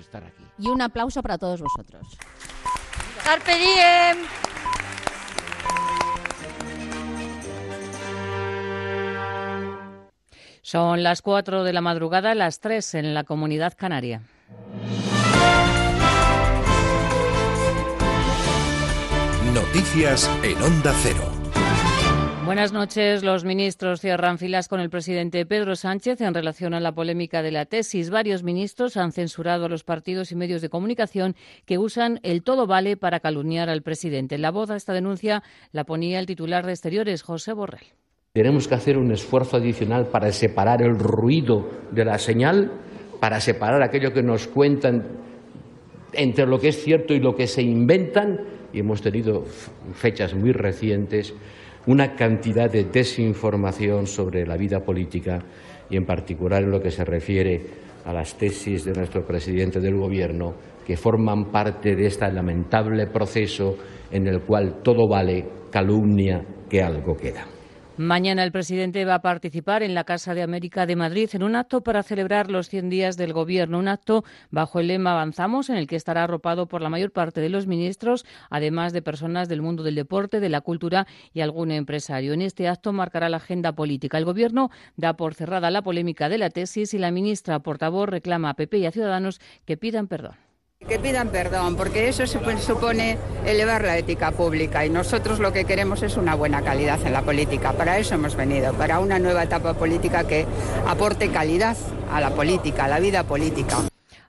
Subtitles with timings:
[0.00, 0.44] estar aquí.
[0.58, 2.06] Y un aplauso para todos vosotros.
[3.24, 4.26] Carpe diem.
[10.62, 14.22] Son las 4 de la madrugada, las 3 en la comunidad canaria.
[19.52, 21.29] Noticias en Onda Cero.
[22.50, 23.22] Buenas noches.
[23.22, 27.52] Los ministros cierran filas con el presidente Pedro Sánchez en relación a la polémica de
[27.52, 28.10] la tesis.
[28.10, 32.66] Varios ministros han censurado a los partidos y medios de comunicación que usan el todo
[32.66, 34.36] vale para calumniar al presidente.
[34.36, 37.86] La voz a esta denuncia la ponía el titular de Exteriores, José Borrell.
[38.32, 42.72] Tenemos que hacer un esfuerzo adicional para separar el ruido de la señal,
[43.20, 45.06] para separar aquello que nos cuentan
[46.14, 48.40] entre lo que es cierto y lo que se inventan.
[48.72, 49.44] Y hemos tenido
[49.94, 51.32] fechas muy recientes
[51.86, 55.38] una cantidad de desinformación sobre la vida política
[55.88, 57.66] y en particular en lo que se refiere
[58.04, 60.54] a las tesis de nuestro presidente del Gobierno
[60.86, 63.76] que forman parte de este lamentable proceso
[64.10, 67.59] en el cual todo vale, calumnia que algo queda.
[68.00, 71.54] Mañana el presidente va a participar en la Casa de América de Madrid en un
[71.54, 75.76] acto para celebrar los 100 días del Gobierno, un acto bajo el lema Avanzamos, en
[75.76, 79.60] el que estará arropado por la mayor parte de los ministros, además de personas del
[79.60, 82.32] mundo del deporte, de la cultura y algún empresario.
[82.32, 84.16] En este acto marcará la agenda política.
[84.16, 88.48] El Gobierno da por cerrada la polémica de la tesis y la ministra portavoz reclama
[88.48, 90.49] a PP y a Ciudadanos que pidan perdón.
[90.88, 96.02] Que pidan perdón, porque eso supone elevar la ética pública y nosotros lo que queremos
[96.02, 97.72] es una buena calidad en la política.
[97.72, 100.46] Para eso hemos venido, para una nueva etapa política que
[100.86, 101.76] aporte calidad
[102.10, 103.76] a la política, a la vida política.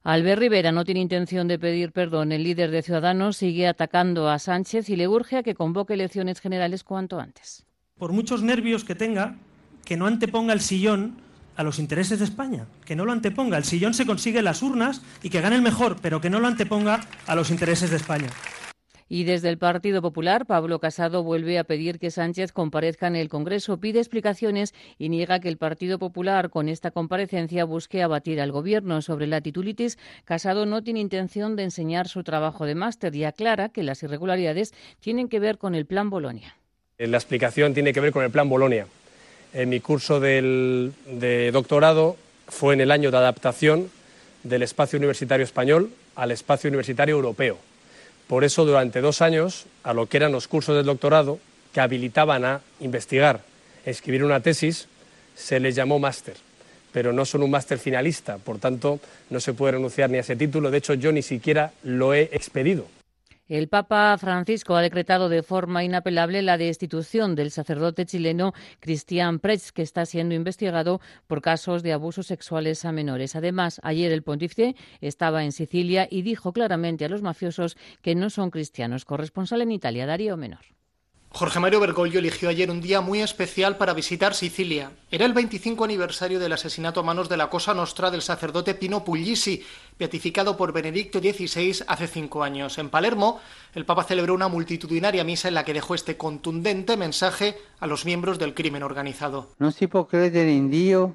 [0.03, 2.31] Albert Rivera no tiene intención de pedir perdón.
[2.31, 6.41] El líder de Ciudadanos sigue atacando a Sánchez y le urge a que convoque elecciones
[6.41, 7.65] generales cuanto antes.
[7.97, 9.35] Por muchos nervios que tenga,
[9.85, 11.21] que no anteponga el sillón
[11.55, 13.57] a los intereses de España, que no lo anteponga.
[13.57, 16.39] El sillón se consigue en las urnas y que gane el mejor, pero que no
[16.39, 18.27] lo anteponga a los intereses de España.
[19.13, 23.27] Y desde el Partido Popular, Pablo Casado vuelve a pedir que Sánchez comparezca en el
[23.27, 28.53] Congreso, pide explicaciones y niega que el Partido Popular con esta comparecencia busque abatir al
[28.53, 29.97] Gobierno sobre la titulitis.
[30.23, 34.73] Casado no tiene intención de enseñar su trabajo de máster y aclara que las irregularidades
[35.01, 36.55] tienen que ver con el Plan Bolonia.
[36.97, 38.87] La explicación tiene que ver con el Plan Bolonia.
[39.53, 42.15] Mi curso de doctorado
[42.47, 43.91] fue en el año de adaptación
[44.43, 47.57] del espacio universitario español al espacio universitario europeo.
[48.27, 51.39] Por eso, durante dos años, a lo que eran los cursos del doctorado,
[51.73, 53.41] que habilitaban a investigar,
[53.85, 54.87] escribir una tesis,
[55.35, 56.35] se les llamó máster.
[56.93, 60.37] Pero no son un máster finalista, por tanto, no se puede renunciar ni a ese
[60.37, 60.71] título.
[60.71, 62.87] De hecho, yo ni siquiera lo he expedido.
[63.51, 69.73] El Papa Francisco ha decretado de forma inapelable la destitución del sacerdote chileno Cristian Pretz,
[69.73, 73.35] que está siendo investigado por casos de abusos sexuales a menores.
[73.35, 78.29] Además, ayer el pontífice estaba en Sicilia y dijo claramente a los mafiosos que no
[78.29, 79.03] son cristianos.
[79.03, 80.80] Corresponsal en Italia, Darío Menor.
[81.33, 84.91] Jorge Mario Bergoglio eligió ayer un día muy especial para visitar Sicilia.
[85.09, 89.05] Era el 25 aniversario del asesinato a manos de la Cosa Nostra del sacerdote Pino
[89.05, 89.63] Puglisi,
[89.97, 92.77] beatificado por Benedicto XVI hace cinco años.
[92.77, 93.39] En Palermo,
[93.73, 98.03] el Papa celebró una multitudinaria misa en la que dejó este contundente mensaje a los
[98.05, 99.51] miembros del crimen organizado.
[99.57, 101.11] No se puede creer en Dios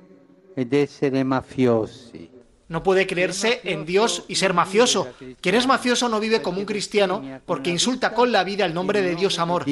[0.57, 2.36] ed essere mafiosi.
[2.69, 5.09] No puede creerse en Dios y ser mafioso.
[5.41, 9.03] Quien es mafioso no vive como un cristiano porque insulta con la vida el nombre
[9.03, 9.65] de Dios amor.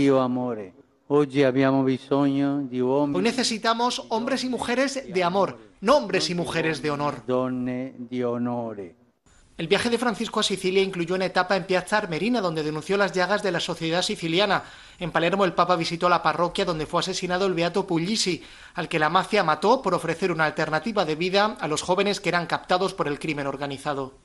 [1.07, 1.29] Hoy
[3.23, 7.23] necesitamos hombres y mujeres de amor, no hombres y mujeres de honor.
[9.57, 13.13] El viaje de Francisco a Sicilia incluyó una etapa en Piazza Armerina, donde denunció las
[13.13, 14.65] llagas de la sociedad siciliana.
[14.99, 18.43] En Palermo, el Papa visitó la parroquia donde fue asesinado el beato Puglisi,
[18.75, 22.31] al que la mafia mató por ofrecer una alternativa de vida a los jóvenes que
[22.31, 24.24] eran captados por el crimen organizado.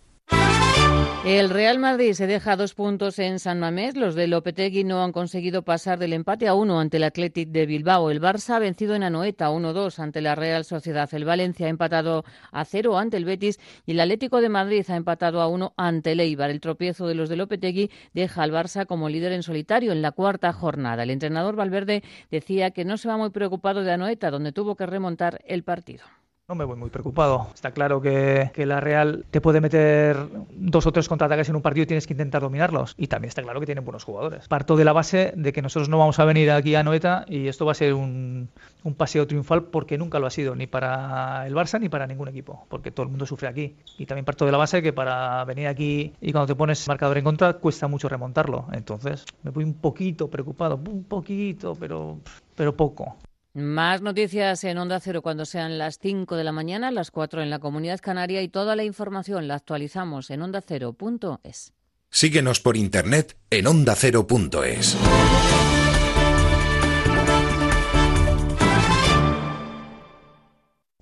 [1.26, 3.98] El Real Madrid se deja dos puntos en San Mamés.
[3.98, 7.66] Los de Lopetegui no han conseguido pasar del empate a uno ante el Athletic de
[7.66, 8.10] Bilbao.
[8.10, 11.14] El Barça ha vencido en Anoeta 1-2 ante la Real Sociedad.
[11.14, 14.96] El Valencia ha empatado a cero ante el Betis y el Atlético de Madrid ha
[14.96, 16.50] empatado a uno ante el Eibar.
[16.52, 20.14] El tropiezo de los de Lopetegui deja al Barça como líder en solitario en la
[20.14, 21.04] cuarta jornada.
[21.04, 22.02] El entrenador Valverde
[22.32, 26.06] decía que no se va muy preocupado de Anoeta, donde tuvo que remontar el partido.
[26.50, 27.48] No me voy muy preocupado.
[27.54, 30.18] Está claro que, la Real te puede meter
[30.50, 32.96] dos o tres contraataques en un partido y tienes que intentar dominarlos.
[32.98, 34.48] Y también está claro que tienen buenos jugadores.
[34.48, 37.50] Parto de la base de que nosotros no vamos a venir aquí a Noeta y
[37.50, 38.50] esto va a ser un,
[38.98, 42.66] paseo triunfal porque nunca lo ha sido, ni para el Barça ni para ningún equipo,
[42.68, 43.76] porque todo el mundo sufre aquí.
[44.00, 47.20] Y también parto de la base que para venir aquí y cuando te pones marcador
[47.20, 48.66] en contra cuesta mucho remontarlo.
[48.72, 52.18] Entonces me voy un poquito preocupado, un poquito, pero,
[52.56, 53.18] pero poco.
[53.60, 57.50] Más noticias en Onda Cero cuando sean las 5 de la mañana, las 4 en
[57.50, 61.74] la Comunidad Canaria y toda la información la actualizamos en ondacero.es.
[62.10, 64.98] Síguenos por internet en ondacero.es.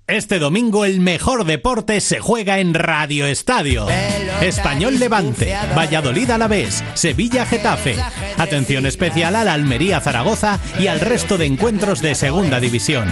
[0.08, 3.86] Este domingo el mejor deporte se juega en Radio Estadio.
[4.40, 7.94] Español Levante, Valladolid Alavés, Sevilla Getafe.
[8.38, 13.06] Atención especial al Almería Zaragoza y al resto de encuentros de Segunda División.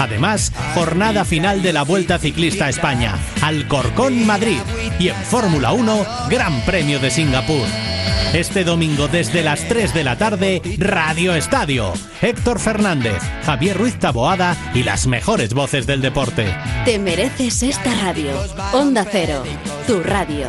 [0.00, 4.58] Además, jornada final de la Vuelta Ciclista a España, Alcorcón Madrid
[4.98, 7.66] y en Fórmula 1, Gran Premio de Singapur.
[8.32, 11.92] Este domingo desde las 3 de la tarde, Radio Estadio.
[12.22, 16.46] Héctor Fernández, Javier Ruiz Taboada y las mejores voces del deporte.
[16.86, 18.32] Te mereces esta radio.
[18.72, 19.44] Onda Cero,
[19.86, 20.48] tu radio.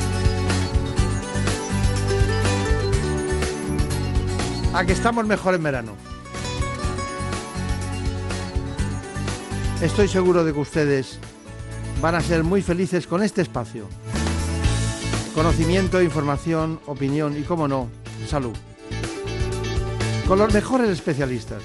[4.81, 5.91] A que estamos mejor en verano.
[9.79, 11.19] Estoy seguro de que ustedes
[12.01, 13.85] van a ser muy felices con este espacio.
[15.35, 17.89] Conocimiento, información, opinión y, como no,
[18.27, 18.55] salud.
[20.27, 21.61] Con los mejores especialistas.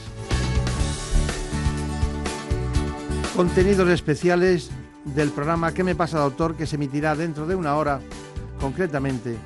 [3.35, 4.69] Contenidos especiales
[5.07, 6.55] del programa ¿Qué me pasa, doctor?
[6.55, 7.99] que se emitirá dentro de una hora,
[8.61, 9.39] concretamente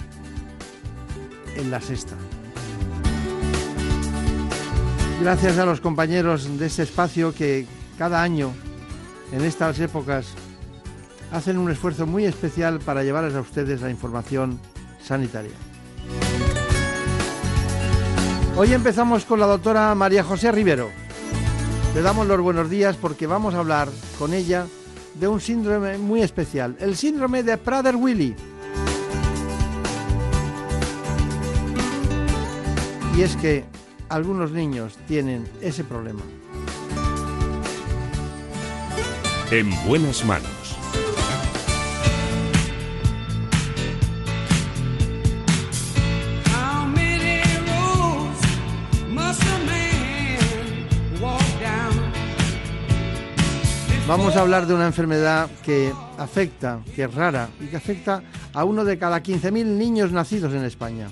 [1.55, 2.17] en la sexta.
[5.21, 7.67] Gracias a los compañeros de este espacio que
[7.99, 8.55] cada año,
[9.33, 10.29] en estas épocas,
[11.31, 14.59] hacen un esfuerzo muy especial para llevarles a ustedes la información
[14.99, 15.53] sanitaria.
[18.57, 20.89] Hoy empezamos con la doctora María José Rivero.
[21.95, 24.67] Le damos los buenos días porque vamos a hablar con ella
[25.17, 28.35] de un síndrome muy especial, el síndrome de Prader-Willi.
[33.19, 33.67] Y es que
[34.11, 36.21] algunos niños tienen ese problema.
[39.51, 40.51] En buenas manos.
[54.07, 58.65] Vamos a hablar de una enfermedad que afecta, que es rara y que afecta a
[58.65, 61.07] uno de cada 15.000 niños nacidos en España.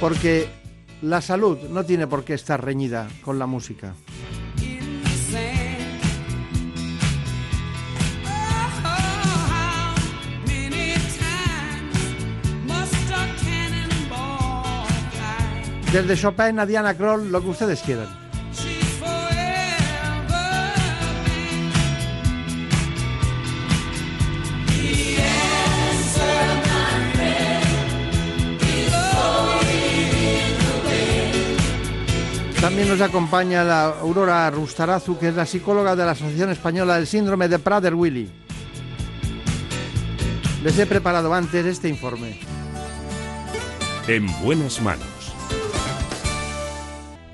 [0.00, 0.48] Porque
[1.02, 3.94] la salud no tiene por qué estar reñida con la música.
[15.92, 18.29] Desde Chopin a Diana Kroll, lo que ustedes quieran.
[32.60, 37.06] También nos acompaña la Aurora Rustarazu, que es la psicóloga de la Asociación Española del
[37.06, 38.28] Síndrome de Prader-Willi.
[40.62, 42.38] Les he preparado antes este informe.
[44.06, 45.08] En buenas manos.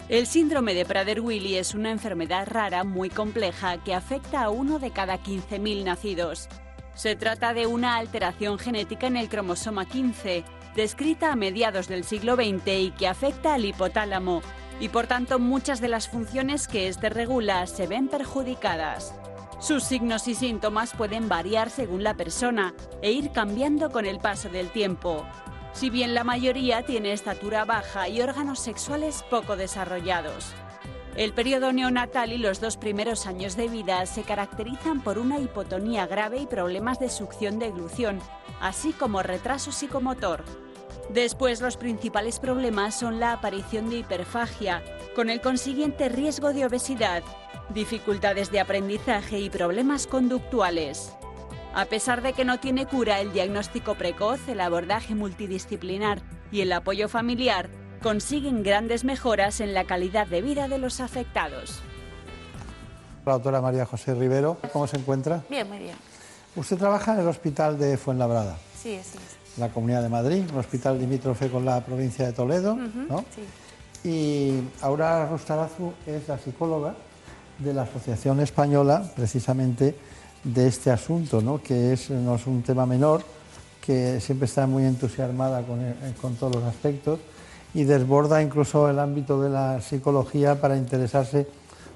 [0.08, 4.92] El síndrome de Prader-Willi es una enfermedad rara muy compleja que afecta a uno de
[4.92, 6.48] cada 15.000 nacidos.
[6.94, 10.44] Se trata de una alteración genética en el cromosoma 15,
[10.76, 14.42] descrita a mediados del siglo XX y que afecta al hipotálamo,
[14.78, 19.14] y por tanto muchas de las funciones que éste regula se ven perjudicadas.
[19.58, 24.50] Sus signos y síntomas pueden variar según la persona e ir cambiando con el paso
[24.50, 25.26] del tiempo.
[25.72, 30.54] Si bien la mayoría tiene estatura baja y órganos sexuales poco desarrollados.
[31.16, 36.06] El periodo neonatal y los dos primeros años de vida se caracterizan por una hipotonía
[36.06, 38.20] grave y problemas de succión de glución,
[38.60, 40.44] así como retraso psicomotor.
[41.10, 44.82] Después, los principales problemas son la aparición de hiperfagia,
[45.14, 47.22] con el consiguiente riesgo de obesidad,
[47.70, 51.12] dificultades de aprendizaje y problemas conductuales.
[51.74, 56.72] A pesar de que no tiene cura, el diagnóstico precoz, el abordaje multidisciplinar y el
[56.72, 57.68] apoyo familiar
[58.02, 61.82] consiguen grandes mejoras en la calidad de vida de los afectados.
[63.24, 65.42] La doctora María José Rivero, ¿cómo se encuentra?
[65.50, 65.96] Bien, muy bien.
[66.54, 68.56] Usted trabaja en el hospital de Fuenlabrada.
[68.80, 69.18] Sí, sí.
[69.58, 73.24] La Comunidad de Madrid, un hospital limítrofe con la provincia de Toledo, ¿no?
[73.34, 74.08] Sí.
[74.08, 76.94] Y Aurora Rustarazu es la psicóloga
[77.58, 79.96] de la Asociación Española, precisamente
[80.44, 81.60] de este asunto, ¿no?
[81.62, 83.22] que es, no es un tema menor,
[83.80, 85.80] que siempre está muy entusiasmada con,
[86.20, 87.18] con todos los aspectos
[87.74, 91.48] y desborda incluso el ámbito de la psicología para interesarse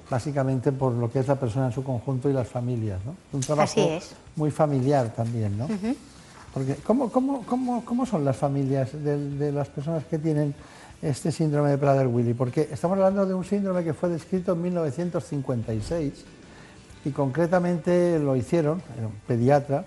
[0.09, 2.99] básicamente por lo que es la persona en su conjunto y las familias.
[3.05, 3.15] ¿no?
[3.31, 4.11] Un trabajo Así es.
[4.35, 5.57] muy familiar también.
[5.57, 5.67] ¿no?
[6.83, 10.53] ¿Cómo, son las familias de, las personas que tienen
[11.01, 12.33] este síndrome de Prader-Willi?
[12.33, 16.25] Porque estamos hablando de un síndrome que fue descrito en 1956
[17.05, 19.85] y concretamente lo hicieron, era un pediatra,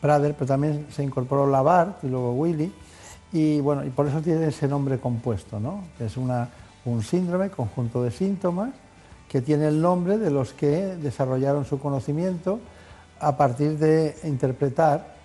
[0.00, 2.72] Prader, pero también se incorporó Lavart y luego Willy,
[3.32, 5.84] y bueno, y por eso tiene ese nombre compuesto, ¿no?
[6.00, 8.70] Es un síndrome, conjunto de síntomas,
[9.28, 12.58] que tiene el nombre de los que desarrollaron su conocimiento
[13.20, 15.19] a partir de interpretar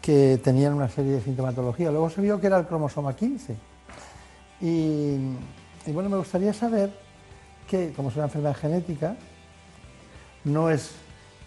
[0.00, 1.90] que tenían una serie de sintomatología.
[1.90, 3.56] Luego se vio que era el cromosoma 15.
[4.60, 5.16] Y,
[5.86, 6.90] bueno, me gustaría saber
[7.68, 9.16] que, como es una enfermedad genética,
[10.44, 10.92] no es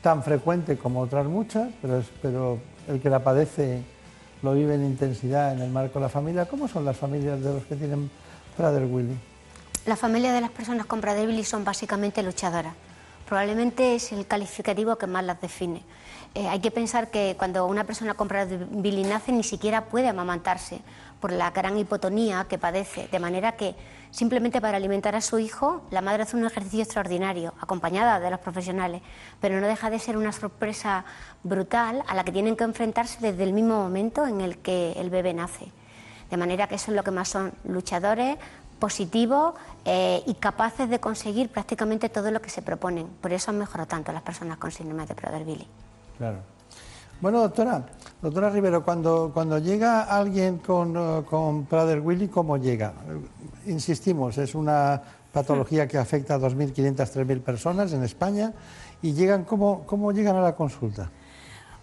[0.02, 3.82] tan frecuente como otras muchas, pero, pero el que la padece
[4.42, 6.46] lo vive en intensidad en el marco de la familia.
[6.46, 8.10] ¿Cómo son las familias de los que tienen
[8.58, 9.16] Prader-Willi?
[9.86, 12.74] La familia de las personas con Prader-Willi son básicamente luchadoras.
[13.28, 15.82] Probablemente es el calificativo que más las define.
[16.36, 20.82] Eh, hay que pensar que cuando una persona con Prader-Willi nace ni siquiera puede amamantarse
[21.20, 23.76] por la gran hipotonía que padece, de manera que
[24.10, 28.40] simplemente para alimentar a su hijo la madre hace un ejercicio extraordinario, acompañada de los
[28.40, 29.04] profesionales,
[29.40, 31.06] pero no deja de ser una sorpresa
[31.44, 35.12] brutal a la que tienen que enfrentarse desde el mismo momento en el que el
[35.12, 35.72] bebé nace.
[36.32, 38.38] De manera que eso es lo que más son luchadores,
[38.80, 39.54] positivos
[39.86, 43.08] eh, y capaces de conseguir prácticamente todo lo que se proponen.
[43.22, 45.68] Por eso han mejorado tanto las personas con síndrome de Prader-Willi.
[46.18, 46.38] Claro.
[47.22, 47.86] Bueno, doctora,
[48.22, 52.94] doctora Rivero, cuando, cuando llega alguien con, eh, con Prader-Willi, ¿cómo llega?
[53.66, 55.02] Insistimos, es una
[55.32, 58.54] patología que afecta a 2.500, 3.000 personas en España
[59.02, 61.10] y llegan, ¿cómo, ¿cómo llegan a la consulta?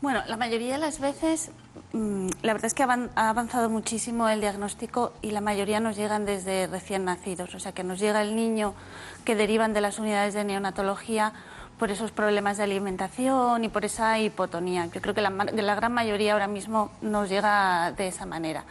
[0.03, 1.51] Bueno, la mayoría de las veces,
[1.93, 6.25] mm, la verdad es que ha avanzado muchísimo el diagnóstico y la mayoría nos llegan
[6.25, 7.55] desde recién nacidos.
[7.55, 8.73] O sea, que nos llega el niño
[9.27, 11.35] que derivan de las unidades de neonatología
[11.81, 14.85] por esos problemas de alimentación y por esa hipotonía.
[14.93, 18.65] Yo creo que la, la gran mayoría ahora mismo nos llega de esa manera.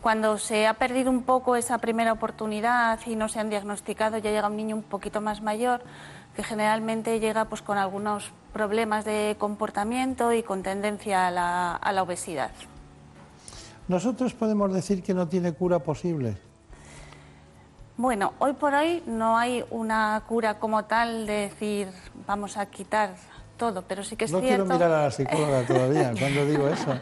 [0.00, 4.30] Cuando se ha perdido un poco esa primera oportunidad y no se han diagnosticado, ya
[4.30, 5.82] llega un niño un poquito más mayor,
[6.36, 11.92] que generalmente llega pues, con algunos problemas de comportamiento y con tendencia a la, a
[11.92, 12.52] la obesidad.
[13.88, 16.36] Nosotros podemos decir que no tiene cura posible.
[17.96, 21.88] Bueno, hoy por hoy no hay una cura como tal de decir
[22.26, 23.14] vamos a quitar
[23.56, 24.64] todo, pero sí que es no cierto.
[24.64, 26.92] quiero mirar a la psicóloga todavía cuando digo eso,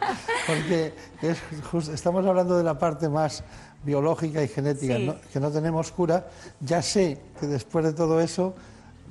[0.45, 1.37] porque es
[1.71, 3.43] jus- estamos hablando de la parte más
[3.83, 5.07] biológica y genética, Sí.
[5.07, 5.15] ¿no?
[5.33, 6.27] que no tenemos cura.
[6.61, 8.53] Ya sé que después de todo eso,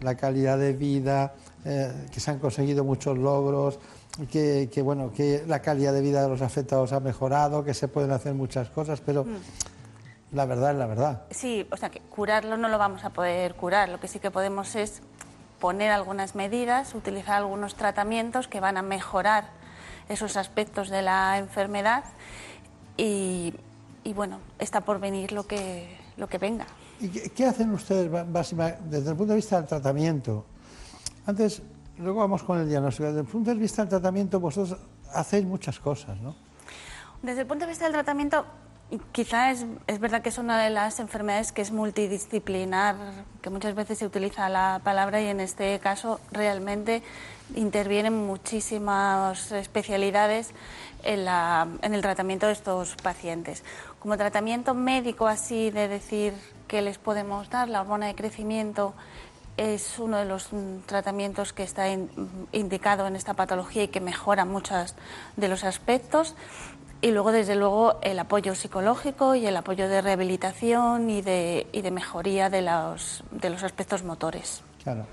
[0.03, 1.35] la calidad de vida,
[1.65, 3.81] eh, que se han conseguido muchos logros,
[4.31, 7.89] que, que, bueno, que la calidad de vida de los afectados ha mejorado, que se
[7.89, 9.27] pueden hacer muchas cosas, pero
[10.33, 11.23] la verdad es la verdad.
[11.31, 13.89] Sí, o sea que curarlo no lo vamos a poder curar.
[13.91, 15.03] Lo que sí que podemos es
[15.61, 19.51] poner algunas medidas, utilizar algunos tratamientos que van a mejorar
[20.09, 22.05] esos aspectos de la enfermedad
[22.97, 23.55] y,
[24.05, 26.67] y, bueno, está por venir lo que, lo que venga.
[27.01, 30.45] ¿Y qué, qué hacen ustedes desde el punto de vista del tratamiento?
[31.27, 31.63] Antes,
[31.99, 33.07] luego vamos con el diagnóstico.
[33.07, 34.79] Desde el punto de vista del tratamiento, vosotros
[35.13, 36.35] hacéis muchas cosas, ¿no?
[37.23, 38.45] Desde el punto de vista del tratamiento,
[39.13, 42.97] quizá es, es verdad que es una de las enfermedades que es multidisciplinar,
[43.41, 47.03] que muchas veces se utiliza la palabra y en este caso realmente
[47.55, 50.51] intervienen muchísimas especialidades
[51.05, 53.65] en, la- en el tratamiento de estos pacientes.
[53.99, 56.35] Como tratamiento médico así de decir
[56.69, 58.95] que les podemos dar, la hormona de crecimiento
[59.59, 60.49] es uno de los
[60.87, 62.11] tratamientos que está in-
[62.53, 64.95] indicado en esta patología y que mejora muchos
[65.37, 66.35] de los aspectos.
[67.03, 71.83] Y luego, desde luego, el apoyo psicológico y el apoyo de rehabilitación y de, y
[71.83, 74.63] de mejoría de los, de los aspectos motores.
[74.83, 75.05] Claro.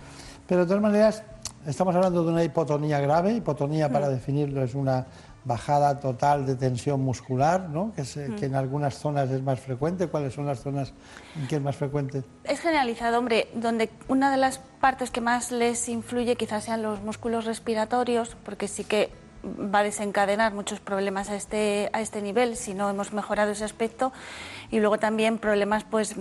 [0.48, 1.24] Pero de todas maneras,
[1.66, 3.34] estamos hablando de una hipotonía grave.
[3.34, 5.06] Hipotonía, para definirlo, es una
[5.46, 7.92] bajada total de tensión muscular, ¿no?
[7.96, 8.36] que, se- Mm.
[8.36, 10.08] que en algunas zonas es más frecuente.
[10.08, 10.94] ¿Cuáles son las zonas
[11.40, 12.24] en que es más frecuente?
[12.44, 17.02] Es generalizado, hombre, donde una de las partes que más les influye quizás sean los
[17.02, 19.10] músculos respiratorios, porque sí que
[19.44, 23.64] va a desencadenar muchos problemas a este, a este nivel si no hemos mejorado ese
[23.64, 24.12] aspecto.
[24.72, 26.16] Y luego también problemas pues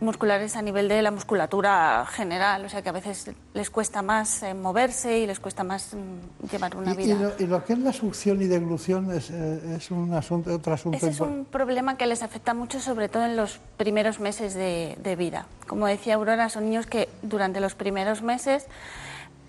[0.00, 4.42] musculares a nivel de la musculatura general, o sea que a veces les cuesta más
[4.42, 7.14] eh, moverse y les cuesta más mm, llevar una Y, y vida.
[7.14, 10.74] lo, y lo que es la succión y deglución es, eh, es un asunto, otro
[10.74, 14.54] asunto Ese es un problema que les afecta mucho, sobre todo en los primeros meses
[14.54, 15.46] de, de vida.
[15.66, 18.66] Como decía Aurora, son niños que durante los primeros meses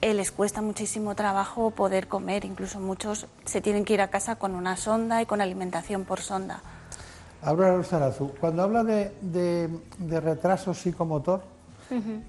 [0.05, 2.45] eh, les cuesta muchísimo trabajo poder comer.
[2.45, 6.21] Incluso muchos se tienen que ir a casa con una sonda y con alimentación por
[6.21, 6.61] sonda.
[7.41, 11.41] Aurora Luzarazu, cuando habla de, de- de retraso psicomotor,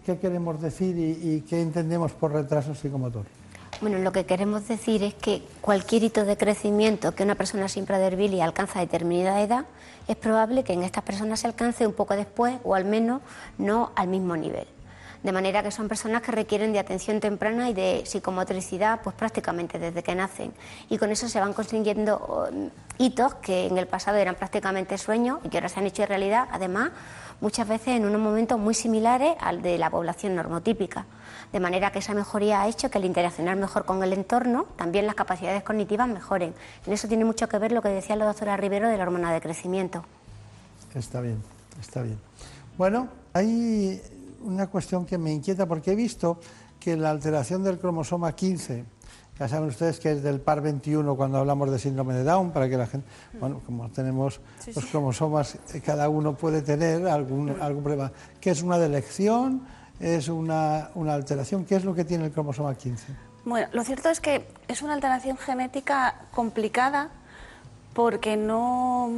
[0.04, 3.25] ¿qué queremos decir y, y qué entendemos por retraso psicomotor?
[3.80, 7.85] Bueno, lo que queremos decir es que cualquier hito de crecimiento que una persona sin
[7.87, 9.66] Prader-Willi alcanza a determinada edad,
[10.09, 13.21] es probable que en estas personas se alcance un poco después o al menos
[13.59, 14.66] no al mismo nivel.
[15.23, 19.78] De manera que son personas que requieren de atención temprana y de psicomotricidad pues prácticamente
[19.78, 20.52] desde que nacen.
[20.88, 22.49] Y con eso se van consiguiendo oh,
[22.99, 26.49] hitos que en el pasado eran prácticamente sueños y que ahora se han hecho realidad,
[26.52, 26.90] además
[27.40, 31.06] muchas veces en unos momentos muy similares al de la población normotípica.
[31.52, 35.06] De manera que esa mejoría ha hecho que al interaccionar mejor con el entorno, también
[35.06, 36.54] las capacidades cognitivas mejoren.
[36.87, 39.32] En eso tiene mucho que ver lo que decía la doctora Rivero de la hormona
[39.32, 40.04] de crecimiento.
[40.94, 41.42] Está bien,
[41.80, 42.18] está bien.
[42.78, 44.00] Bueno, hay
[44.47, 46.38] una cuestión que me inquieta porque he visto
[46.79, 48.85] que la alteración del cromosoma 15,
[49.38, 52.69] ya saben ustedes que es del par 21 cuando hablamos de síndrome de Down, para
[52.69, 53.07] que la gente,
[53.38, 58.12] bueno, como tenemos Sí, los cromosomas, cada uno puede tener algún, algún problema.
[58.41, 59.62] ¿Qué es una delección?
[60.00, 61.65] ¿Es una, una alteración?
[61.65, 63.26] ¿Qué es lo que tiene el cromosoma 15?
[63.45, 67.11] Bueno, lo cierto es que es una alteración genética complicada
[67.95, 69.11] porque no,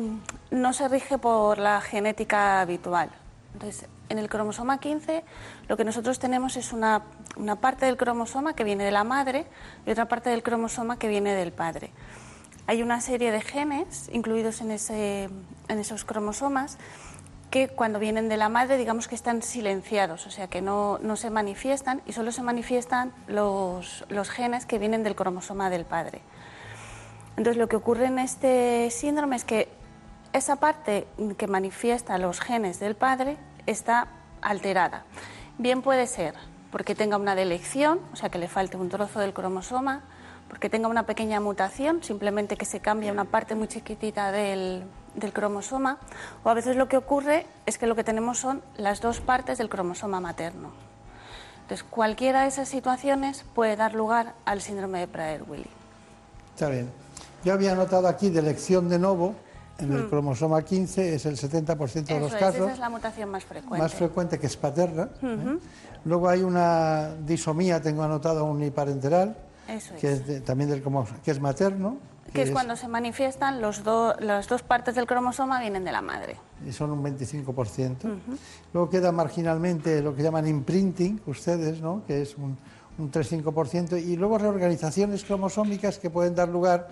[0.50, 3.10] no se rige por la genética habitual.
[3.54, 5.24] Entonces, en el cromosoma 15
[5.68, 7.04] lo que nosotros tenemos es una,
[7.60, 9.46] parte del cromosoma que viene de la madre
[9.86, 11.90] y otra parte del cromosoma que viene del padre.
[12.66, 16.78] Hay una serie de genes incluidos en, esos cromosomas
[17.50, 21.30] que cuando vienen de la madre digamos que están silenciados, o sea que no, se
[21.30, 26.20] manifiestan y solo se manifiestan los genes que vienen del cromosoma del padre.
[27.38, 29.68] Entonces lo que ocurre en este síndrome es que
[30.32, 33.36] esa parte que manifiesta los genes del padre
[33.70, 34.08] está
[34.40, 35.04] alterada.
[35.58, 36.34] Bien puede ser
[36.70, 40.02] porque tenga una delección, o sea que le falte un trozo del cromosoma,
[40.48, 45.32] porque tenga una pequeña mutación, simplemente que se cambia una parte muy chiquitita del, del
[45.32, 45.98] cromosoma,
[46.44, 49.58] o a veces lo que ocurre es que lo que tenemos son las dos partes
[49.58, 50.70] del cromosoma materno.
[51.62, 55.68] Entonces, cualquiera de esas situaciones puede dar lugar al síndrome de Prader-Willi.
[56.54, 56.90] Está bien.
[57.44, 59.34] Yo había notado aquí delección de novo
[59.78, 60.08] en el Mm.
[60.10, 62.62] cromosoma 15, es el 70% de los es, casos.
[62.62, 63.78] esa es la mutación más frecuente.
[63.78, 65.08] más frecuente que es paterna.
[65.22, 65.58] ¿eh?
[66.04, 69.36] Luego hay una disomía, tengo anotado uniparenteral,
[69.68, 71.96] Eso que es de- también del cromo- que es materno,
[72.32, 76.02] Que es cuando se manifiestan los do- las dos partes del cromosoma vienen de la
[76.02, 76.36] madre.
[76.66, 78.08] y son un 25%.
[78.72, 82.02] Luego queda marginalmente lo que llaman imprinting, ustedes, ¿no?
[82.06, 82.58] que es un,
[82.98, 86.88] un 3-5%, y luego reorganizaciones cromosómicas que pueden dar lugar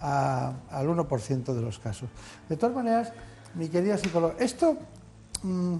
[0.00, 2.08] a- al 1% de los casos.
[2.48, 3.12] De todas maneras,
[3.54, 4.76] mi querida psicóloga, esto,
[5.42, 5.76] mm,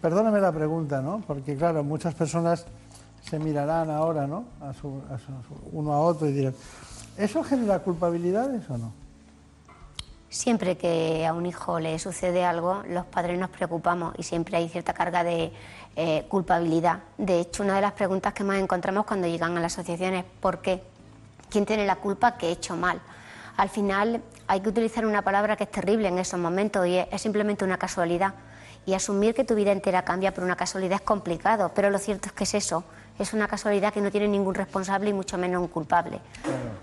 [0.00, 1.22] perdóname la pregunta, ¿no?
[1.26, 2.66] porque claro, muchas personas
[3.22, 4.44] se mirarán ahora ¿no?
[4.60, 5.00] a su-
[5.72, 6.54] uno a otro y dirán,
[7.16, 8.92] ¿eso genera culpabilidades o no?
[10.28, 14.68] Siempre que a un hijo le sucede algo, los padres nos preocupamos y siempre hay
[14.68, 15.52] cierta carga de
[15.94, 17.04] eh, culpabilidad.
[17.16, 20.24] De hecho, una de las preguntas que más encontramos cuando llegan a la asociación es
[20.40, 20.82] ¿por qué?
[21.54, 23.00] ¿Quién tiene la culpa que he hecho mal?
[23.56, 27.22] Al final hay que utilizar una palabra que es terrible en esos momentos y es,
[27.22, 28.34] simplemente una casualidad.
[28.86, 32.26] Y asumir que tu vida entera cambia por una casualidad es complicado, pero lo cierto
[32.26, 32.82] es que es eso,
[33.20, 36.18] es una casualidad que no tiene ningún responsable y mucho menos un culpable.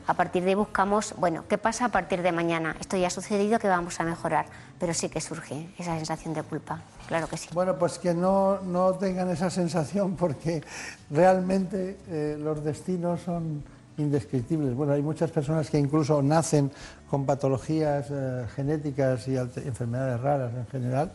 [0.08, 2.78] A partir de ahí buscamos, bueno, ¿qué pasa a partir de mañana?
[2.80, 4.46] Esto ya ha sucedido, ¿qué vamos a mejorar?
[4.80, 6.80] Pero sí que surge esa sensación de culpa,
[7.10, 7.50] claro que sí.
[7.52, 10.64] Bueno, pues que no, no tengan esa sensación porque
[11.10, 13.66] realmente eh, los destinos son
[13.98, 14.74] indescriptibles.
[14.74, 16.72] Bueno, hay muchas personas que incluso nacen
[17.10, 21.12] con patologías eh, genéticas y enfermedades raras en general,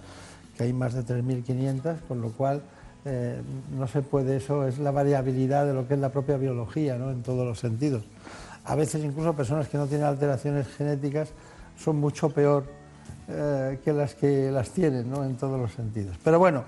[0.56, 2.62] que hay más de 3.500, con lo cual
[3.04, 3.40] eh,
[3.76, 7.10] no se puede, eso es la variabilidad de lo que es la propia biología, ¿no?
[7.10, 8.02] en todos los sentidos.
[8.64, 11.28] A veces incluso personas que no tienen alteraciones genéticas
[11.78, 12.64] son mucho peor
[13.28, 15.24] eh, que las que las tienen, ¿no?
[15.24, 16.16] en todos los sentidos.
[16.24, 16.64] Pero bueno,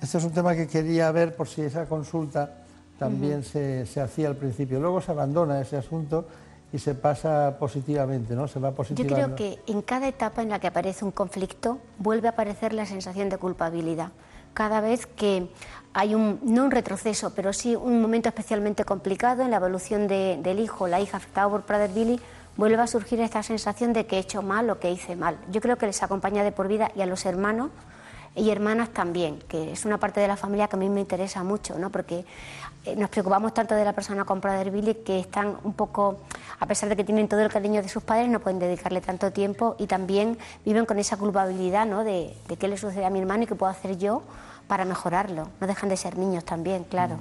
[0.00, 2.59] este es un tema que quería ver por si esa consulta
[3.00, 4.78] también se, se hacía al principio.
[4.78, 6.26] Luego se abandona ese asunto
[6.72, 8.46] y se pasa positivamente, ¿no?
[8.46, 9.34] Se va Yo positivando.
[9.34, 12.86] creo que en cada etapa en la que aparece un conflicto vuelve a aparecer la
[12.86, 14.10] sensación de culpabilidad.
[14.54, 15.48] Cada vez que
[15.94, 20.38] hay un, no un retroceso, pero sí un momento especialmente complicado en la evolución de-
[20.42, 22.20] del hijo o la hija afectado por Prader Willi,
[22.56, 25.38] vuelve a surgir esta sensación de que he hecho mal o que hice mal.
[25.50, 27.70] Yo creo que les acompaña de por vida y a los hermanos
[28.36, 31.42] y hermanas también, que es una parte de la familia que a mí me interesa
[31.42, 31.90] mucho, ¿no?
[31.90, 32.24] porque
[32.84, 36.20] eh, nos preocupamos tanto de la persona con Prader Willi que están un poco,
[36.58, 39.32] a pesar de que tienen todo el cariño de sus padres, no pueden dedicarle tanto
[39.32, 42.04] tiempo y también viven con esa culpabilidad ¿no?
[42.04, 44.22] de, de qué le sucede a mi hermano y qué puedo hacer yo
[44.66, 45.48] para mejorarlo.
[45.60, 47.16] No dejan de ser niños también, claro.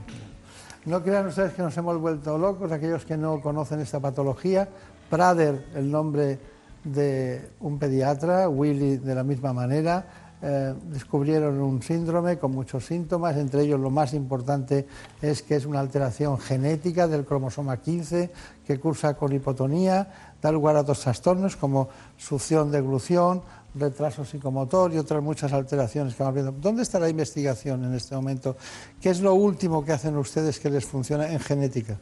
[0.85, 4.69] No crean ustedes que nos hemos vuelto locos, aquellos que no conocen esta patología.
[5.09, 6.39] Prader, el nombre
[6.83, 10.05] de un pediatra, Willy de la misma manera,
[10.41, 14.87] eh, descubrieron un síndrome con muchos síntomas, entre ellos lo más importante
[15.21, 18.31] es que es una alteración genética del cromosoma 15
[18.65, 23.41] que cursa con hipotonía, da lugar a otros trastornos como succión de glución,
[23.75, 26.51] retraso psicomotor y otras muchas alteraciones que vamos viendo.
[26.53, 28.55] ¿Dónde está la investigación en este momento?
[29.01, 31.97] ¿Qué es lo último que hacen ustedes que les funciona en genética?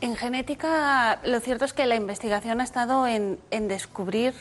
[0.00, 4.32] En genética, lo cierto es que la investigación ha estado en, en descubrir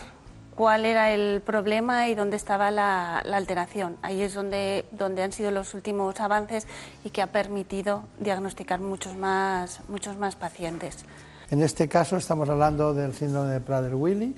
[0.57, 3.95] cuál era el problema y dónde estaba la, alteración.
[4.01, 6.65] Ahí es donde, donde han sido los últimos avances
[7.03, 11.05] y que ha permitido diagnosticar muchos más, muchos más pacientes.
[11.51, 14.35] En este caso estamos hablando del síndrome de Prader-Willi.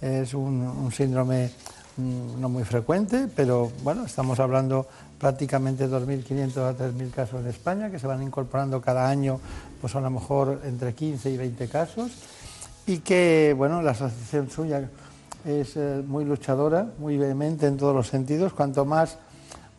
[0.00, 1.50] Es un, un síndrome
[1.98, 7.90] mm, no muy frecuente, pero bueno, estamos hablando prácticamente 2.500 a 3.000 casos en España,
[7.90, 9.38] que se van incorporando cada año,
[9.78, 12.12] pues a lo mejor entre 15 y 20 casos,
[12.86, 14.88] y que, bueno, la asociación suya
[15.44, 18.52] es eh, muy luchadora, muy vehemente en todos los sentidos.
[18.52, 19.18] Cuanto más,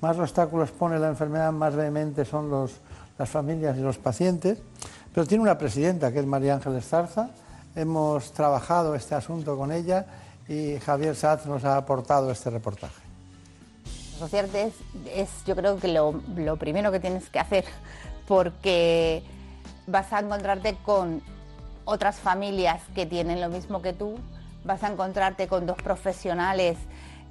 [0.02, 2.74] más obstáculos pone la enfermedad, más vehemente son los,
[3.18, 4.60] las familias y los pacientes.
[5.14, 7.30] Pero tiene una presidenta, que es María Ángeles Zarza.
[7.76, 10.06] Hemos trabajado este asunto con ella
[10.48, 13.02] y Javier Satz nos ha aportado este reportaje.
[14.18, 14.74] Asociarte es,
[15.16, 17.66] es, yo creo que lo, lo primero que tienes que hacer
[18.28, 19.24] porque
[19.88, 21.22] vas a encontrarte con
[21.86, 24.16] otras familias que tienen lo mismo que tú,
[24.64, 26.78] vas a encontrarte con dos profesionales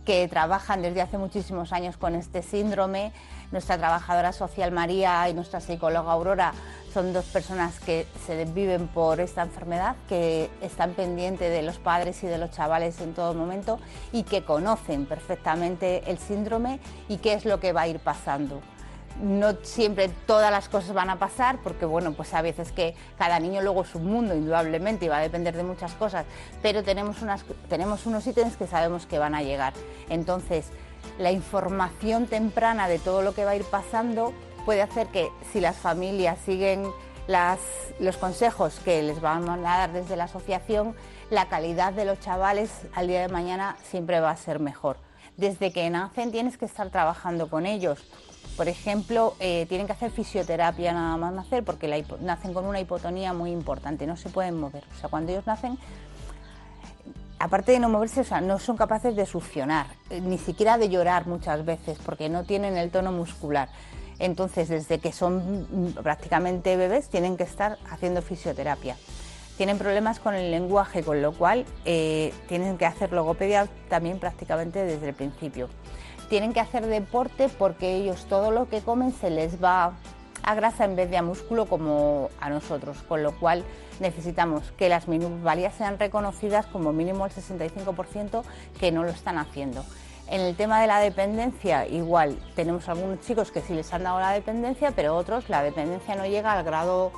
[0.04, 3.12] que trabajan desde hace muchísimos años con este síndrome.
[3.52, 6.52] Nuestra trabajadora social María y nuestra psicóloga Aurora
[6.92, 12.22] son dos personas que se desviven por esta enfermedad, que están pendientes de los padres
[12.24, 13.78] y de los chavales en todo momento
[14.12, 18.60] y que conocen perfectamente el síndrome y qué es lo que va a ir pasando
[19.20, 23.38] no siempre todas las cosas van a pasar, porque bueno, pues a veces que cada
[23.38, 26.24] niño luego es un mundo, indudablemente, y va a depender de muchas cosas,
[26.62, 27.16] pero tenemos,
[27.68, 29.74] tenemos unos ítems que sabemos que van a llegar.
[30.08, 30.66] Entonces,
[31.18, 34.32] la información temprana de todo lo que va a ir pasando
[34.64, 36.90] puede hacer que si las familias siguen
[37.26, 37.60] las,
[37.98, 40.94] los consejos que les van a dar desde la asociación,
[41.30, 44.96] la calidad de los chavales al día de mañana siempre va a ser mejor.
[45.36, 48.04] Desde que nacen tienes que estar trabajando con ellos.
[48.56, 53.32] Por ejemplo, eh, tienen que hacer fisioterapia nada más nacer porque nacen con una hipotonía
[53.32, 54.84] muy importante, no se pueden mover.
[54.94, 55.78] O sea, cuando ellos nacen,
[57.38, 60.90] aparte de no moverse, o sea, no son capaces de succionar, eh, ni siquiera de
[60.90, 63.70] llorar muchas veces porque no tienen el tono muscular.
[64.18, 68.96] Entonces, desde que son prácticamente bebés, tienen que estar haciendo fisioterapia.
[69.56, 74.84] Tienen problemas con el lenguaje, con lo cual eh, tienen que hacer logopedia también prácticamente
[74.84, 75.70] desde el principio
[76.30, 79.92] tienen que hacer deporte porque ellos todo lo que comen se les va
[80.42, 83.64] a grasa en vez de a músculo como a nosotros, con lo cual
[83.98, 88.42] necesitamos que las minusvalías sean reconocidas como mínimo el 65%
[88.78, 89.84] que no lo están haciendo.
[90.28, 94.20] En el tema de la dependencia, igual, tenemos algunos chicos que sí les han dado
[94.20, 97.10] la dependencia, pero otros la dependencia no llega al grado,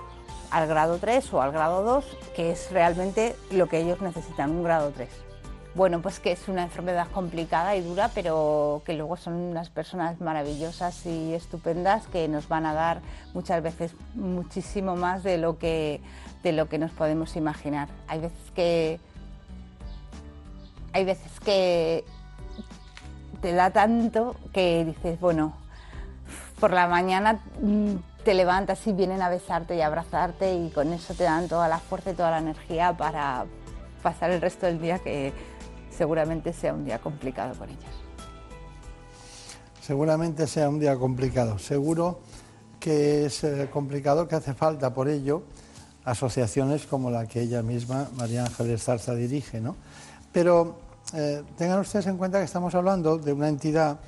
[0.51, 4.65] al grado 3 o al grado 2, que es realmente lo que ellos necesitan, un
[4.65, 5.32] grado 3
[5.75, 10.21] bueno, pues que es una enfermedad complicada y dura, pero que luego son unas personas
[10.21, 13.01] maravillosas y estupendas que nos van a dar
[13.33, 16.01] muchas veces muchísimo más de lo que,
[16.43, 17.89] de lo que nos podemos imaginar.
[18.07, 19.01] Hay veces que
[20.93, 22.05] hay veces que
[23.41, 25.55] te da tanto que dices, bueno,
[26.61, 31.15] por la mañana mm, te levantas y vienen a besarte y abrazarte y con eso
[31.15, 33.47] te dan toda la fuerza y toda la energía para
[34.03, 35.33] pasar el resto del día que
[35.97, 37.85] seguramente sea un día complicado con ellos.
[39.81, 41.59] Seguramente sea un día complicado.
[41.59, 42.21] Seguro
[42.79, 45.43] que es eh, complicado, que hace falta por ello
[46.05, 49.61] asociaciones como la que ella misma, María Ángeles Zarza, dirige.
[49.61, 49.77] ¿no?
[50.33, 50.77] Pero
[51.15, 54.01] eh, tengan ustedes en cuenta que estamos hablando de una entidad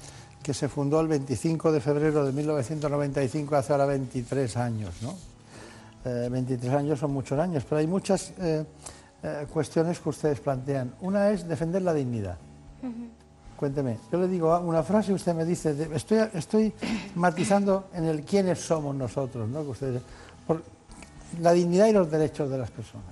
[0.42, 4.94] que se fundó el 25 de febrero de 1995, hace ahora 23 años.
[5.03, 5.14] ¿no?
[6.05, 8.64] 23 años son muchos años, pero hay muchas eh,
[9.25, 10.95] eh, cuestiones que ustedes plantean.
[11.01, 12.37] Una es defender la dignidad.
[13.57, 16.73] Cuénteme, yo le digo una frase y usted me dice, de- estoy, estoy
[17.15, 19.63] matizando en el quiénes somos nosotros, ¿no?
[19.63, 20.03] Que ustedes,
[20.47, 20.63] por
[21.41, 23.07] la dignidad y los derechos de las personas.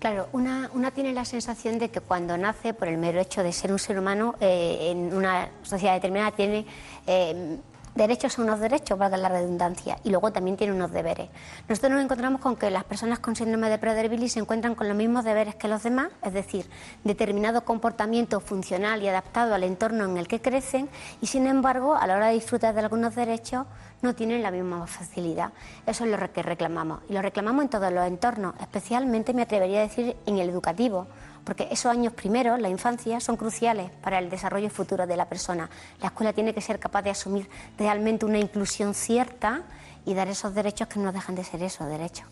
[0.00, 3.52] Claro, una, una tiene la sensación de que cuando nace, por el mero hecho de
[3.52, 6.64] ser un ser humano, eh, en una sociedad determinada tiene
[7.06, 7.58] eh,
[8.00, 11.28] derechos a unos derechos, valga la redundancia, y luego también tiene unos deberes.
[11.68, 14.96] Nosotros nos encontramos con que las personas con síndrome de Prader-Willi se encuentran con los
[14.96, 16.64] mismos deberes que los demás, es decir,
[17.04, 20.88] determinado comportamiento funcional y adaptado al entorno en el que crecen,
[21.20, 23.66] y sin embargo, a la hora de disfrutar de algunos derechos,
[24.00, 25.52] no tienen la misma facilidad.
[25.86, 27.00] Eso es lo que reclamamos.
[27.10, 31.06] Y lo reclamamos en todos los entornos, especialmente me atrevería a decir en el educativo,
[31.44, 35.68] porque esos años primeros, la infancia, son cruciales para el desarrollo futuro de la persona.
[36.00, 37.48] La escuela tiene que ser capaz de asumir
[37.78, 39.62] realmente una inclusión cierta
[40.04, 42.26] y dar esos derechos que no dejan de ser eso, derechos.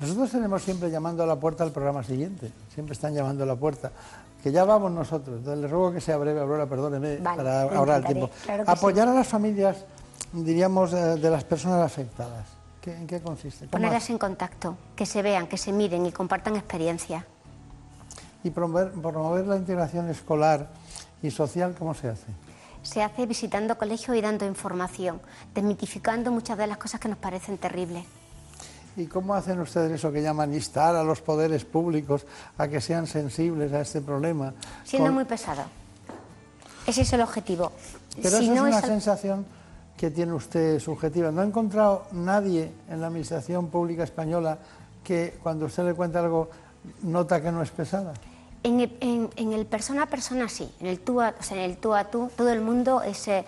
[0.00, 3.56] Nosotros tenemos siempre llamando a la puerta al programa siguiente, siempre están llamando a la
[3.56, 3.90] puerta,
[4.42, 5.38] que ya vamos nosotros.
[5.38, 8.30] Entonces, le ruego que sea breve, Aurora, perdóneme, Vale, para ahorrar el tiempo.
[8.44, 9.76] claro Apoyar a las familias,
[10.32, 12.46] diríamos, eh, de las personas afectadas.
[12.80, 13.64] ¿Qué- ¿En qué consiste?
[13.66, 17.24] ¿Cómo Ponerlas en contacto, que se vean, que se miren y compartan experiencias.
[18.44, 20.68] Y promover, promover la integración escolar
[21.22, 22.26] y social, ¿cómo se hace?
[22.82, 25.20] Se hace visitando colegios y dando información,
[25.54, 28.04] desmitificando muchas de las cosas que nos parecen terribles.
[28.96, 33.06] ¿Y cómo hacen ustedes eso que llaman instar a los poderes públicos a que sean
[33.06, 34.54] sensibles a este problema?
[34.84, 35.62] Siendo Con- muy pesado.
[36.86, 37.70] Ese es el objetivo.
[38.20, 39.44] Pero Si no es una es sensación
[39.96, 41.30] que tiene usted subjetiva.
[41.30, 44.58] ¿No ha encontrado nadie en la Administración Pública Española
[45.04, 46.48] que cuando usted le cuenta algo
[47.02, 48.14] nota que no es pesada?
[48.64, 51.56] En el, en- en el persona a persona sí, en el tú a, o sea,
[51.56, 53.44] en el tú a tú todo el mundo se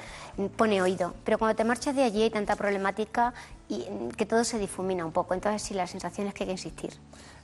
[0.57, 3.35] pone oído, pero cuando te marchas de allí hay tanta problemática
[3.69, 6.49] y mm, que todo se difumina un poco, entonces sí la sensación es que hay
[6.49, 6.93] que insistir.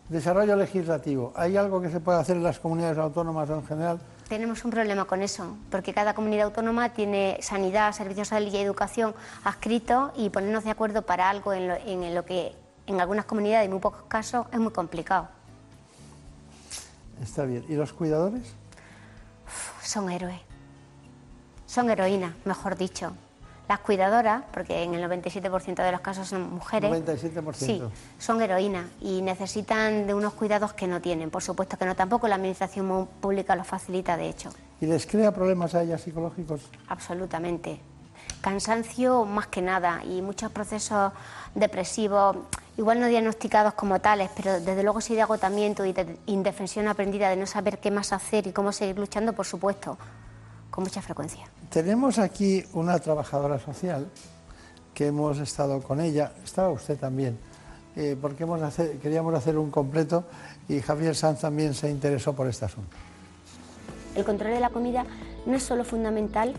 [0.09, 1.33] Desarrollo legislativo.
[1.35, 3.99] ¿Hay algo que se puede hacer en las comunidades autónomas en general?
[4.29, 9.15] Tenemos un problema con eso, porque cada comunidad autónoma tiene sanidad, servicios de y educación
[9.43, 12.53] adscritos y ponernos de acuerdo para algo en lo, en lo que
[12.87, 15.29] en algunas comunidades, en muy pocos casos, es muy complicado.
[17.23, 17.65] Está bien.
[17.69, 18.43] ¿Y los cuidadores?
[19.83, 20.41] son héroes.
[21.67, 23.13] Son heroínas, mejor dicho.
[23.69, 27.53] Las cuidadoras, porque en el 97% de los casos son mujeres, 97%.
[27.55, 27.83] sí,
[28.19, 31.31] son heroínas y necesitan de unos cuidados que no tienen.
[31.31, 34.51] Por supuesto que no, tampoco la administración pública los facilita, de hecho,
[34.81, 36.61] ¿Y les crea problemas a ellas psicológicos?
[36.89, 37.81] absolutamente.
[38.41, 41.13] Cansancio más que nada y muchos procesos
[41.55, 42.37] depresivos,
[42.77, 47.29] igual no diagnosticados como tales, pero desde luego sí de agotamiento y de indefensión aprendida,
[47.31, 49.97] de no saber qué más hacer y cómo seguir luchando, por supuesto,
[50.71, 51.47] con mucha frecuencia.
[51.71, 54.07] Tenemos aquí una trabajadora social
[54.93, 57.39] que hemos estado con ella, estaba usted también,
[57.97, 60.25] eh, porque hemos hacer- queríamos hacer un completo
[60.69, 62.95] y Javier Sanz también se interesó por este asunto.
[64.15, 65.05] El control de la comida
[65.47, 66.55] no es solo fundamental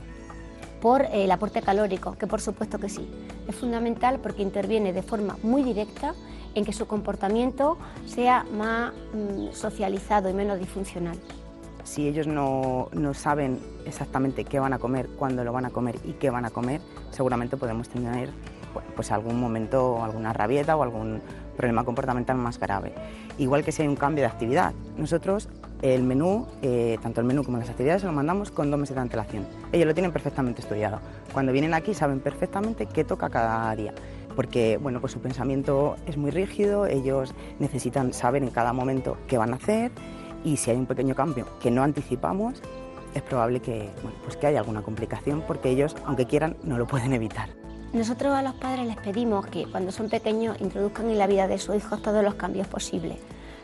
[0.82, 3.08] por eh, el aporte calórico, que por supuesto que sí.
[3.48, 6.14] Es fundamental porque interviene de forma muy directa
[6.56, 11.18] en que su comportamiento sea más mm, socializado y menos disfuncional.
[11.84, 15.96] Si ellos no, no saben exactamente qué van a comer, cuándo lo van a comer
[16.04, 18.30] y qué van a comer, seguramente podemos tener
[18.96, 21.22] pues algún momento, alguna rabieta o algún
[21.56, 22.94] problema comportamental más grave.
[23.38, 24.74] Igual que si hay un cambio de actividad.
[24.98, 25.50] Nosotros
[25.82, 28.96] el menú, eh, tanto el menú como las actividades, se lo mandamos con dos meses
[28.96, 29.48] de antelación.
[29.72, 31.00] Ellos lo tienen perfectamente estudiado.
[31.34, 33.94] Cuando vienen aquí saben perfectamente qué toca cada día
[34.38, 39.40] porque bueno, pues su pensamiento es muy rígido, ellos necesitan saber en cada momento qué
[39.40, 39.92] van a hacer
[40.44, 42.62] y si hay un pequeño cambio que no anticipamos,
[43.16, 43.90] es probable que,
[44.24, 47.50] pues que haya alguna complicación porque ellos, aunque quieran, no lo pueden evitar.
[47.94, 51.58] Nosotros a los padres les pedimos que cuando son pequeños introduzcan en la vida de
[51.58, 53.18] sus hijos todos los cambios posibles,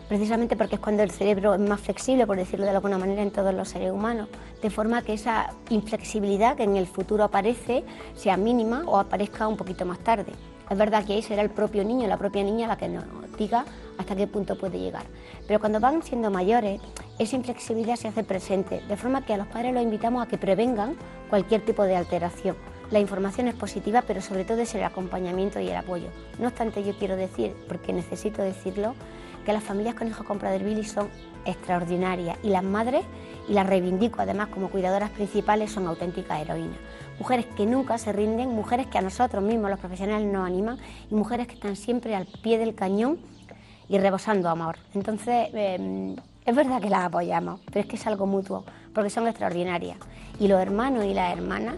[0.07, 3.31] precisamente porque es cuando el cerebro es más flexible, por decirlo de alguna manera, en
[3.31, 4.29] todos los seres humanos,
[4.61, 7.83] de forma que esa inflexibilidad que en el futuro aparece
[8.15, 10.31] sea mínima o aparezca un poquito más tarde.
[10.69, 13.03] Es verdad que ahí será el propio niño, la propia niña la que nos
[13.37, 13.65] diga
[13.97, 15.03] hasta qué punto puede llegar.
[15.47, 16.81] Pero cuando van siendo mayores,
[17.19, 20.37] esa inflexibilidad se hace presente, de forma que a los padres los invitamos a que
[20.37, 20.95] prevengan
[21.29, 22.55] cualquier tipo de alteración.
[22.91, 26.07] La información es positiva, pero sobre todo es el acompañamiento y el apoyo.
[26.39, 28.95] No obstante, yo quiero decir, porque necesito decirlo,
[29.43, 31.09] que las familias con hijos con Prader-Willi son
[31.45, 33.03] extraordinarias y las madres,
[33.47, 36.77] y las reivindico además como cuidadoras principales, son auténticas heroínas.
[37.19, 40.77] Mujeres que nunca se rinden, mujeres que a nosotros mismos, los profesionales, nos animan
[41.11, 43.19] y mujeres que están siempre al pie del cañón
[43.89, 44.77] y rebosando amor.
[44.93, 49.27] Entonces, eh, es verdad que las apoyamos, pero es que es algo mutuo, porque son
[49.27, 49.97] extraordinarias.
[50.39, 51.75] Y los hermanos y las hermanas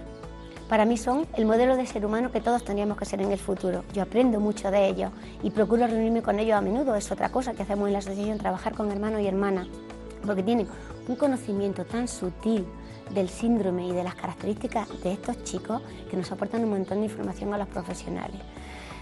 [0.70, 3.38] para mí son el modelo de ser humano que todos tendríamos que ser en el
[3.38, 3.84] futuro.
[3.94, 5.12] Yo aprendo mucho de ellos
[5.44, 6.96] y procuro reunirme con ellos a menudo.
[6.96, 9.68] Es otra cosa que hacemos en la asociación, trabajar con hermanos y hermanas,
[10.26, 10.68] porque tienen
[11.08, 12.66] un conocimiento tan sutil
[13.14, 17.06] del síndrome y de las características de estos chicos que nos aportan un montón de
[17.06, 18.42] información a los profesionales.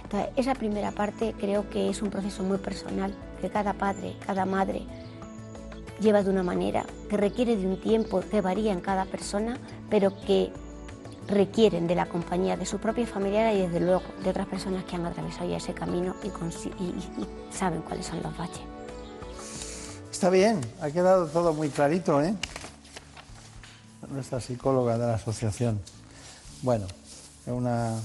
[0.04, 4.46] Entonces, esa primera parte creo que es un proceso muy personal, que cada padre, cada
[4.46, 4.82] madre
[6.02, 9.58] lleva de una manera, que requiere de un tiempo que varía en cada persona,
[9.90, 10.52] pero que
[11.28, 14.96] requieren de la compañía de su propia familia y desde luego de otras personas que
[14.96, 18.62] han atravesado ya ese camino y, saben cuáles son los baches.
[20.12, 22.34] Está bien, ha quedado todo muy clarito, ¿eh?
[24.10, 25.80] Nuestra psicóloga de la asociación.
[26.62, 26.86] Bueno,
[27.48, 27.96] una,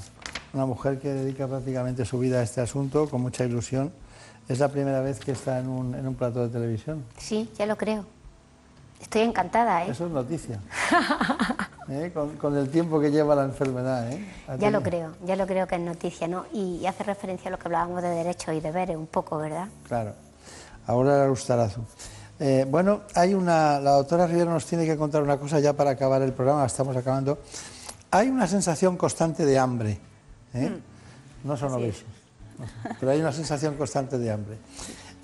[0.52, 3.92] una mujer que dedica prácticamente su vida a este asunto con mucha ilusión.
[4.48, 7.04] Es la primera vez que está en un, en un plato de televisión.
[7.18, 8.06] Sí, ya lo creo.
[9.00, 9.90] Estoy encantada, ¿eh?
[9.90, 10.60] Eso es noticia.
[11.90, 12.12] ¿Eh?
[12.12, 14.22] Con, el tiempo que lleva la enfermedad, ¿eh?
[14.58, 16.44] Ya lo creo, ya lo creo que es noticia, ¿no?
[16.52, 19.68] Y, hace referencia a lo que hablábamos de derechos y deberes un poco, ¿verdad?
[19.86, 20.12] Claro.
[20.86, 21.80] Ahora la Ustarazu.
[22.40, 23.80] Eh, bueno, hay una.
[23.80, 26.96] La doctora Rivera nos tiene que contar una cosa ya para acabar el programa, estamos
[26.96, 27.38] acabando.
[28.10, 29.98] Hay una sensación constante de hambre.
[30.54, 30.70] ¿eh?
[30.70, 31.48] Mm.
[31.48, 32.04] No son obesos,
[33.00, 34.58] pero hay una sensación constante de hambre.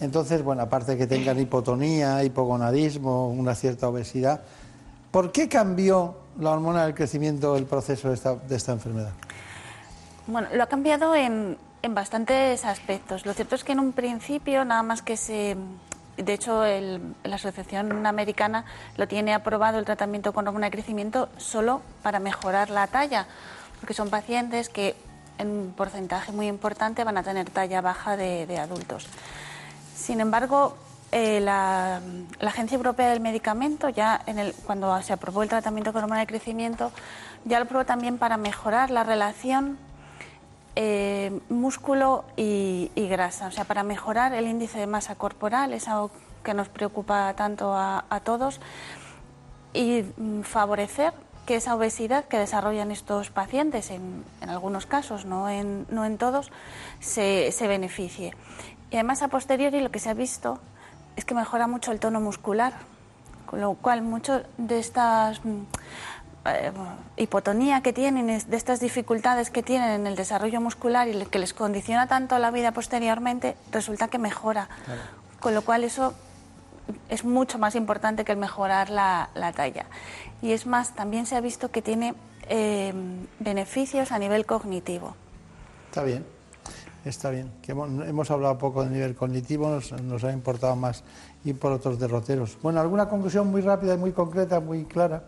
[0.00, 4.42] Entonces, bueno, aparte de que tengan hipotonía, hipogonadismo, una cierta obesidad,
[5.14, 9.12] ¿por qué cambió la hormona del crecimiento el proceso de esta, enfermedad?
[10.27, 11.57] Bueno, lo ha cambiado en,
[11.90, 13.24] bastantes aspectos.
[13.24, 15.57] Lo cierto es que en un principio, nada más que se.
[16.16, 18.64] De hecho, la Asociación Americana
[18.96, 23.29] lo tiene aprobado el tratamiento con hormona de crecimiento solo para mejorar la talla,
[23.79, 24.96] porque son pacientes que
[25.38, 29.07] en un porcentaje muy importante van a tener talla baja de adultos.
[29.94, 30.77] Sin embargo,
[31.16, 32.00] eh, la,
[32.40, 34.24] Agencia Europea del Medicamento, ya
[34.66, 36.90] cuando se aprobó el tratamiento con hormona de crecimiento,
[37.44, 39.79] ya lo aprobó también para mejorar la relación
[40.74, 46.11] eh, músculo y, grasa, o sea, para mejorar el índice de masa corporal, es algo
[46.42, 48.61] que nos preocupa tanto a, todos,
[49.72, 51.14] y mm, favorecer
[51.46, 56.50] que esa obesidad que desarrollan estos pacientes, en, algunos casos, no en, todos,
[56.98, 58.35] se beneficie.
[58.90, 60.59] Y además a posteriori lo que se ha visto
[61.16, 62.72] es que mejora mucho el tono muscular,
[63.46, 65.62] con lo cual mucho de estas mm,
[66.46, 66.72] eh,
[67.16, 71.55] hipotonía que tienen, de estas dificultades que tienen en el desarrollo muscular y que les
[71.55, 74.68] condiciona tanto la vida posteriormente, resulta que mejora.
[75.40, 76.14] Con lo cual eso
[77.09, 79.87] es mucho más importante que el mejorar la, talla.
[80.42, 82.14] Y es más, también se ha visto que tiene
[82.48, 82.92] eh,
[83.38, 85.16] beneficios a nivel cognitivo.
[85.88, 86.34] Está bien.
[87.04, 91.04] Está bien, que hemos, hablado poco del nivel cognitivo, nos, ha importado más
[91.44, 92.56] ir por otros derroteros.
[92.62, 95.24] Bueno, ¿alguna conclusión muy rápida y muy concreta, muy clara?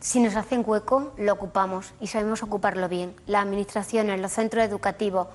[0.00, 3.14] Si nos hacen hueco, lo ocupamos y sabemos ocuparlo bien.
[3.26, 5.28] Las administraciones, los centros educativos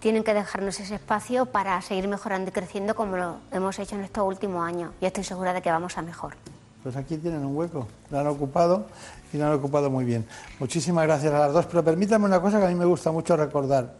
[0.00, 4.02] tienen que dejarnos ese espacio para seguir mejorando y creciendo como lo hemos hecho en
[4.02, 4.92] estos últimos años.
[5.00, 6.34] Y estoy segura de que vamos a mejor.
[6.82, 8.86] Pues aquí tienen un hueco, lo han ocupado
[9.34, 10.24] y lo han ocupado muy bien.
[10.60, 13.36] Muchísimas gracias a las dos, pero permítanme una cosa que a mí me gusta mucho
[13.36, 13.96] recordar.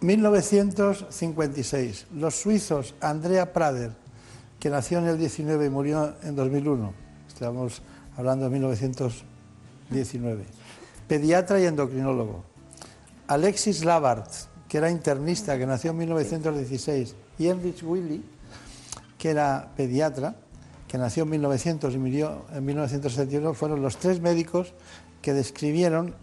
[0.00, 3.92] 1956, los suizos Andrea Prader,
[4.58, 6.94] que nació en el 19 y murió en 2001,
[7.28, 7.82] estamos
[8.16, 10.46] hablando de 1919,
[11.06, 12.42] pediatra y endocrinólogo.
[13.28, 14.30] Alexis Labart,
[14.68, 18.24] que era internista, que nació en 1916, y Heinrich Willy,
[19.18, 20.34] que era pediatra,
[20.88, 24.72] que nació en 1900 y murió en 1971, fueron los tres médicos
[25.20, 26.14] que describieron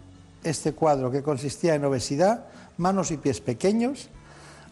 [0.42, 2.46] este cuadro, que consistía en obesidad,
[2.78, 4.08] manos y pies pequeños,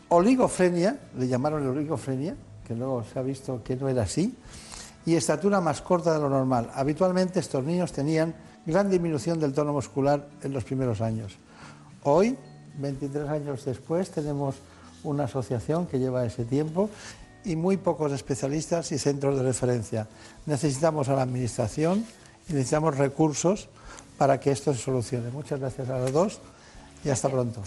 [0.09, 4.35] oligofrenia, le llamaron oligofrenia, que luego se ha visto que no era así,
[5.05, 6.71] y estatura más corta de lo normal.
[6.75, 11.37] Habitualmente estos niños tenían gran disminución del tono muscular en los primeros años.
[12.05, 12.37] Hoy,
[12.79, 14.57] 23 años después, tenemos
[15.05, 16.89] una asociación que lleva ese tiempo
[17.45, 20.09] y muy pocos especialistas y centros de referencia.
[20.47, 22.05] Necesitamos a la Administración
[22.49, 23.69] y necesitamos recursos
[24.19, 25.31] para que esto se solucione.
[25.31, 26.41] Muchas gracias a los dos
[27.05, 27.63] y hasta pronto.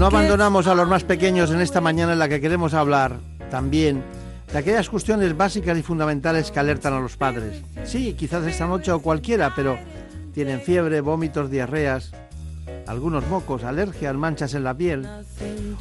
[0.00, 3.20] No abandonamos a los más pequeños en esta mañana en la que queremos hablar
[3.50, 4.02] también
[4.50, 7.62] de aquellas cuestiones básicas y fundamentales que alertan a los padres.
[7.84, 9.78] Sí, quizás esta noche o cualquiera, pero
[10.32, 12.12] tienen fiebre, vómitos, diarreas,
[12.86, 15.06] algunos mocos, alergias, manchas en la piel,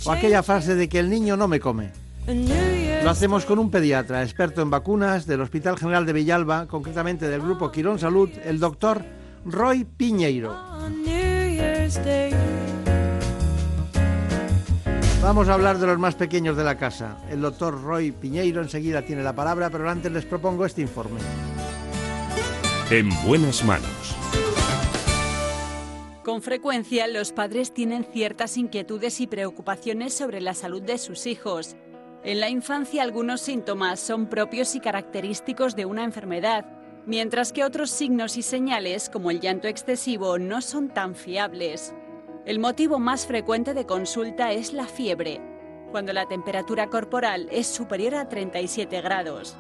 [0.04, 1.92] o aquella frase de que el niño no me come.
[3.02, 7.40] Lo hacemos con un pediatra, experto en vacunas del Hospital General de Villalba, concretamente del
[7.40, 9.02] Grupo Quirón Salud, el doctor
[9.46, 10.58] Roy Piñeiro.
[15.22, 17.18] Vamos a hablar de los más pequeños de la casa.
[17.30, 21.20] El doctor Roy Piñeiro enseguida tiene la palabra, pero antes les propongo este informe.
[22.90, 24.16] En buenas manos.
[26.24, 31.76] Con frecuencia los padres tienen ciertas inquietudes y preocupaciones sobre la salud de sus hijos.
[32.24, 36.66] En la infancia algunos síntomas son propios y característicos de una enfermedad,
[37.06, 41.94] mientras que otros signos y señales, como el llanto excesivo, no son tan fiables.
[42.50, 45.40] El motivo más frecuente de consulta es la fiebre,
[45.92, 49.56] cuando la temperatura corporal es superior a 37 grados.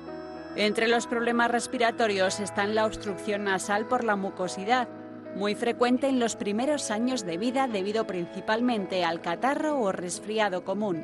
[0.56, 4.88] Entre los problemas respiratorios están la obstrucción nasal por la mucosidad,
[5.36, 11.04] muy frecuente en los primeros años de vida debido principalmente al catarro o resfriado común.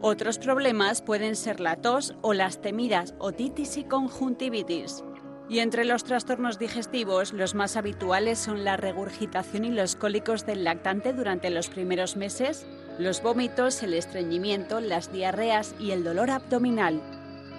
[0.00, 5.04] Otros problemas pueden ser la tos o las temidas otitis y conjuntivitis.
[5.50, 10.62] Y entre los trastornos digestivos, los más habituales son la regurgitación y los cólicos del
[10.62, 12.64] lactante durante los primeros meses,
[13.00, 17.02] los vómitos, el estreñimiento, las diarreas y el dolor abdominal.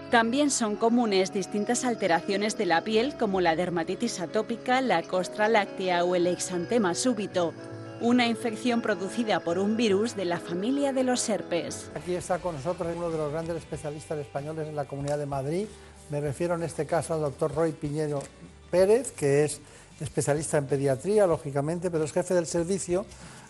[0.09, 6.05] También son comunes distintas alteraciones de la piel como la dermatitis atópica, la costra láctea
[6.05, 7.53] o el exantema súbito,
[7.99, 11.91] una infección producida por un virus de la familia de los herpes.
[11.93, 15.67] Aquí está con nosotros uno de los grandes especialistas españoles en la Comunidad de Madrid.
[16.11, 18.21] Me refiero en este caso al doctor Roy Piñero
[18.69, 19.61] Pérez, que es
[20.01, 23.05] especialista en pediatría, lógicamente, pero es jefe del servicio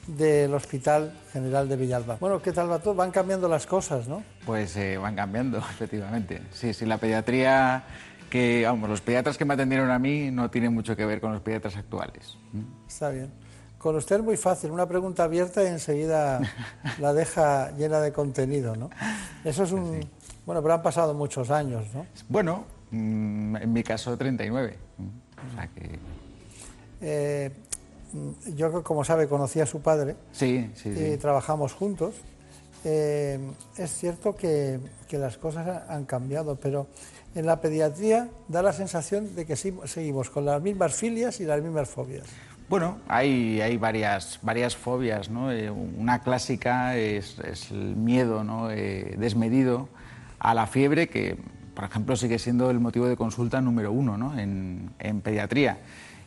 [0.06, 2.18] del Hospital General de Villalba.
[2.20, 2.94] Bueno, ¿qué tal va todo?
[2.94, 4.24] Van cambiando las cosas, ¿no?
[4.46, 6.44] Pues eh, van cambiando, efectivamente.
[6.52, 7.84] Sí, sí, la pediatría
[8.30, 11.34] que, vamos, los pediatras que me atendieron a mí no tienen mucho que ver con
[11.34, 12.38] los pediatras actuales.
[12.88, 13.32] Está bien.
[13.80, 16.40] Con usted es muy fácil, una pregunta abierta y enseguida
[17.00, 18.92] la deja llena de contenido, ¿no?
[19.44, 20.08] Eso es un...
[20.46, 22.06] Bueno, pero han pasado muchos años, ¿no?
[22.30, 24.78] Bueno, mm, en mi caso 39.
[25.00, 26.00] O sea que...
[27.02, 27.52] Eh,
[28.56, 32.16] yo, como sabe, conocí a su padre sí, sí, y trabajamos juntos.
[32.84, 33.40] Eh,
[33.78, 36.88] es cierto que, que, las cosas han cambiado, pero
[37.36, 41.62] en la pediatría da la sensación de que seguimos con las mismas filias y las
[41.62, 42.26] mismas fobias.
[42.72, 45.30] Bueno, hay, hay varias, varias fobias.
[45.30, 45.52] ¿no?
[45.52, 47.38] Eh, una clásica es,
[47.70, 48.72] el miedo ¿no?
[48.72, 49.90] eh, desmedido
[50.42, 51.38] a la fiebre, que,
[51.74, 54.38] por ejemplo, sigue siendo el motivo de consulta número uno ¿no?
[54.38, 55.78] en, en pediatría.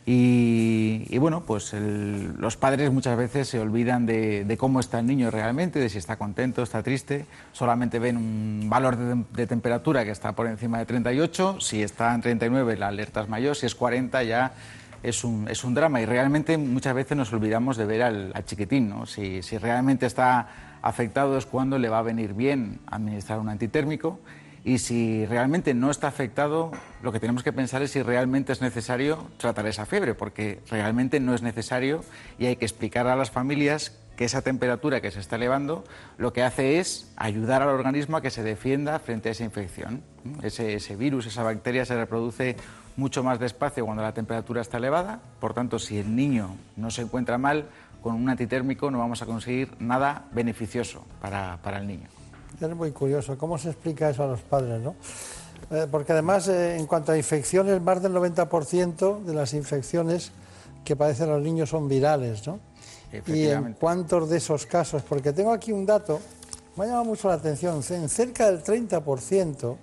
[0.07, 5.79] Y, bueno, pues los padres muchas veces se olvidan de, cómo está el niño realmente,
[5.79, 10.45] de si está contento, está triste, solamente ven un valor de, temperatura que está por
[10.45, 14.53] encima de 38, si está en 39 la alerta es mayor, si es 40 ya
[15.01, 18.89] es un, es un drama y realmente muchas veces nos olvidamos de ver al, chiquitín,
[18.89, 19.07] ¿no?
[19.07, 24.19] si, si realmente está afectado es cuando le va a venir bien administrar un antitérmico
[24.63, 26.71] y si realmente no está afectado,
[27.01, 31.19] lo que tenemos que pensar es si realmente es necesario tratar esa fiebre, porque realmente
[31.19, 32.03] no es necesario
[32.37, 35.83] y hay que explicar a las familias que esa temperatura que se está elevando
[36.17, 40.03] lo que hace es ayudar al organismo a que se defienda frente a esa infección.
[40.43, 42.55] Ese, ese virus, esa bacteria se reproduce
[42.95, 47.01] mucho más despacio cuando la temperatura está elevada, por tanto, si el niño no se
[47.01, 47.65] encuentra mal,
[48.05, 52.07] con un antitérmico no vamos a conseguir nada beneficioso para, para el niño.
[52.61, 54.79] Es muy curioso, ¿cómo se explica eso a los padres?
[54.79, 54.93] ¿no?
[55.71, 60.31] Eh, porque además, eh, en cuanto a infecciones, más del 90% de las infecciones
[60.83, 62.59] que padecen los niños son virales, ¿no?
[63.25, 65.01] ¿Y en cuántos de esos casos?
[65.01, 66.21] Porque tengo aquí un dato,
[66.77, 69.77] me ha llamado mucho la atención, en cerca del 30%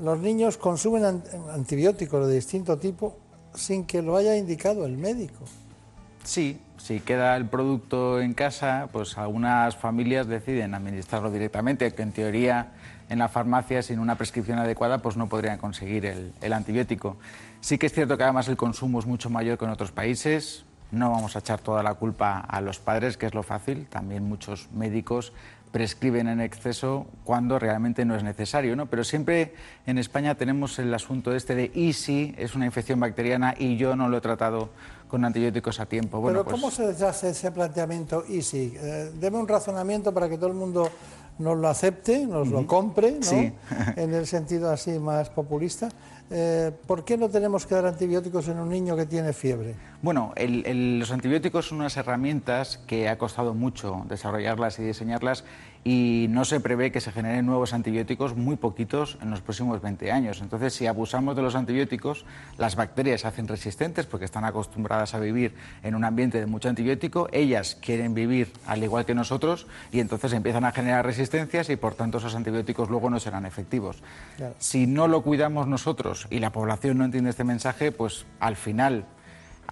[0.00, 3.16] los niños consumen antibióticos de distinto tipo
[3.52, 5.44] sin que lo haya indicado el médico.
[6.22, 12.10] Sí, si queda el producto en casa, pues algunas familias deciden administrarlo directamente, que en
[12.10, 12.72] teoría
[13.08, 17.18] en la farmacia sin una prescripción adecuada pues no podrían conseguir el, el, antibiótico.
[17.60, 20.64] Sí que es cierto que además el consumo es mucho mayor que en otros países.
[20.90, 23.86] No vamos a echar toda la culpa a los padres, que es lo fácil.
[23.86, 25.32] También muchos médicos
[25.72, 28.86] prescriben en exceso cuando realmente no es necesario, ¿no?
[28.86, 29.54] Pero siempre
[29.86, 33.96] en España tenemos el asunto este de y si es una infección bacteriana y yo
[33.96, 34.70] no lo he tratado
[35.12, 36.22] con antibióticos a tiempo.
[36.22, 38.72] Bueno, Pero ¿cómo pues se hace ese planteamiento y si?
[38.74, 40.88] Eh, deme un razonamiento para que todo el mundo
[41.38, 43.22] nos lo acepte, nos lo compre, ¿no?
[43.22, 43.52] Sí.
[43.96, 45.90] en el sentido así más populista.
[46.30, 49.74] Eh, ¿Por qué no tenemos que dar antibióticos en un niño que tiene fiebre?
[50.00, 55.44] Bueno, los antibióticos son unas herramientas que ha costado mucho desarrollarlas y diseñarlas
[55.84, 60.12] y no se prevé que se generen nuevos antibióticos muy poquitos en los próximos 20
[60.12, 60.40] años.
[60.40, 62.24] Entonces, si abusamos de los antibióticos,
[62.56, 66.68] las bacterias se hacen resistentes porque están acostumbradas a vivir en un ambiente de mucho
[66.68, 71.76] antibiótico, ellas quieren vivir al igual que nosotros y entonces empiezan a generar resistencias y
[71.76, 74.02] por tanto esos antibióticos luego no serán efectivos.
[74.58, 79.04] Si no lo cuidamos nosotros y la población no entiende este mensaje, pues al final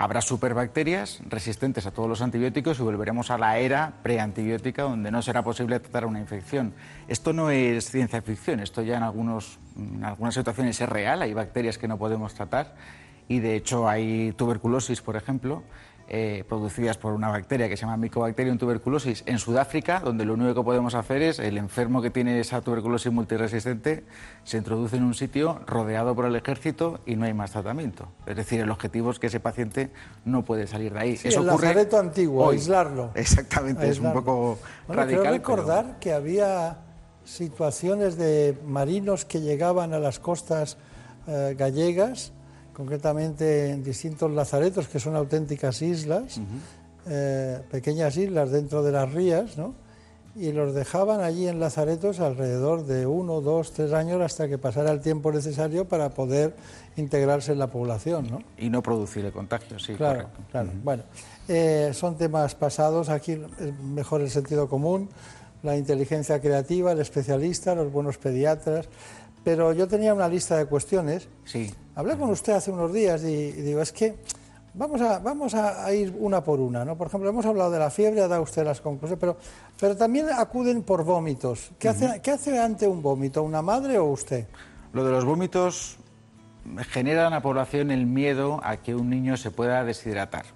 [0.00, 5.20] habrá superbacterias resistentes a todos los antibióticos y volveremos a la era preantibiótica donde no
[5.20, 6.72] será posible tratar una infección.
[7.06, 11.34] Esto no es ciencia ficción, esto ya en, algunos, en algunas situaciones es real, hay
[11.34, 12.76] bacterias que no podemos tratar
[13.28, 15.64] y de hecho hay tuberculosis, por ejemplo,
[16.12, 20.54] eh, producidas por una bacteria que se llama Mycobacterium tuberculosis en Sudáfrica, donde lo único
[20.56, 24.02] que podemos hacer es el enfermo que tiene esa tuberculosis multiresistente
[24.42, 28.08] se introduce en un sitio rodeado por el ejército y no hay más tratamiento.
[28.26, 29.90] Es decir, el objetivo es que ese paciente
[30.24, 31.16] no puede salir de ahí.
[31.16, 33.12] Sí, Eso el ocurre lazareto antiguo, aislarlo.
[33.14, 34.58] Exactamente, es un poco
[34.88, 35.22] bueno, radical.
[35.22, 36.78] Quiero recordar que había
[37.22, 40.76] situaciones de marinos que llegaban a las costas
[41.28, 42.32] eh, gallegas
[42.72, 46.40] concretamente en distintos lazaretos que son auténticas islas,
[47.06, 49.74] eh, pequeñas islas dentro de las rías, ¿no?
[50.36, 54.92] y los dejaban allí en lazaretos alrededor de uno, dos, tres años hasta que pasara
[54.92, 56.54] el tiempo necesario para poder
[56.96, 58.28] integrarse en la población.
[58.30, 58.42] ¿no?
[58.56, 59.94] Y no producir el contagio, sí.
[59.94, 60.70] Claro, claro.
[60.84, 61.02] Bueno,
[61.48, 65.08] eh, son temas pasados, aquí es mejor el sentido común,
[65.62, 68.88] la inteligencia creativa, el especialista, los buenos pediatras.
[69.42, 71.28] Pero yo tenía una lista de cuestiones.
[71.44, 71.72] Sí.
[72.00, 74.14] Hablé con usted hace unos días y, digo, es que
[74.72, 76.82] vamos, a, vamos a, ir una por una.
[76.82, 76.96] ¿no?
[76.96, 79.36] Por ejemplo, hemos hablado de la fiebre, ha dado usted las conclusiones, pero,
[79.78, 81.72] pero también acuden por vómitos.
[81.78, 84.46] ¿Qué, hace, ¿Qué hace ante un vómito, una madre o usted?
[84.94, 85.98] Lo de los vómitos
[86.88, 90.46] genera en la población el miedo a que un niño se pueda deshidratar.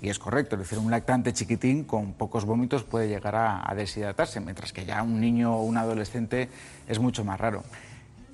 [0.00, 3.72] Y es correcto, es decir, un lactante chiquitín con pocos vómitos puede llegar a, a
[3.76, 6.48] deshidratarse, mientras que ya un niño o un adolescente
[6.88, 7.62] es mucho más raro.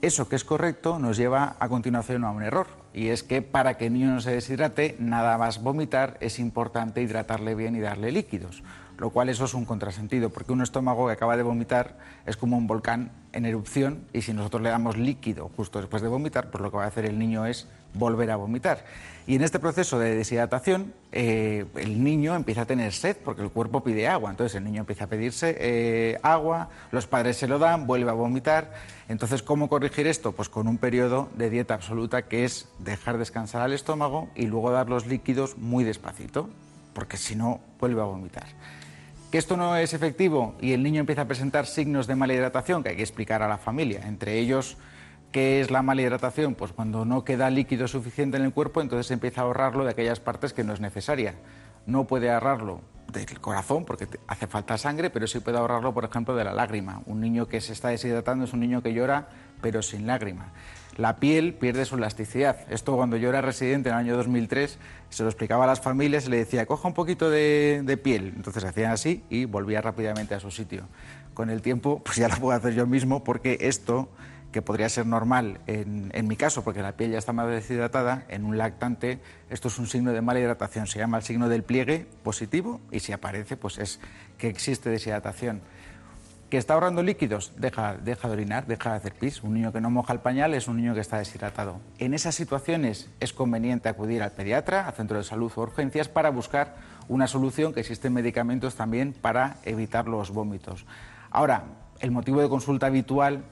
[0.00, 3.76] Eso que es correcto nos lleva a continuación a un error, y es que para
[3.76, 8.12] que el niño no se deshidrate, nada más vomitar, es importante hidratarle bien y darle
[8.12, 8.62] líquidos,
[8.96, 12.56] lo cual eso es un contrasentido, porque un estómago que acaba de vomitar es como
[12.56, 16.62] un volcán en erupción, y si nosotros le damos líquido justo después de vomitar, pues
[16.62, 18.84] lo que va a hacer el niño es volver a vomitar.
[19.28, 23.50] Y en este proceso de deshidratación, eh, el niño empieza a tener sed porque el
[23.50, 24.30] cuerpo pide agua.
[24.30, 28.14] Entonces el niño empieza a pedirse eh, agua, los padres se lo dan, vuelve a
[28.14, 28.72] vomitar.
[29.06, 30.32] Entonces, ¿cómo corregir esto?
[30.32, 34.70] Pues con un periodo de dieta absoluta que es dejar descansar al estómago y luego
[34.70, 36.48] dar los líquidos muy despacito,
[36.94, 38.46] porque si no, vuelve a vomitar.
[39.30, 42.82] Que esto no es efectivo y el niño empieza a presentar signos de mala hidratación
[42.82, 44.78] que hay que explicar a la familia, entre ellos
[45.38, 46.56] ¿Qué es la mala hidratación?
[46.56, 50.18] Pues cuando no queda líquido suficiente en el cuerpo, entonces empieza a ahorrarlo de aquellas
[50.18, 51.36] partes que no es necesaria.
[51.86, 52.80] No puede ahorrarlo
[53.12, 57.02] del corazón porque hace falta sangre, pero sí puede ahorrarlo, por ejemplo, de la lágrima.
[57.06, 59.28] Un niño que se está deshidratando es un niño que llora,
[59.60, 60.48] pero sin lágrima.
[60.96, 62.56] La piel pierde su elasticidad.
[62.68, 64.76] Esto cuando yo era residente en el año 2003,
[65.08, 68.32] se lo explicaba a las familias y le decía, coja un poquito de, de piel.
[68.34, 70.88] Entonces hacían así y volvía rápidamente a su sitio.
[71.32, 74.08] Con el tiempo, pues ya lo puedo hacer yo mismo porque esto
[74.52, 78.44] que podría ser normal en, mi caso, porque la piel ya está más deshidratada, en
[78.44, 79.20] un lactante
[79.50, 83.00] esto es un signo de mala hidratación, se llama el signo del pliegue positivo y
[83.00, 84.00] si aparece pues es
[84.38, 85.60] que existe deshidratación.
[86.48, 87.52] ¿Que está ahorrando líquidos?
[87.58, 89.42] Deja, deja de orinar, deja de hacer pis.
[89.42, 91.78] Un niño que no moja el pañal es un niño que está deshidratado.
[91.98, 96.30] En esas situaciones es conveniente acudir al pediatra, al centro de salud o urgencias para
[96.30, 96.76] buscar
[97.06, 100.86] una solución, que existen medicamentos también para evitar los vómitos.
[101.30, 101.64] Ahora,
[102.00, 103.44] el motivo de consulta habitual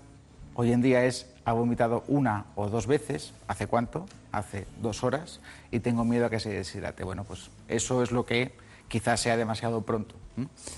[0.58, 4.06] Hoy en día es, ha vomitado una o dos veces, ¿hace cuánto?
[4.32, 5.40] Hace dos horas,
[5.70, 7.04] y tengo miedo a que se deshidrate.
[7.04, 8.54] Bueno, pues eso es lo que
[8.88, 10.14] quizás sea demasiado pronto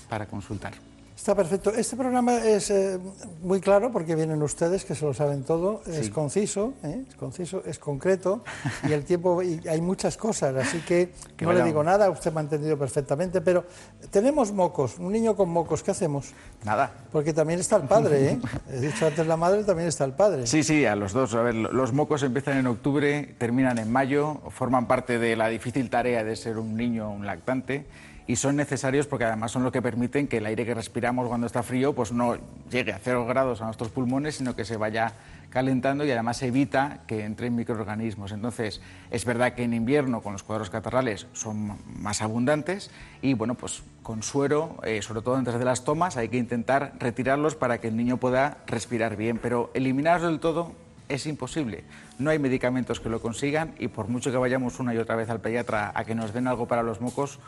[0.09, 0.73] para consultar.
[1.19, 1.71] Está perfecto.
[1.71, 2.97] Este programa es eh,
[3.41, 5.81] muy claro porque vienen ustedes que se lo saben todo.
[5.85, 7.03] Es conciso, ¿eh?
[7.09, 8.41] es conciso, es concreto
[8.87, 11.11] y el tiempo y hay muchas cosas, así que,
[11.41, 12.09] no le digo nada.
[12.09, 13.41] Usted me ha entendido perfectamente.
[13.41, 13.65] Pero
[14.09, 16.31] tenemos mocos, un niño con mocos, ¿qué hacemos?
[16.63, 16.89] Nada.
[17.11, 18.39] Porque también está el padre, ¿eh?
[18.71, 20.47] He dicho antes la madre, también está el padre.
[20.47, 21.35] Sí, sí, a los dos.
[21.35, 25.89] A ver, los mocos empiezan en octubre, terminan en mayo, forman parte de la difícil
[25.89, 27.87] tarea de ser un niño, un lactante
[28.29, 31.47] y son necesarios porque además son lo que permiten que el aire que respiramos cuando
[31.47, 32.37] está frío pues no
[32.69, 35.13] llegue a cero grados a nuestros pulmones, sino que se vaya
[35.49, 38.31] calentando y además evita que entren microorganismos.
[38.31, 42.91] Entonces, es verdad que en invierno con los cuadros catarrales son más abundantes
[43.23, 46.93] y bueno, pues con suero, eh, sobre todo antes de las tomas, hay que intentar
[46.99, 50.73] retirarlos para que el niño pueda respirar bien, pero eliminarlos del todo
[51.07, 51.83] es imposible.
[52.19, 55.31] No hay medicamentos que lo consigan y por mucho que vayamos una y otra vez
[55.31, 57.39] al pediatra a que nos den algo para los mocos,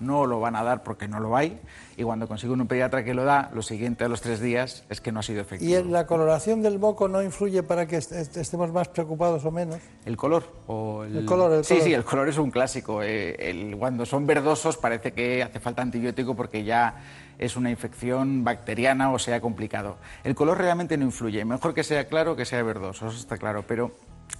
[0.00, 1.60] no lo van a dar porque no lo hay
[1.96, 5.00] y cuando consiguen un pediatra que lo da, lo siguiente a los tres días es
[5.00, 5.70] que no ha sido efectivo.
[5.70, 9.44] ¿Y en la coloración del moco no influye para que est- est- estemos más preocupados
[9.44, 9.78] o menos?
[10.04, 10.44] ¿El color?
[10.66, 11.18] O el...
[11.18, 11.86] El color, el sí, color.
[11.88, 13.02] sí, el color es un clásico.
[13.02, 16.96] Eh, el- cuando son verdosos parece que hace falta antibiótico porque ya
[17.38, 19.96] es una infección bacteriana o sea complicado.
[20.24, 21.44] El color realmente no influye.
[21.44, 23.64] Mejor que sea claro que sea verdoso, eso está claro.
[23.68, 23.92] Pero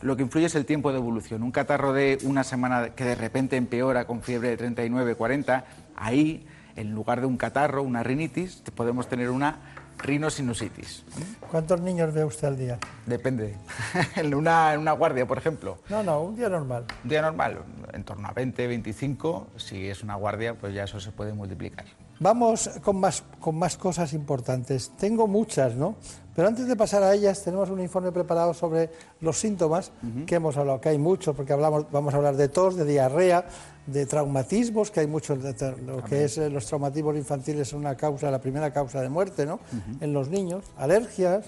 [0.02, 1.42] lo que influye es el tiempo de evolución.
[1.42, 5.64] Un catarro de una semana que de repente empeora con fiebre de 39, 40,
[5.96, 9.58] ahí, en lugar de un catarro, una rinitis, podemos tener una
[9.98, 11.04] rinosinusitis.
[11.50, 12.78] ¿Cuántos niños ve usted al día?
[13.06, 13.56] Depende.
[14.16, 15.78] en, una, en una guardia, por ejemplo.
[15.88, 16.84] No, no, un día normal.
[17.02, 17.60] Un día normal,
[17.92, 19.48] en torno a 20, 25.
[19.56, 21.86] Si es una guardia, pues ya eso se puede multiplicar.
[22.20, 24.92] Vamos con más, con más cosas importantes.
[24.98, 25.96] Tengo muchas, ¿no?
[26.34, 29.92] Pero antes de pasar a ellas, tenemos un informe preparado sobre los síntomas
[30.26, 33.46] que hemos hablado, que hay muchos, porque hablamos, vamos a hablar de tos, de diarrea,
[33.86, 35.38] de traumatismos, que hay muchos,
[35.86, 39.46] lo que es eh, los traumatismos infantiles son una causa, la primera causa de muerte,
[39.46, 39.60] ¿no?
[40.00, 41.46] En los niños, alergias,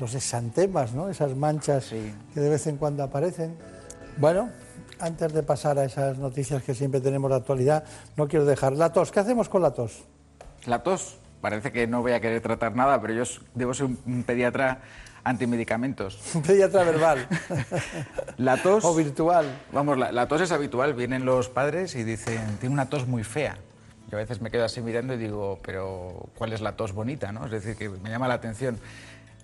[0.00, 1.08] los exantemas, ¿no?
[1.08, 1.90] Esas manchas
[2.34, 3.56] que de vez en cuando aparecen.
[4.18, 4.50] Bueno,
[4.98, 7.84] antes de pasar a esas noticias que siempre tenemos de actualidad,
[8.16, 9.12] no quiero dejar la tos.
[9.12, 10.04] ¿Qué hacemos con la tos?
[10.66, 11.18] La tos,
[11.48, 13.22] parece que no voy a querer tratar nada, pero yo
[13.54, 14.80] debo ser un- pediatra
[15.22, 16.18] antimedicamentos.
[16.34, 17.28] Un pediatra verbal.
[18.38, 18.84] La tos...
[18.84, 19.46] O virtual.
[19.72, 20.94] Vamos, la, la tos es habitual.
[20.94, 23.58] Vienen los padres y dicen, tiene una tos muy fea.
[24.10, 27.30] Yo a veces me quedo así mirando y digo, pero ¿cuál es la tos bonita?
[27.30, 27.44] ¿no?
[27.44, 28.78] Es decir, que me llama la atención.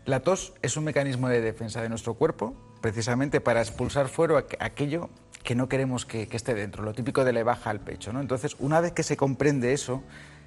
[0.05, 4.57] La tos es un mecanismo de defensa de nuestro cuerpo, precisamente para expulsar fuera aqu-
[4.59, 5.09] aquello
[5.45, 8.13] que no queremos que, que esté dentro, lo típico de le baja al pecho.
[8.13, 8.21] ¿no?
[8.21, 10.03] Entonces, una vez que se comprende eso,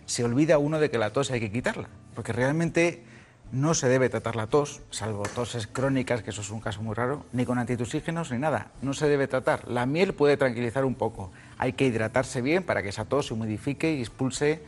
[0.06, 3.04] se olvida uno de que la tos hay que quitarla, porque realmente
[3.52, 6.96] no se debe tratar la tos, salvo toses crónicas, que eso es un caso muy
[6.96, 8.72] raro, ni con antitusígenos ni nada.
[8.82, 9.68] No se debe tratar.
[9.68, 11.32] La miel puede tranquilizar un poco.
[11.58, 14.62] Hay que hidratarse bien para que esa tos se humidifique y expulse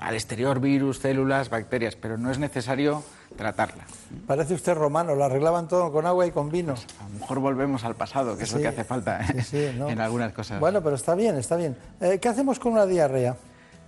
[0.00, 3.04] al exterior virus, células, bacterias, pero no es necesario
[3.36, 3.84] tratarla.
[4.26, 6.74] Parece usted romano, lo arreglaban todo con agua y con vino.
[7.00, 9.42] A lo mejor volvemos al pasado, que es lo que hace falta ¿eh?
[9.42, 9.88] sí, sí, ¿no?
[9.88, 10.58] en algunas cosas.
[10.58, 11.76] Bueno, pero está bien, está bien.
[12.00, 13.36] Eh, ¿Qué hacemos con una diarrea?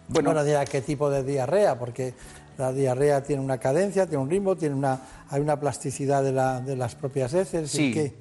[0.09, 1.78] Bueno- Bueno, dirá, ¿qué tipo de diarrea?
[1.78, 2.14] Porque
[2.59, 5.00] la diarrea tiene una cadencia, tiene un ritmo, tiene una,
[5.30, 7.70] hay una plasticidad de, la- de las propias heces.
[7.70, 7.92] Sí.
[7.92, 8.14] ¿qué?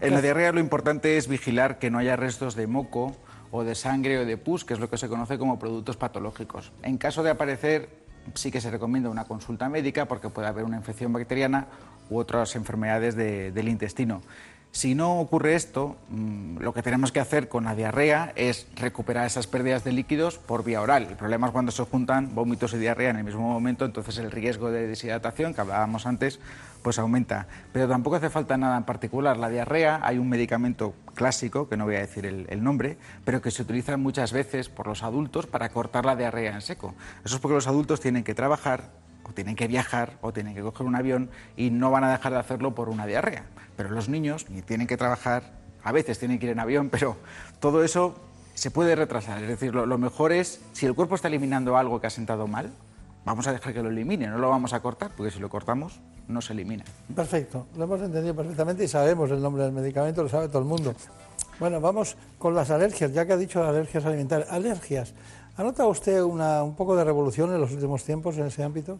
[0.00, 3.14] En la diarrea lo importante es vigilar que no haya restos de moco
[3.50, 6.72] o de sangre o de pus, que es lo que se conoce como productos patológicos.
[6.82, 7.88] En caso de aparecer,
[8.34, 11.66] sí que se recomienda una consulta médica porque puede haber una infección bacteriana
[12.10, 14.22] u otras enfermedades de- del intestino.
[14.74, 19.24] Si no ocurre esto, mm, lo que tenemos que hacer con la diarrea es recuperar
[19.24, 21.06] esas pérdidas de líquidos por vía oral.
[21.08, 24.32] El problema es cuando se juntan vómitos y diarrea en el mismo momento, entonces el
[24.32, 26.40] riesgo de deshidratación que hablábamos antes
[26.82, 27.46] pues aumenta.
[27.72, 29.36] Pero tampoco hace falta nada en particular.
[29.36, 33.40] La diarrea, hay un medicamento clásico, que no voy a decir el, el nombre, pero
[33.40, 36.96] que se utiliza muchas veces por los adultos para cortar la diarrea en seco.
[37.24, 40.86] Eso es porque los adultos tienen que trabajar tienen que viajar o tienen que coger
[40.86, 43.44] un avión y no van a dejar de hacerlo por una diarrea.
[43.76, 45.42] Pero los niños ni tienen que trabajar,
[45.82, 47.16] a veces tienen que ir en avión, pero
[47.60, 48.14] todo eso
[48.54, 49.42] se puede retrasar.
[49.42, 52.46] Es decir, lo, lo mejor es, si el cuerpo está eliminando algo que ha sentado
[52.46, 52.70] mal,
[53.24, 56.00] vamos a dejar que lo elimine, no lo vamos a cortar, porque si lo cortamos,
[56.28, 56.84] no se elimina.
[57.14, 60.68] Perfecto, lo hemos entendido perfectamente y sabemos el nombre del medicamento, lo sabe todo el
[60.68, 60.94] mundo.
[61.58, 64.50] Bueno, vamos con las alergias, ya que ha dicho alergias alimentarias.
[64.50, 65.14] Alergias.
[65.56, 68.98] ¿Ha notado usted una, un poco de revolución en los últimos tiempos en ese ámbito?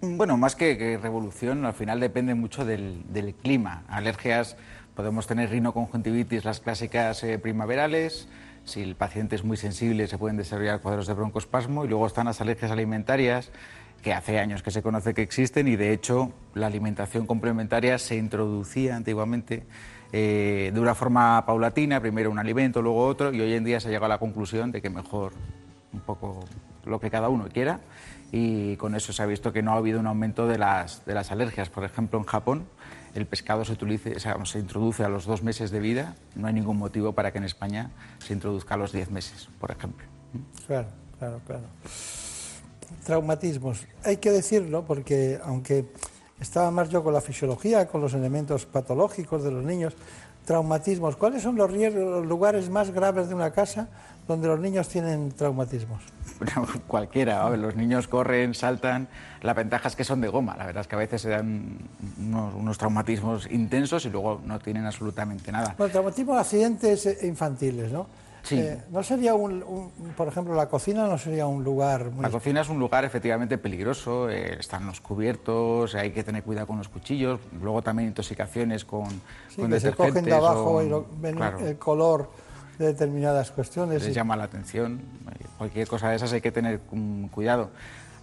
[0.00, 3.84] Bueno, más que, revolución, al final depende mucho del, del clima.
[3.86, 4.56] Alergias,
[4.96, 8.26] podemos tener rinoconjuntivitis, las clásicas eh, primaverales.
[8.64, 11.84] Si el paciente es muy sensible, se pueden desarrollar cuadros de broncoespasmo.
[11.84, 13.52] Y luego están las alergias alimentarias,
[14.02, 18.16] que hace años que se conoce que existen y de hecho la alimentación complementaria se
[18.16, 19.62] introducía antiguamente
[20.12, 23.86] eh, de una forma paulatina, primero un alimento, luego otro, y hoy en día se
[23.86, 25.32] ha llegado a la conclusión de que mejor
[25.92, 26.44] un poco
[26.84, 27.80] lo que cada uno quiera
[28.32, 31.14] y con eso se ha visto que no ha habido un aumento de las, de
[31.14, 31.68] las alergias.
[31.68, 32.64] Por ejemplo, en Japón
[33.14, 36.78] el pescado se, utilice- se introduce a los dos meses de vida, no hay ningún
[36.78, 40.06] motivo para que en España se introduzca a los diez meses, por ejemplo.
[40.66, 40.88] Claro,
[41.18, 41.64] claro, claro.
[43.04, 43.86] Traumatismos.
[44.04, 45.86] Hay que decirlo porque aunque
[46.40, 49.94] estaba más yo con la fisiología, con los elementos patológicos de los niños,
[50.44, 51.16] traumatismos.
[51.16, 53.88] ¿Cuáles son los, riesgos, los lugares más graves de una casa
[54.26, 56.02] donde los niños tienen traumatismos?
[56.38, 59.08] Bueno, cualquiera, a ver, los niños corren, saltan,
[59.40, 61.78] la ventaja es que son de goma, la verdad es que a veces se dan
[62.18, 65.74] unos, unos traumatismos intensos y luego no tienen absolutamente nada.
[65.78, 68.06] Bueno, traumatismos, accidentes eh, infantiles, ¿no?
[68.42, 68.58] Sí.
[68.58, 72.22] Eh, ¿No sería un, un- por ejemplo, la cocina no sería un lugar muy...
[72.24, 76.66] La cocina es un lugar efectivamente peligroso, eh, están los cubiertos, hay que tener cuidado
[76.66, 79.08] con los cuchillos, luego también intoxicaciones con,
[79.48, 82.30] Sí, con que se cogen de detergentes abajo o- y lo- ven claro, el color
[82.78, 84.02] de determinadas cuestiones.
[84.02, 85.00] les y- llama la atención.
[85.38, 86.80] Eh, cualquier cosa de esas hay que tener
[87.30, 87.70] cuidado.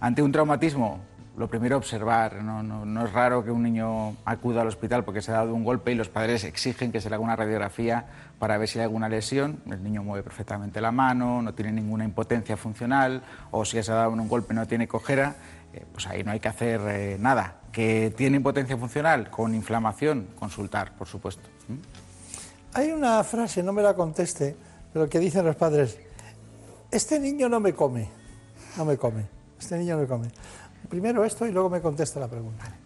[0.00, 1.00] Ante un traumatismo,
[1.40, 2.42] lo primero observar.
[2.42, 5.90] No, es raro que un niño acuda al hospital porque se ha dado un golpe
[5.90, 8.04] y los padres exigen que se le haga una radiografía
[8.38, 9.62] para ver si hay alguna lesión.
[9.70, 13.94] El niño mueve perfectamente la mano, no tiene ninguna impotencia funcional o si se ha
[13.94, 15.34] dado un golpe no tiene cojera.
[15.72, 17.60] Eh, pues ahí no hay que hacer eh, nada.
[17.72, 21.48] Que tiene impotencia funcional con inflamación, consultar, por supuesto.
[21.68, 21.74] ¿Mm?
[22.74, 24.56] Hay una frase, no me la conteste,
[24.92, 25.98] pero que dicen los padres,
[26.90, 28.10] este niño no me come,
[28.76, 29.26] no me come,
[29.58, 30.28] este niño no me come.
[30.90, 32.76] Primero esto y luego me contesta la pregunta.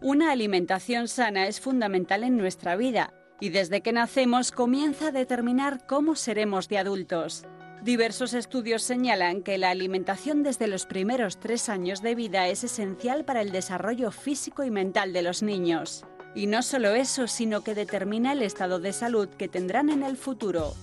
[0.00, 5.86] Una alimentación sana es fundamental en nuestra vida y desde que nacemos comienza a determinar
[5.86, 7.44] cómo seremos de adultos.
[7.82, 13.24] Diversos estudios señalan que la alimentación desde los primeros tres años de vida es esencial
[13.24, 16.04] para el desarrollo físico y mental de los niños.
[16.34, 20.16] Y no solo eso, sino que determina el estado de salud que tendrán en el
[20.16, 20.74] futuro.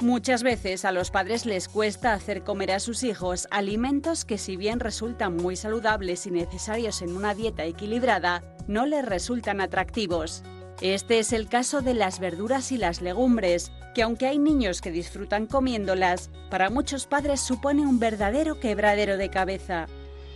[0.00, 4.56] Muchas veces a los padres les cuesta hacer comer a sus hijos alimentos que si
[4.56, 10.42] bien resultan muy saludables y necesarios en una dieta equilibrada, no les resultan atractivos.
[10.80, 14.90] Este es el caso de las verduras y las legumbres, que aunque hay niños que
[14.90, 19.86] disfrutan comiéndolas, para muchos padres supone un verdadero quebradero de cabeza.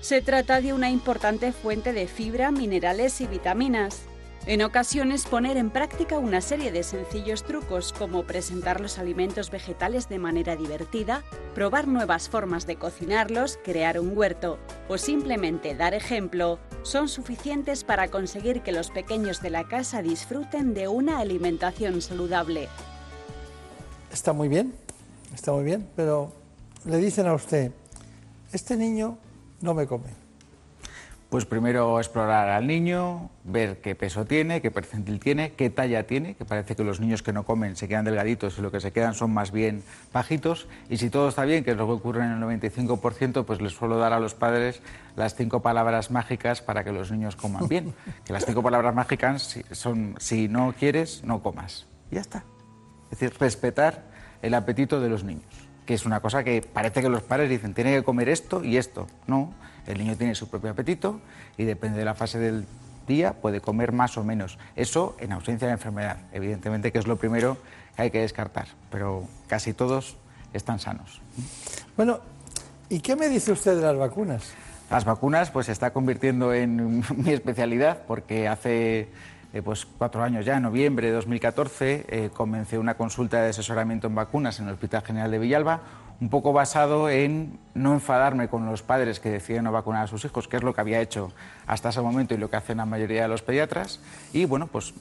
[0.03, 4.03] Se trata de una importante fuente de fibra, minerales y vitaminas.
[4.47, 10.11] En ocasiones poner en práctica una serie de sencillos trucos como presentar los alimentos vegetales
[10.11, 11.23] de manera divertida,
[11.55, 18.09] probar nuevas formas de cocinarlos, crear un huerto o simplemente dar ejemplo son suficientes para
[18.09, 22.69] conseguir que los pequeños de la casa disfruten de una alimentación saludable.
[24.13, 24.75] Está muy bien,
[25.35, 26.35] está muy bien, pero
[26.85, 27.73] le dicen a usted,
[28.53, 29.17] este niño
[29.63, 30.24] no me come
[31.35, 36.37] pues primero explorar al niño, ver qué peso tiene, qué percentil tiene, qué talla tiene,
[36.37, 38.93] que parece que los niños que no comen se quedan delgaditos y lo que se
[38.93, 39.83] quedan son más bien
[40.13, 40.69] bajitos.
[40.89, 43.73] Y si todo está bien, que es lo que ocurre en el 95%, pues les
[43.73, 44.81] suelo dar a los padres
[45.17, 47.95] las cinco palabras mágicas para que los niños coman bien.
[48.25, 51.89] Que las cinco palabras mágicas son si no quieres, no comas.
[52.13, 52.45] Y ya está.
[53.11, 54.05] Es decir, respetar
[54.41, 55.53] el apetito de los niños,
[55.85, 58.77] que es una cosa que parece que los padres dicen, tiene que comer esto y
[58.77, 59.09] esto.
[59.27, 59.53] No
[59.87, 61.21] el niño tiene su propio apetito
[61.57, 62.67] y depende de la fase del
[63.07, 64.59] día puede comer más o menos.
[64.77, 67.59] Eso en ausencia de enfermedad, evidentemente que es lo primero
[67.97, 70.17] que hay que descartar, pero casi todos
[70.53, 71.21] están sanos.
[71.97, 72.21] Bueno,
[72.89, 74.53] ¿y qué me dice usted de las vacunas?
[74.91, 79.09] Las vacunas pues se está convirtiendo en mi especialidad porque hace
[79.53, 84.09] eh, pues cuatro años ya, en noviembre de 2014, eh, comencé una consulta de asesoramiento
[84.09, 85.81] en vacunas en el Hospital General de Villalba,
[86.21, 90.25] un poco basado en no enfadarme con los padres que deciden no vacunar a sus
[90.25, 91.33] hijos, que es lo que había hecho
[91.67, 94.01] hasta ese momento y lo que hacen la mayoría de los pediatras,
[94.33, 94.95] y bueno, pues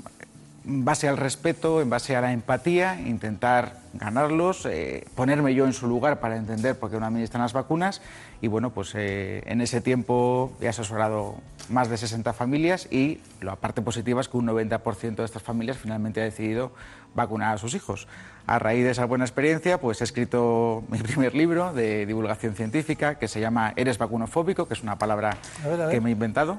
[0.66, 5.74] en base al respeto, en base a la empatía, intentar ganarlos, eh, ponerme yo en
[5.74, 8.02] su lugar para entender por qué no administran las vacunas
[8.42, 11.36] y bueno, pues eh, en ese tiempo he asesorado
[11.70, 15.78] más de 60 familias y la parte positiva es que un 90% de estas familias
[15.78, 16.72] finalmente ha decidido
[17.14, 18.08] vacunar a sus hijos.
[18.46, 23.16] A raíz de esa buena experiencia, pues he escrito mi primer libro de divulgación científica
[23.16, 25.38] que se llama Eres vacunofóbico, que es una palabra
[25.90, 26.58] que me he inventado.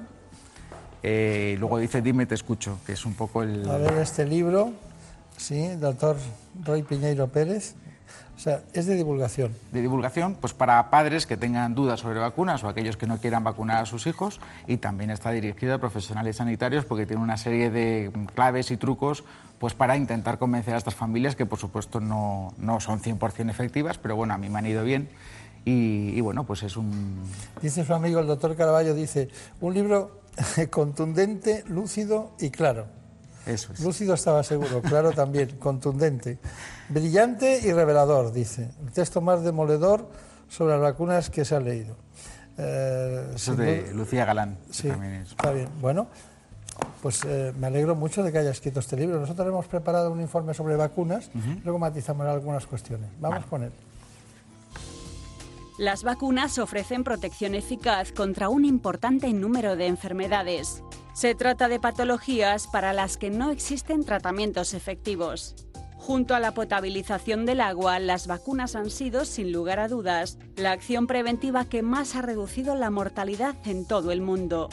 [1.02, 3.68] Eh, luego dice Dime, te escucho, que es un poco el...
[3.68, 4.72] A ver, este libro,
[5.36, 6.16] sí, doctor
[6.64, 7.74] Roy Piñeiro Pérez.
[8.34, 9.54] O sea, es de divulgación.
[9.70, 13.44] De divulgación, pues para padres que tengan dudas sobre vacunas o aquellos que no quieran
[13.44, 17.70] vacunar a sus hijos y también está dirigido a profesionales sanitarios porque tiene una serie
[17.70, 19.24] de claves y trucos
[19.58, 23.98] pues para intentar convencer a estas familias que por supuesto no, no son 100% efectivas,
[23.98, 25.08] pero bueno, a mí me han ido bien
[25.66, 27.22] y, bueno, pues es un...
[27.62, 29.30] Dice su amigo el doctor Caraballo, dice,
[29.60, 30.20] un libro
[30.70, 32.86] contundente, lúcido y claro.
[33.46, 33.80] Eso es.
[33.80, 36.38] Lúcido estaba seguro, claro también, contundente.
[36.90, 38.70] Brillante y revelador, dice.
[38.84, 40.10] El texto más demoledor
[40.48, 41.96] sobre las vacunas que se ha leído.
[42.58, 44.58] Eh, Eso es de Lucía Galán.
[44.70, 44.88] Sí,
[45.22, 45.68] está bien.
[45.80, 46.08] Bueno,
[47.02, 49.20] pues eh, me alegro mucho de que haya escrito este libro.
[49.20, 51.30] Nosotros hemos preparado un informe sobre vacunas,
[51.62, 53.08] luego matizamos algunas cuestiones.
[53.20, 53.72] Vamos con él.
[55.76, 60.82] Las vacunas ofrecen protección eficaz contra un importante número de enfermedades.
[61.14, 65.56] Se trata de patologías para las que no existen tratamientos efectivos.
[65.96, 70.72] Junto a la potabilización del agua, las vacunas han sido, sin lugar a dudas, la
[70.72, 74.68] acción preventiva que más ha reducido la mortalidad en todo el mundo.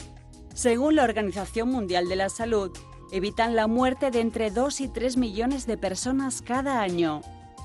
[0.54, 2.70] Según la Organización Mundial de la Salud,
[3.10, 7.22] evitan la muerte de entre 2 y 3 millones de personas cada año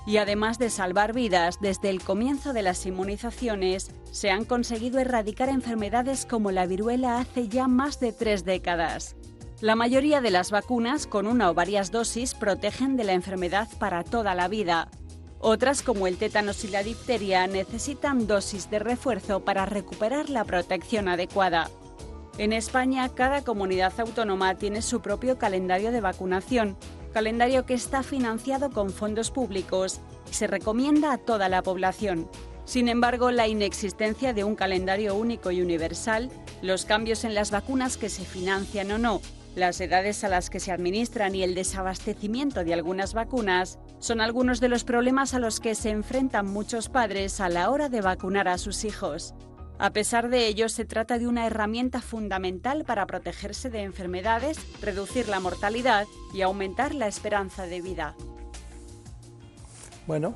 [0.07, 5.49] y además de salvar vidas, desde el comienzo de las inmunizaciones se han conseguido erradicar
[5.49, 9.17] enfermedades como la viruela hace ya más de tres décadas.
[9.59, 14.05] La mayoría de las vacunas, con una o varias dosis, protegen de la enfermedad para
[14.05, 14.89] toda la vida.
[15.39, 21.09] Otras, como el tétanos y la difteria, necesitan dosis de refuerzo para recuperar la protección
[21.09, 21.69] adecuada.
[22.37, 26.77] En España, cada comunidad autónoma tiene su propio calendario de vacunación,
[27.11, 32.29] calendario que está financiado con fondos públicos y se recomienda a toda la población.
[32.65, 36.29] Sin embargo, la inexistencia de un calendario único y universal,
[36.61, 39.21] los cambios en las vacunas que se financian o no,
[39.55, 44.59] las edades a las que se administran y el desabastecimiento de algunas vacunas son algunos
[44.59, 48.47] de los problemas a los que se enfrentan muchos padres a la hora de vacunar
[48.47, 49.33] a sus hijos.
[49.79, 55.29] A pesar de ello, se trata de una herramienta fundamental para protegerse de enfermedades, reducir
[55.29, 58.15] la mortalidad y aumentar la esperanza de vida.
[60.07, 60.35] Bueno,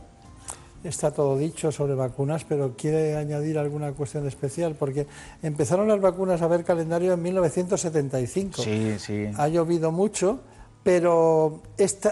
[0.83, 5.07] está todo dicho sobre vacunas, pero quiere añadir alguna cuestión especial, porque
[5.41, 8.61] empezaron las vacunas a ver calendario en 1975.
[8.61, 9.27] Sí, sí.
[9.35, 10.41] Ha llovido mucho,
[10.83, 11.61] pero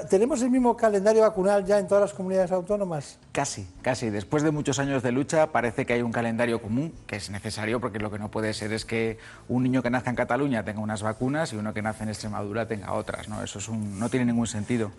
[0.09, 3.17] ¿tenemos el mismo calendario vacunal ya en todas las comunidades autónomas?
[3.31, 4.09] Casi, casi.
[4.11, 7.79] Después de muchos años de lucha parece que hay un calendario común que es necesario
[7.79, 9.17] porque lo que no puede ser es que
[9.47, 12.67] un niño que nazca en Cataluña tenga unas vacunas y uno que nace en Extremadura
[12.67, 13.27] tenga otras.
[13.27, 13.43] ¿no?
[13.43, 14.91] Eso es un, no tiene ningún sentido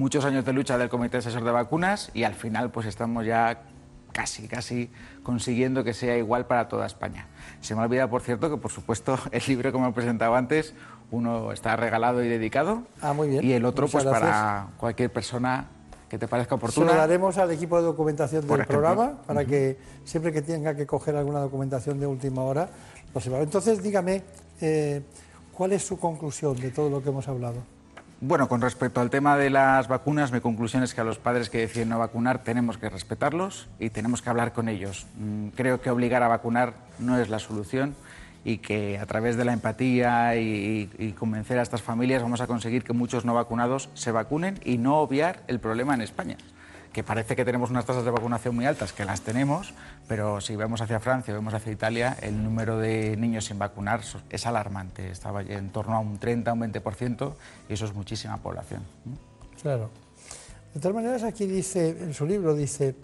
[0.00, 3.64] muchos años de lucha del Comité Asesor de Vacunas y al final pues estamos ya
[4.12, 4.90] casi, casi
[5.22, 7.26] consiguiendo que sea igual para toda España.
[7.60, 10.74] Se me olvida, por cierto, que por supuesto el libro, como he presentado antes,
[11.10, 12.82] uno está regalado y dedicado.
[13.00, 13.44] Ah, muy bien.
[13.44, 15.68] Y el otro, pues para cualquier persona
[16.08, 16.88] que te parezca oportuna.
[16.88, 20.86] Se lo daremos al equipo de documentación del programa para que siempre que tenga que
[20.86, 22.68] coger alguna documentación de última hora,
[23.14, 23.38] lo sepa.
[23.38, 24.22] Entonces, dígame,
[24.60, 25.02] eh,
[25.52, 27.62] ¿cuál es su conclusión de todo lo que hemos hablado?
[28.22, 31.48] Bueno, con respecto al tema de las vacunas, mi conclusión es que a los padres
[31.48, 35.06] que deciden no vacunar tenemos que respetarlos y tenemos que hablar con ellos.
[35.16, 37.94] Mm, creo que obligar a vacunar no es la solución
[38.44, 42.84] y que a través de la empatía y, convencer a estas familias vamos a conseguir
[42.84, 46.36] que muchos no vacunados se vacunen y no obviar el problema en España
[46.92, 49.72] que parece que tenemos unas tasas de vacunación muy altas, que las tenemos,
[50.08, 54.46] pero si vemos hacia Francia vemos hacia Italia, el número de niños sin vacunar es
[54.46, 55.08] alarmante.
[55.08, 57.32] Estaba en torno a un 30, un 20%,
[57.68, 58.82] y eso es muchísima población.
[59.62, 59.88] Claro.
[60.74, 62.94] De todas maneras, aquí dice, en su libro dice,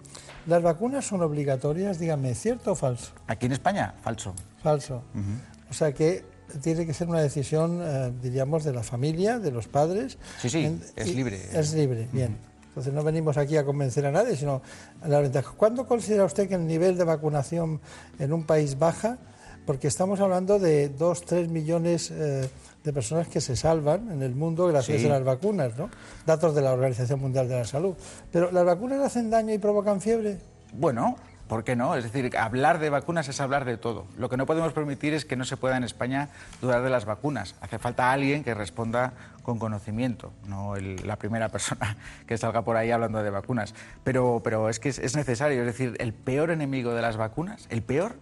[0.47, 1.99] ¿las vacunas son obligatorias?
[1.99, 3.11] Dígame, ¿cierto o falso?
[3.27, 4.33] Aquí en España, falso.
[4.61, 5.03] Falso.
[5.69, 6.23] O sea que
[6.61, 10.17] tiene que ser una decisión, eh, diríamos, de la familia, de los padres.
[10.41, 11.39] Sí, sí, es libre.
[11.53, 12.37] Es libre, bien.
[12.69, 14.61] Entonces no venimos aquí a convencer a nadie, sino
[15.01, 15.51] a la ventaja.
[15.57, 17.81] ¿Cuándo considera usted que el nivel de vacunación
[18.19, 19.17] en un país baja?
[19.65, 22.47] Porque estamos hablando de 2, 3 millones eh,
[22.83, 25.89] de personas que se salvan en el mundo gracias a las vacunas, ¿no?
[26.25, 27.95] Datos de la Organización Mundial de la Salud.
[28.31, 30.37] Pero ¿las vacunas hacen daño y provocan fiebre?
[30.71, 31.95] Bueno, ¿Por qué no?
[31.95, 34.05] Es decir, hablar de vacunas es hablar de todo.
[34.17, 36.29] Lo que no podemos permitir es que no se pueda en España
[36.61, 37.55] dudar de las vacunas.
[37.61, 41.95] Hace falta alguien que responda con conocimiento, no la primera persona
[42.27, 43.73] que salga por ahí hablando de vacunas.
[44.03, 45.61] Pero, pero es que es, es necesario.
[45.61, 48.15] Es decir, el peor enemigo de las vacunas, el peor,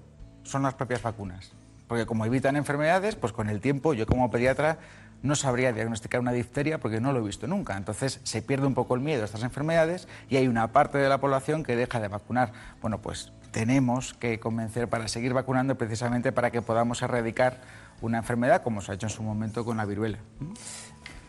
[0.43, 1.53] son las propias vacunas.
[1.87, 4.77] Porque como evitan enfermedades, pues con el tiempo yo como pediatra
[5.25, 7.75] no sabría diagnosticar una difteria porque no lo he visto nunca.
[7.77, 11.09] Entonces se pierde un poco el miedo a estas enfermedades y hay una parte de
[11.09, 12.51] la población que deja de vacunar.
[12.81, 17.61] Bueno, pues tenemos que convencer para seguir vacunando precisamente para que podamos erradicar
[18.01, 20.19] una enfermedad como se ha hecho en su momento con la viruela.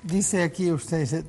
[0.03, 1.25] Dice aquí usted,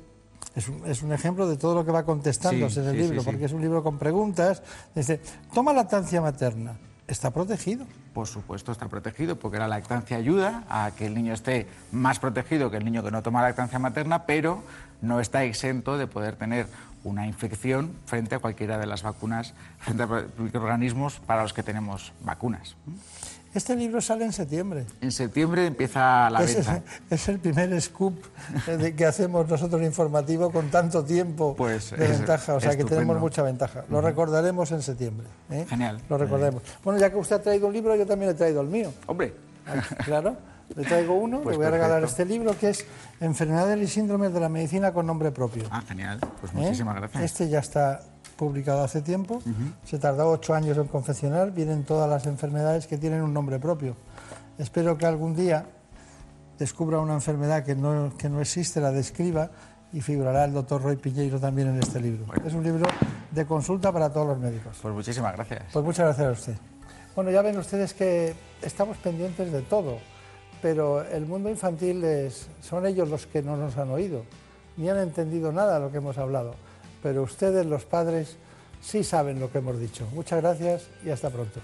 [0.54, 3.60] es un, ejemplo de todo lo que va contestándose en el libro, porque es un
[3.60, 4.62] libro con preguntas.
[4.94, 5.20] Dice,
[5.52, 6.76] toma lactancia materna
[7.08, 7.86] está protegido.
[8.18, 12.68] Por supuesto, está protegido, porque la lactancia ayuda a que el niño esté más protegido
[12.68, 14.64] que el niño que no toma lactancia materna, pero
[15.00, 16.66] no está exento de poder tener
[17.04, 22.12] una infección frente a cualquiera de las vacunas, frente a organismos para los que tenemos
[22.22, 22.74] vacunas.
[23.54, 24.84] Este libro sale en septiembre.
[25.00, 26.82] En septiembre empieza la venta.
[27.10, 28.14] Es, el primer scoop
[28.66, 32.54] de que hacemos nosotros informativo con tanto tiempo pues de ventaja.
[32.54, 33.84] O sea que tenemos mucha ventaja.
[33.88, 35.26] Lo recordaremos en septiembre.
[35.50, 35.64] ¿eh?
[35.68, 36.00] Genial.
[36.08, 36.62] Lo recordaremos.
[36.84, 38.92] Bueno, ya que usted ha traído un libro, yo también he traído el mío.
[39.06, 39.34] Hombre.
[40.04, 40.36] Claro.
[40.76, 42.84] Le traigo uno, pues le voy a regalar este libro que es
[43.20, 45.64] Enfermedades y síndromes de la medicina con nombre propio.
[45.70, 46.20] Ah, genial.
[46.40, 47.00] Pues muchísimas ¿Eh?
[47.00, 47.22] gracias.
[47.24, 48.00] Este ya está
[48.38, 49.42] publicado hace tiempo,
[49.84, 53.96] se tardó ocho años en confeccionar, vienen todas las enfermedades que tienen un nombre propio.
[54.56, 55.66] Espero que algún día
[56.58, 59.50] descubra una enfermedad que no, que no existe, la describa
[59.92, 62.26] y figurará el doctor Roy Piñeiro también en este libro.
[62.46, 62.86] Es un libro
[63.32, 64.78] de consulta para todos los médicos.
[64.80, 65.64] Pues muchísimas gracias.
[65.72, 66.56] Pues muchas gracias a usted.
[67.16, 69.98] Bueno, ya ven ustedes que estamos pendientes de todo,
[70.62, 74.22] pero el mundo infantil es, son ellos los que no nos han oído,
[74.76, 76.54] ni han entendido nada de lo que hemos hablado
[77.08, 78.36] pero ustedes, los padres,
[78.82, 80.06] sí saben lo que hemos dicho.
[80.12, 81.58] Muchas gracias y hasta pronto.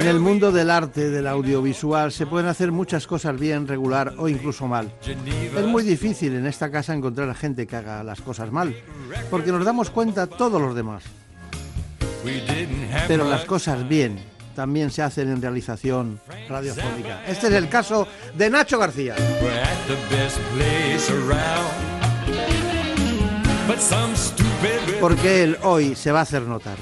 [0.00, 4.28] En el mundo del arte, del audiovisual, se pueden hacer muchas cosas bien, regular o
[4.28, 4.90] incluso mal.
[5.04, 8.74] Es muy difícil en esta casa encontrar a gente que haga las cosas mal,
[9.30, 11.04] porque nos damos cuenta todos los demás.
[13.08, 14.18] Pero las cosas bien
[14.56, 17.22] también se hacen en realización radiofónica.
[17.26, 19.16] Este es el caso de Nacho García.
[24.98, 26.76] Porque él hoy se va a hacer notar.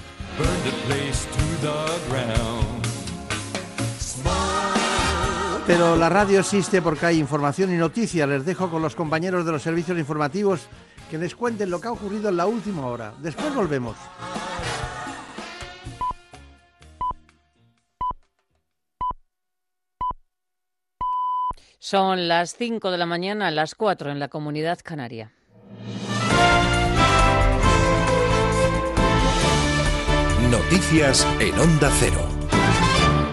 [5.69, 8.27] Pero la radio existe porque hay información y noticias.
[8.27, 10.66] Les dejo con los compañeros de los servicios informativos
[11.11, 13.12] que les cuenten lo que ha ocurrido en la última hora.
[13.19, 13.95] Después volvemos.
[21.79, 25.33] Son las 5 de la mañana, las 4 en la comunidad canaria.
[30.51, 32.38] Noticias en Onda Cero.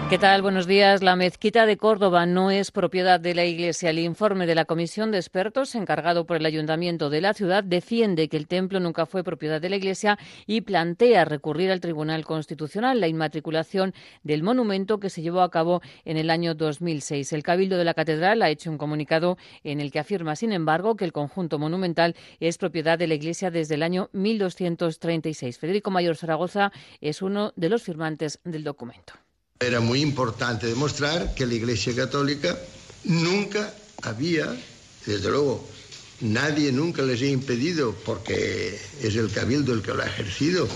[0.08, 0.40] ¿Qué tal?
[0.40, 1.02] Buenos días.
[1.02, 3.90] La mezquita de Córdoba no es propiedad de la Iglesia.
[3.90, 8.28] El informe de la Comisión de Expertos encargado por el Ayuntamiento de la ciudad defiende
[8.28, 13.00] que el templo nunca fue propiedad de la Iglesia y plantea recurrir al Tribunal Constitucional
[13.00, 17.32] la inmatriculación del monumento que se llevó a cabo en el año 2006.
[17.32, 20.94] El Cabildo de la Catedral ha hecho un comunicado en el que afirma, sin embargo,
[20.94, 25.58] que el conjunto monumental es propiedad de la Iglesia desde el año 1236.
[25.58, 29.14] Federico Mayor Zaragoza es uno de los firmantes del documento.
[29.58, 32.58] Era muy importante demostrar que la Iglesia Católica
[33.04, 34.54] nunca había,
[35.06, 35.66] desde luego,
[36.20, 40.68] nadie nunca les ha impedido, porque es el cabildo el que lo ha ejercido,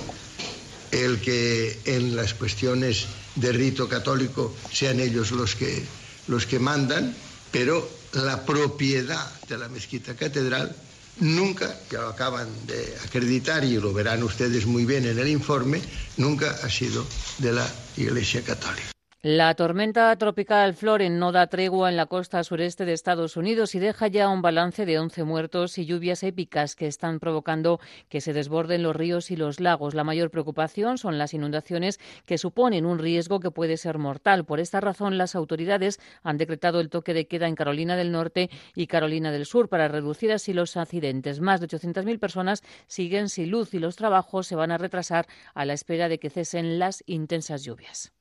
[0.93, 3.07] el que en las cuestiones
[3.37, 5.85] de rito católico sean ellos los que,
[6.27, 7.15] los que mandan,
[7.53, 10.75] pero la propiedad de la mezquita catedral
[11.21, 15.81] nunca, que lo acaban de acreditar y lo verán ustedes muy bien en el informe,
[16.17, 17.05] nunca ha sido
[17.39, 17.67] de la
[17.97, 19.00] Iglesia Católica.
[19.23, 23.79] La tormenta tropical Floren no da tregua en la costa sureste de Estados Unidos y
[23.79, 28.33] deja ya un balance de 11 muertos y lluvias épicas que están provocando que se
[28.33, 29.93] desborden los ríos y los lagos.
[29.93, 34.47] La mayor preocupación son las inundaciones que suponen un riesgo que puede ser mortal.
[34.47, 38.49] Por esta razón, las autoridades han decretado el toque de queda en Carolina del Norte
[38.75, 41.41] y Carolina del Sur para reducir así los accidentes.
[41.41, 45.67] Más de 800.000 personas siguen sin luz y los trabajos se van a retrasar a
[45.67, 48.15] la espera de que cesen las intensas lluvias.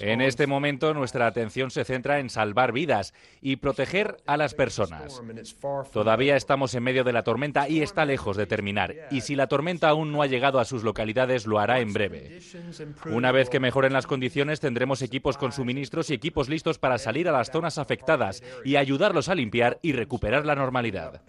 [0.00, 5.20] En este momento nuestra atención se centra en salvar vidas y proteger a las personas.
[5.92, 8.94] Todavía estamos en medio de la tormenta y está lejos de terminar.
[9.10, 12.40] Y si la tormenta aún no ha llegado a sus localidades, lo hará en breve.
[13.06, 17.28] Una vez que mejoren las condiciones, tendremos equipos con suministros y equipos listos para salir
[17.28, 21.22] a las zonas afectadas y ayudarlos a limpiar y recuperar la normalidad.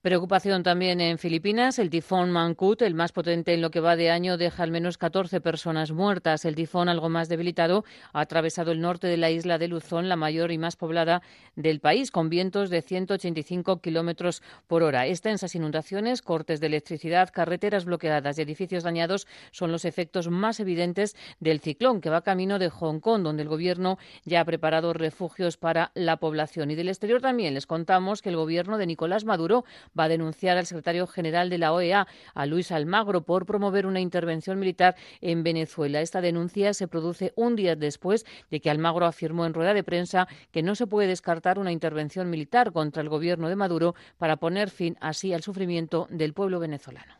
[0.00, 1.80] Preocupación también en Filipinas.
[1.80, 4.96] El tifón Mangkhut, el más potente en lo que va de año, deja al menos
[4.96, 6.44] 14 personas muertas.
[6.44, 10.14] El tifón, algo más debilitado, ha atravesado el norte de la isla de Luzón, la
[10.14, 11.20] mayor y más poblada
[11.56, 15.08] del país, con vientos de 185 kilómetros por hora.
[15.08, 21.16] Extensas inundaciones, cortes de electricidad, carreteras bloqueadas y edificios dañados son los efectos más evidentes
[21.40, 25.56] del ciclón que va camino de Hong Kong, donde el gobierno ya ha preparado refugios
[25.56, 26.70] para la población.
[26.70, 29.64] Y del exterior también les contamos que el gobierno de Nicolás Maduro
[29.98, 34.00] va a denunciar al secretario general de la OEA, a Luis Almagro, por promover una
[34.00, 36.00] intervención militar en Venezuela.
[36.00, 40.28] Esta denuncia se produce un día después de que Almagro afirmó en rueda de prensa
[40.50, 44.70] que no se puede descartar una intervención militar contra el gobierno de Maduro para poner
[44.70, 47.14] fin así al sufrimiento del pueblo venezolano.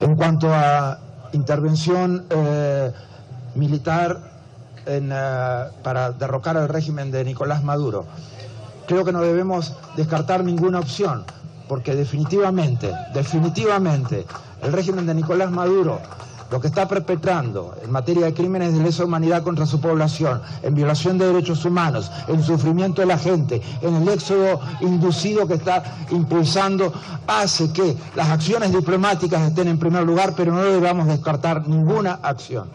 [0.00, 2.92] En cuanto a intervención eh,
[3.54, 4.32] militar
[4.86, 8.06] eh, para derrocar al régimen de Nicolás Maduro,
[8.86, 11.24] creo que no debemos descartar ninguna opción
[11.68, 14.26] porque definitivamente, definitivamente,
[14.62, 16.00] el régimen de Nicolás Maduro
[16.52, 20.74] lo que está perpetrando en materia de crímenes de lesa humanidad contra su población, en
[20.74, 25.82] violación de derechos humanos, en sufrimiento de la gente, en el éxodo inducido que está
[26.10, 26.92] impulsando,
[27.26, 32.68] hace que las acciones diplomáticas estén en primer lugar, pero no debamos descartar ninguna acción.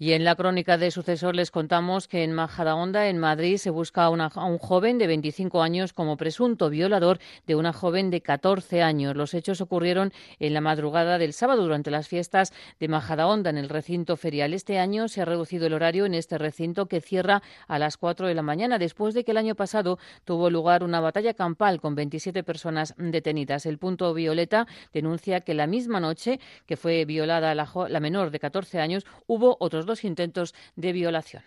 [0.00, 4.04] Y en la crónica de sucesor les contamos que en Majadahonda, en Madrid, se busca
[4.04, 7.18] a, un joven de 25 años como presunto violador
[7.48, 9.16] de una joven de 14 años.
[9.16, 13.68] Los hechos ocurrieron en la madrugada del sábado durante las fiestas de Majadahonda en el
[13.68, 14.54] recinto ferial.
[14.54, 18.28] Este año se ha reducido el horario en este recinto que cierra a las 4
[18.28, 21.96] de la mañana después de que el año pasado tuvo lugar una batalla campal con
[21.96, 23.66] 27 personas detenidas.
[23.66, 28.38] El punto Violeta denuncia que la misma noche que fue violada la, la menor de
[28.38, 31.42] 14 años hubo otros dos intentos de violación.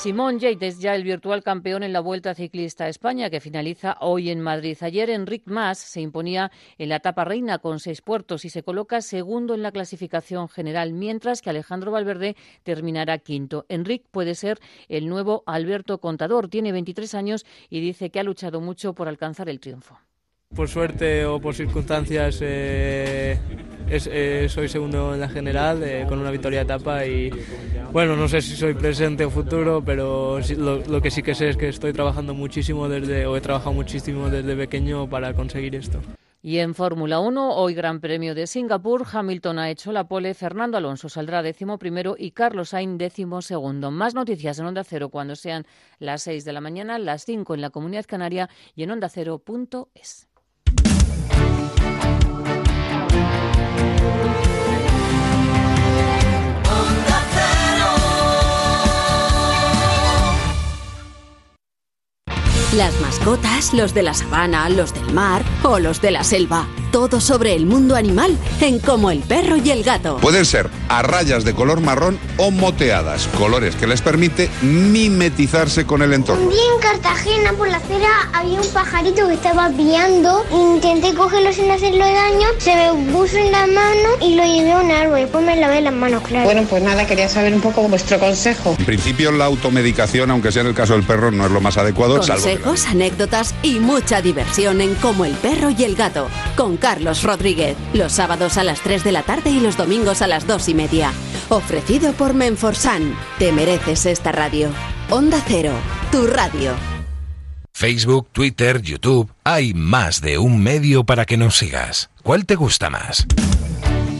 [0.00, 3.98] Simón Yates es ya el virtual campeón en la Vuelta Ciclista a España, que finaliza
[4.00, 4.78] hoy en Madrid.
[4.80, 9.02] Ayer Enric Mas se imponía en la etapa reina con seis puertos y se coloca
[9.02, 13.66] segundo en la clasificación general, mientras que Alejandro Valverde terminará quinto.
[13.68, 16.48] Enric puede ser el nuevo Alberto Contador.
[16.48, 19.98] Tiene 23 años y dice que ha luchado mucho por alcanzar el triunfo.
[20.54, 23.38] Por suerte o por circunstancias eh,
[23.88, 27.30] eh, soy segundo en la general eh, con una victoria etapa y
[27.92, 31.56] bueno, no sé si soy presente o futuro, pero lo, que sí que sé es
[31.56, 36.00] que estoy trabajando muchísimo desde, o he trabajado muchísimo desde pequeño para conseguir esto.
[36.42, 40.78] Y en Fórmula 1, hoy Gran Premio de Singapur, Hamilton ha hecho la pole, Fernando
[40.78, 43.92] Alonso saldrá décimo primero y Carlos Sainz décimo segundo.
[43.92, 45.64] Más noticias en Onda Cero cuando sean
[46.00, 50.29] las 6 de la mañana, las 5 en la Comunidad Canaria y en ondacero.es.
[62.76, 66.66] Las mascotas, los de la sabana, los del mar o los de la selva.
[66.90, 70.18] Todo sobre el mundo animal en Como el perro y el gato.
[70.18, 76.02] Pueden ser a rayas de color marrón o moteadas, colores que les permite mimetizarse con
[76.02, 76.44] el entorno.
[76.44, 80.44] Un día en Cartagena por la acera había un pajarito que estaba piando.
[80.52, 84.78] Intenté cogerlo sin hacerle daño, se me puso en la mano y lo llevé a
[84.78, 85.20] un árbol.
[85.20, 86.44] Después me lavé las manos, claro.
[86.44, 88.74] Bueno, pues nada, quería saber un poco vuestro consejo.
[88.78, 91.76] En principio la automedicación, aunque sea en el caso del perro, no es lo más
[91.78, 92.46] adecuado, salvo
[92.90, 98.12] anécdotas y mucha diversión en Como el perro y el gato, con Carlos Rodríguez, los
[98.12, 101.12] sábados a las 3 de la tarde y los domingos a las 2 y media.
[101.48, 103.14] Ofrecido por Menforsan.
[103.38, 104.70] Te mereces esta radio.
[105.10, 105.72] Onda Cero,
[106.10, 106.72] tu radio.
[107.72, 112.10] Facebook, Twitter, YouTube, hay más de un medio para que nos sigas.
[112.22, 113.26] ¿Cuál te gusta más?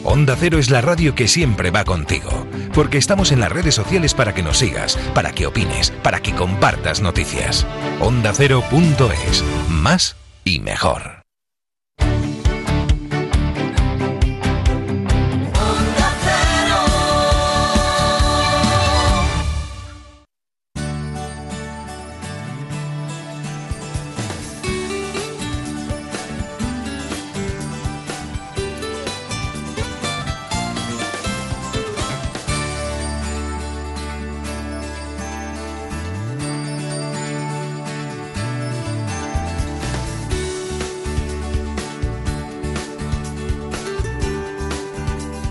[0.03, 4.15] Onda Cero es la radio que siempre va contigo, porque estamos en las redes sociales
[4.15, 7.67] para que nos sigas, para que opines, para que compartas noticias.
[8.01, 11.20] Onda Cero.es, más y mejor.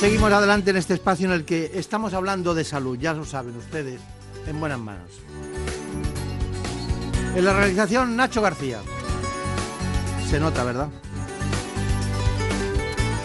[0.00, 3.54] Seguimos adelante en este espacio en el que estamos hablando de salud, ya lo saben
[3.54, 4.00] ustedes,
[4.46, 5.10] en buenas manos.
[7.36, 8.80] En la realización, Nacho García.
[10.30, 10.88] Se nota, ¿verdad?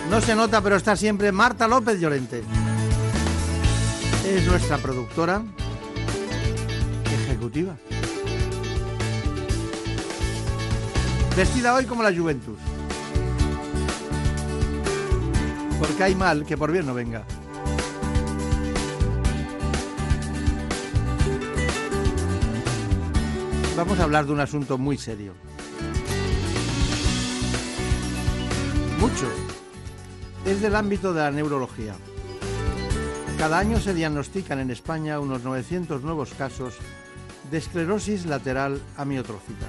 [0.10, 2.44] No se nota, pero está siempre Marta López Llorente.
[4.28, 5.44] Es nuestra productora
[7.26, 7.78] ejecutiva.
[11.38, 12.75] Vestida hoy como la Juventus.
[15.80, 17.26] Porque hay mal que por bien no venga.
[23.76, 25.34] Vamos a hablar de un asunto muy serio.
[29.00, 29.30] Mucho.
[30.46, 31.94] Es del ámbito de la neurología.
[33.38, 36.76] Cada año se diagnostican en España unos 900 nuevos casos
[37.52, 39.66] de esclerosis lateral amiotrófica.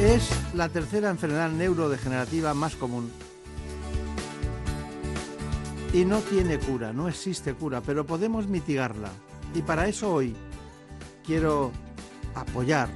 [0.00, 3.10] Es la tercera enfermedad neurodegenerativa más común
[5.92, 9.10] y no tiene cura, no existe cura, pero podemos mitigarla.
[9.54, 10.36] Y para eso hoy
[11.24, 11.72] quiero
[12.34, 12.88] apoyar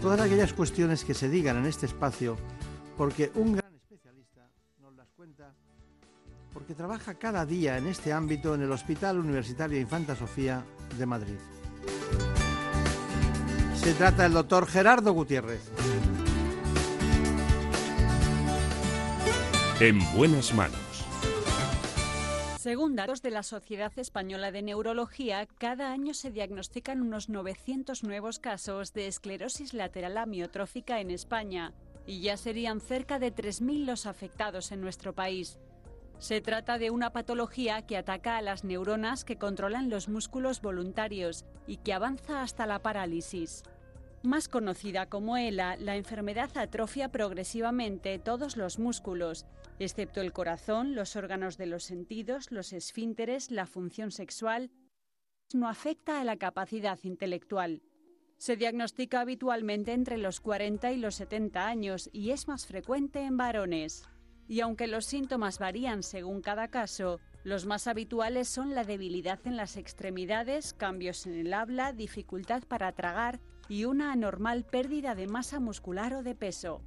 [0.00, 2.36] todas aquellas cuestiones que se digan en este espacio,
[2.96, 4.48] porque un gran especialista
[4.80, 5.52] nos las cuenta,
[6.52, 10.64] porque trabaja cada día en este ámbito en el Hospital Universitario Infanta Sofía
[10.96, 11.38] de Madrid.
[13.76, 15.60] Se trata del doctor Gerardo Gutiérrez.
[19.80, 20.83] En buenas manos.
[22.64, 28.38] Según datos de la Sociedad Española de Neurología, cada año se diagnostican unos 900 nuevos
[28.38, 31.74] casos de esclerosis lateral amiotrófica en España
[32.06, 35.58] y ya serían cerca de 3.000 los afectados en nuestro país.
[36.18, 41.44] Se trata de una patología que ataca a las neuronas que controlan los músculos voluntarios
[41.66, 43.62] y que avanza hasta la parálisis.
[44.22, 49.44] Más conocida como ELA, la enfermedad atrofia progresivamente todos los músculos,
[49.78, 54.70] excepto el corazón, los órganos de los sentidos, los esfínteres, la función sexual.
[55.52, 57.82] No afecta a la capacidad intelectual.
[58.36, 63.36] Se diagnostica habitualmente entre los 40 y los 70 años y es más frecuente en
[63.36, 64.04] varones.
[64.46, 69.56] Y aunque los síntomas varían según cada caso, los más habituales son la debilidad en
[69.56, 75.60] las extremidades, cambios en el habla, dificultad para tragar y una anormal pérdida de masa
[75.60, 76.82] muscular o de peso.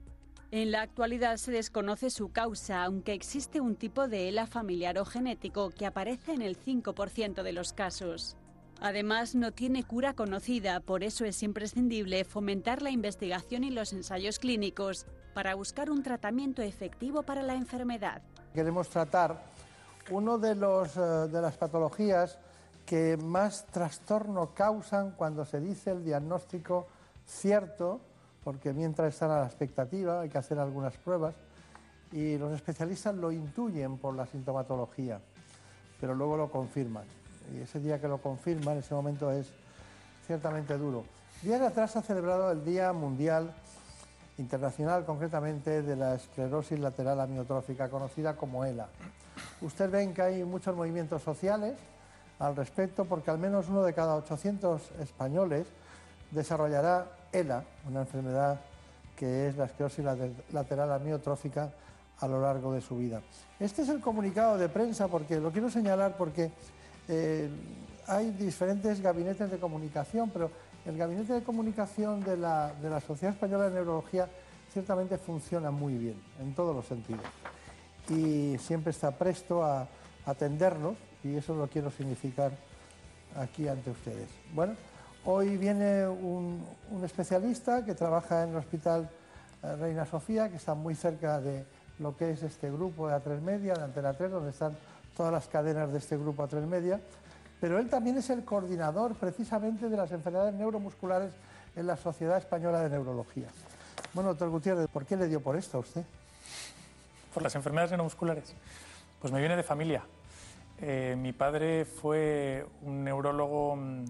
[0.49, 5.03] En la actualidad se desconoce su causa, aunque existe un tipo de ELA familiar o
[5.03, 8.37] genético que aparece en el 5% de los casos.
[8.79, 14.39] Además, no tiene cura conocida, por eso es imprescindible fomentar la investigación y los ensayos
[14.39, 18.21] clínicos para buscar un tratamiento efectivo para la enfermedad.
[18.53, 19.43] Queremos tratar
[20.11, 22.39] uno de, eh, de las patologías
[22.85, 26.87] que más trastorno causan cuando se dice el diagnóstico
[27.25, 27.99] cierto,
[28.47, 31.35] porque mientras están a la expectativa hay que hacer algunas pruebas
[32.13, 35.19] y los especialistas lo intuyen por la sintomatología,
[35.99, 37.03] pero luego lo confirman.
[37.53, 39.51] Y ese día que lo confirman, ese momento es
[40.25, 41.03] ciertamente duro.
[41.41, 43.51] Días atrás se ha celebrado el Día Mundial
[44.37, 48.87] Internacional, concretamente, de la esclerosis lateral amiotrófica, conocida como ELA.
[49.59, 51.77] Usted ven que hay muchos movimientos sociales
[52.39, 55.67] al respecto, porque al menos uno de cada 800 españoles
[56.31, 58.59] desarrollará ELA, una enfermedad
[59.15, 60.05] que es la esclerosis
[60.51, 61.71] lateral amiotrófica
[62.19, 63.21] a lo largo de su vida.
[63.59, 66.51] Este es el comunicado de prensa, porque lo quiero señalar porque
[67.07, 67.49] eh,
[68.07, 70.51] hay diferentes gabinetes de comunicación, pero
[70.85, 74.27] el gabinete de comunicación de la, de la Sociedad Española de Neurología
[74.71, 77.25] ciertamente funciona muy bien, en todos los sentidos.
[78.09, 79.87] Y siempre está presto a
[80.25, 82.51] atendernos, y eso lo quiero significar
[83.35, 84.29] aquí ante ustedes.
[84.53, 84.73] Bueno,
[85.29, 86.65] hoy viene un,
[87.03, 89.09] especialista que trabaja en el Hospital
[89.61, 91.65] eh, Reina Sofía, que está muy cerca de
[91.99, 94.77] lo que es este grupo de A3 Media, de Antena 3, donde están
[95.17, 97.01] todas las cadenas de este grupo A3 Media,
[97.59, 101.33] pero él también es el coordinador precisamente de las enfermedades neuromusculares
[101.75, 103.47] en la Sociedad Española de Neurología.
[104.13, 106.05] Bueno, doctor Gutiérrez, ¿por qué le dio por esto a usted?
[107.33, 108.53] Por las enfermedades neuromusculares.
[109.19, 110.03] Pues me viene de familia.
[110.79, 114.05] Eh, mi padre fue un neurólogo mm,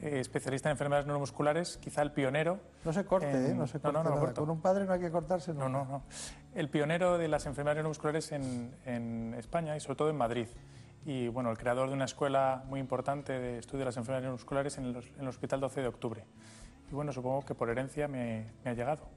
[0.00, 2.58] eh, especialista en enfermedades neuromusculares, quizá el pionero.
[2.84, 3.54] No se corte, ¿eh?
[3.54, 4.02] No se corte.
[4.02, 5.54] No, no, Con un padre no hay que cortarse.
[5.54, 6.02] No, no, no.
[6.54, 10.48] El pionero de las enfermedades neuromusculares en, en España y sobre todo en Madrid.
[11.06, 14.78] Y bueno, el creador de una escuela muy importante de estudio de las enfermedades neuromusculares
[14.78, 16.24] en, en el Hospital 12 de Octubre.
[16.90, 19.08] Y bueno, supongo que por herencia me, me ha llegado.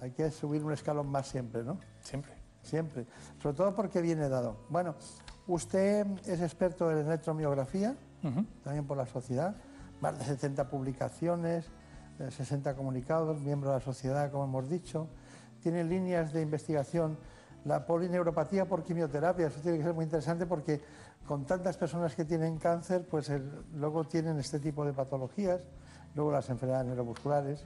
[0.00, 1.78] Hay que subir un escalón más siempre, ¿no?
[2.00, 2.32] Siempre.
[2.62, 3.06] Siempre.
[3.42, 4.56] Sobre todo porque viene dado.
[4.68, 4.94] Bueno,
[5.46, 7.94] usted es experto en electromiografía,
[8.62, 9.54] también por la sociedad
[10.00, 11.66] más de 70 publicaciones,
[12.28, 15.08] 60 comunicados, miembro de la sociedad, como hemos dicho.
[15.62, 17.18] Tiene líneas de investigación,
[17.64, 20.80] la polineuropatía por quimioterapia, eso tiene que ser muy interesante porque
[21.26, 23.30] con tantas personas que tienen cáncer, pues
[23.74, 25.60] luego tienen este tipo de patologías,
[26.14, 27.64] luego las enfermedades neuromusculares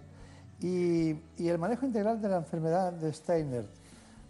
[0.61, 3.67] y, y el manejo integral de la enfermedad de Steiner.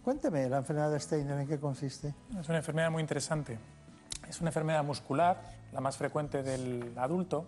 [0.03, 2.13] Cuénteme la enfermedad de Steiner, ¿en qué consiste?
[2.39, 3.57] Es una enfermedad muy interesante.
[4.29, 5.41] Es una enfermedad muscular,
[5.71, 7.47] la más frecuente del adulto,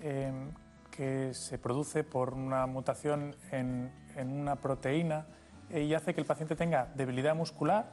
[0.00, 0.52] Em,
[0.98, 5.26] que se produce por una mutación en, una proteína
[5.70, 7.86] y hace que el paciente tenga debilidad muscular,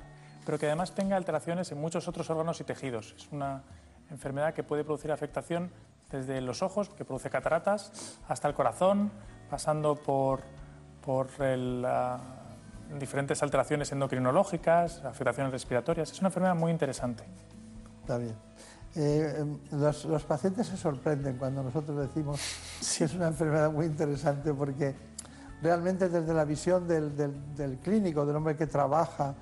[0.43, 3.13] pero que además tenga alteraciones en muchos otros órganos y tejidos.
[3.15, 3.61] Es una
[4.09, 5.69] enfermedad que puede producir afectación
[6.09, 9.11] desde los ojos, que produce cataratas, hasta el corazón,
[9.51, 10.41] pasando por,
[11.05, 11.27] por
[12.97, 16.11] diferentes alteraciones endocrinológicas, afectaciones respiratorias.
[16.11, 17.23] Es una enfermedad muy interesante.
[18.01, 18.35] Está bien.
[18.97, 22.39] Eh, em, los, pacientes se sorprenden cuando nosotros decimos
[22.97, 24.95] que es una enfermedad muy interesante porque
[25.61, 29.35] realmente desde la visión del, del, clínico, del hombre que trabaja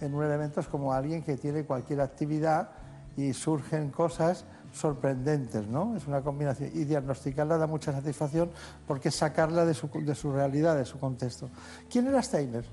[0.00, 2.70] en un elemento es como alguien que tiene cualquier actividad
[3.16, 5.96] y surgen cosas sorprendentes, ¿no?
[5.96, 6.70] Es una combinación.
[6.72, 8.50] Y diagnosticarla da mucha satisfacción
[8.86, 11.50] porque sacarla de su, de su realidad, de su contexto.
[11.90, 12.64] ¿Quién era Steiner?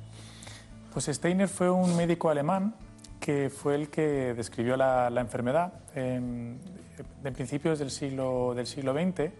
[0.93, 2.75] Pues Steiner fue un médico alemán
[3.19, 6.59] que fue el que describió la, enfermedad en,
[7.33, 9.31] principios del siglo, del siglo XX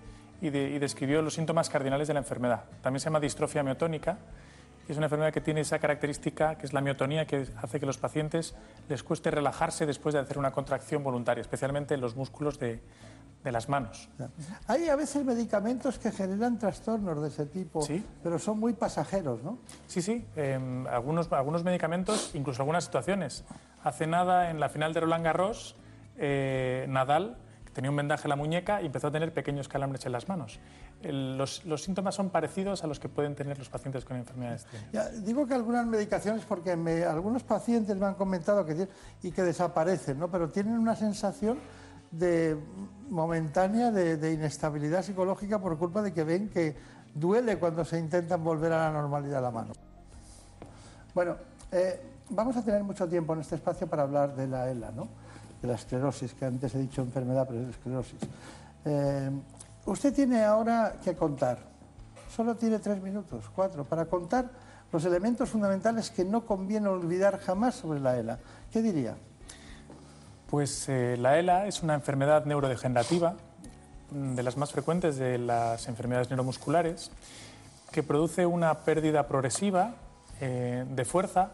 [0.41, 2.65] y, describió los síntomas cardinales de la enfermedad.
[2.81, 4.17] También se llama distrofia miotónica
[4.87, 7.85] y es una enfermedad que tiene esa característica que es la miotonía que hace que
[7.85, 8.55] los pacientes
[8.89, 12.79] les cueste relajarse después de hacer una contracción voluntaria, especialmente en los músculos de,
[13.47, 14.09] de las manos.
[14.67, 17.79] Hay a veces medicamentos que generan trastornos de ese tipo,
[18.21, 19.57] pero son muy pasajeros, ¿no?
[19.87, 20.25] Sí, sí.
[20.35, 23.45] Em, algunos, algunos medicamentos, incluso algunas situaciones.
[23.83, 25.75] Hace nada, en la final de Roland Garros,
[26.17, 27.37] eh, Nadal
[27.73, 30.59] tenía un vendaje en la muñeca y empezó a tener pequeños calambres en las manos.
[31.03, 34.65] Los, los síntomas son parecidos a los que pueden tener los pacientes con enfermedades.
[34.91, 38.89] Ya, digo que algunas medicaciones, porque me- algunos pacientes me han comentado que
[39.21, 40.29] y que desaparecen, ¿no?
[40.29, 41.59] pero tienen una sensación
[42.09, 42.57] de
[43.09, 46.75] momentánea de, inestabilidad psicológica por culpa de que ven que
[47.13, 49.73] duele cuando se intentan volver a la normalidad la mano.
[51.13, 51.35] Bueno,
[51.71, 55.07] eh, vamos a tener mucho tiempo en este espacio para hablar de la ELA, ¿no?
[55.61, 58.19] de la esclerosis, que antes he dicho enfermedad, pero es esclerosis.
[58.85, 59.31] Eh,
[59.85, 61.59] usted tiene ahora que contar,
[62.29, 64.49] solo tiene tres minutos, cuatro, para contar
[64.91, 68.39] los elementos fundamentales que no conviene olvidar jamás sobre la ELA.
[68.71, 69.17] ¿Qué diría?
[70.49, 73.35] Pues eh, la ELA es una enfermedad neurodegenerativa,
[74.11, 77.11] mm, de las más frecuentes de las enfermedades neuromusculares,
[77.91, 79.95] que produce una pérdida progresiva
[80.39, 81.51] eh, de fuerza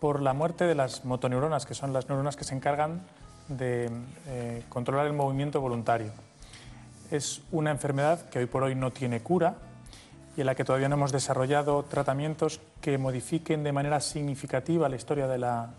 [0.00, 3.02] por la muerte de las motoneuronas, que son las neuronas que se encargan
[3.46, 3.88] de
[4.26, 6.10] eh, controlar el movimiento voluntario.
[7.12, 9.54] Es una enfermedad que hoy por hoy no tiene cura
[10.36, 14.96] y en la que todavía no hemos desarrollado tratamientos que modifiquen de manera significativa la
[14.96, 15.74] historia de la,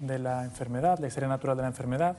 [0.00, 2.16] de la enfermedad, la historia natural de la enfermedad,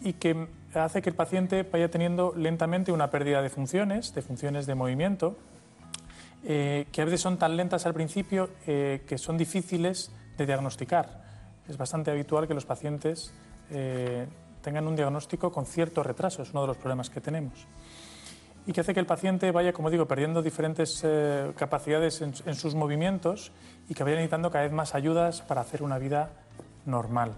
[0.00, 4.66] y que hace que el paciente vaya teniendo lentamente una pérdida de funciones, de funciones
[4.66, 5.36] de movimiento,
[6.44, 11.22] eh, que a veces son tan lentas al principio eh, que son difíciles de diagnosticar.
[11.68, 13.32] Es bastante habitual que los pacientes
[13.70, 14.26] eh,
[14.60, 17.66] tengan un diagnóstico con cierto retraso, es uno de los problemas que tenemos.
[18.66, 21.04] Y que hace que el paciente vaya, como digo, perdiendo diferentes
[21.56, 23.50] capacidades en, en sus movimientos
[23.88, 26.30] y que vaya necesitando cada vez más ayudas para hacer una vida
[26.86, 27.32] normal.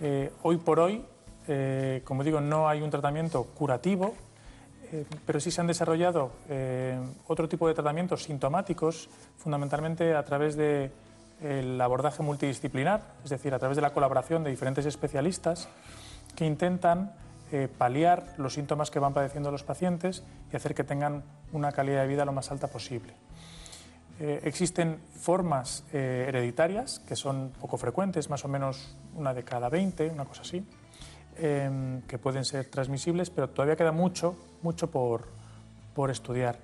[0.00, 1.04] Eh, hoy por hoy,
[1.46, 4.14] eh, como digo, no hay un tratamiento curativo,
[4.92, 6.30] eh, pero sí se han desarrollado
[7.26, 9.08] otro tipo de tratamientos sintomáticos,
[9.38, 14.86] fundamentalmente a través del abordaje multidisciplinar, es decir, a través de la colaboración de diferentes
[14.86, 15.68] especialistas
[16.36, 17.12] que intentan
[17.78, 21.22] paliar los síntomas que van padeciendo los pacientes y hacer que tengan
[21.52, 23.14] una calidad de vida lo más alta posible.
[24.20, 29.68] Eh, existen formas eh, hereditarias que son poco frecuentes, más o menos una de cada
[29.68, 30.64] 20, una cosa así,
[31.36, 35.26] eh, que pueden ser transmisibles, pero todavía queda mucho, mucho por,
[35.94, 36.58] por estudiar.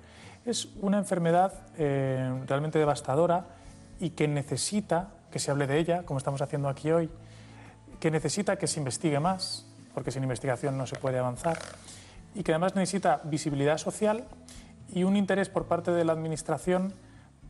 [0.45, 3.45] Es una enfermedad eh, realmente devastadora
[3.99, 7.09] y que necesita que se hable de ella, como estamos haciendo aquí hoy,
[7.99, 11.59] que necesita que se investigue más, porque sin investigación no se puede avanzar,
[12.33, 14.25] y que además necesita visibilidad social
[14.93, 16.93] y un interés por parte de la Administración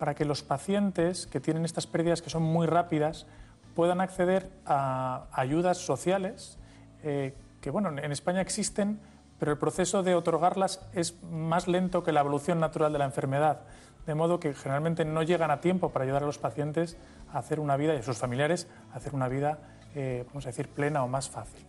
[0.01, 3.27] para que los pacientes que tienen estas pérdidas que son muy rápidas
[3.75, 6.57] puedan acceder a ayudas sociales
[7.03, 8.99] eh, que, bueno, en España existen,
[9.37, 13.59] pero el proceso de otorgarlas es más lento que la evolución natural de la enfermedad,
[14.07, 16.97] de modo que generalmente no llegan a tiempo para ayudar a los pacientes
[17.31, 19.59] a hacer una vida y a sus familiares a hacer una vida,
[19.93, 21.63] eh, vamos a decir, plena o más fácil.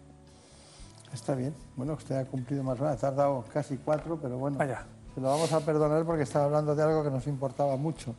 [1.12, 1.54] Está bien.
[1.76, 2.96] Bueno, usted ha cumplido más o menos.
[2.96, 4.56] Ha tardado casi cuatro, pero bueno.
[4.56, 4.86] Vaya.
[5.16, 8.14] Lo vamos a perdonar porque estaba hablando de algo que nos importaba mucho.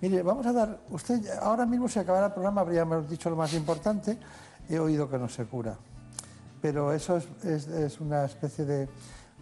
[0.00, 0.78] Mire, vamos a dar.
[0.90, 4.18] Usted ahora mismo se acabará el programa, habríamos dicho lo más importante.
[4.68, 5.76] He oído que no se cura.
[6.60, 8.88] Pero eso es, una especie de,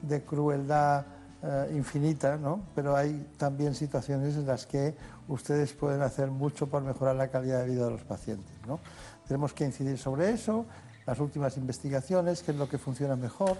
[0.03, 1.05] de crueldad
[1.45, 2.61] eh, infinita, ¿no?
[2.73, 4.95] Pero hay también situaciones en las que
[5.27, 8.79] ustedes pueden hacer mucho por mejorar la calidad de vida de los pacientes, ¿no?
[9.27, 10.66] Tenemos que incidir sobre eso,
[11.05, 13.57] las últimas investigaciones, qué es lo que funciona mejor,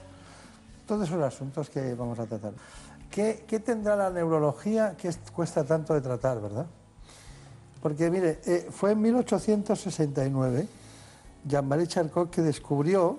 [0.87, 2.53] todos esos asuntos que vamos a tratar.
[3.13, 6.67] ¿Qué, tendrá la neurología que es- cuesta tanto de tratar, verdad?
[7.83, 10.67] Porque, mire, eh, fue en 1869
[11.45, 13.19] Jean-Marie Charcot que descubrió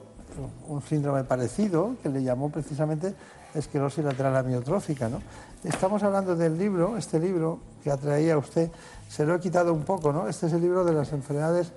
[0.68, 3.14] un síndrome parecido que le llamó precisamente
[3.54, 5.10] esclerosis lateral amiotrófica.
[5.10, 5.22] ¿no?
[5.64, 8.72] Estamos hablando del libro, este libro que atraía a usted,
[9.08, 10.28] se lo he quitado un poco, ¿no?
[10.28, 11.72] Este es el libro de las enfermedades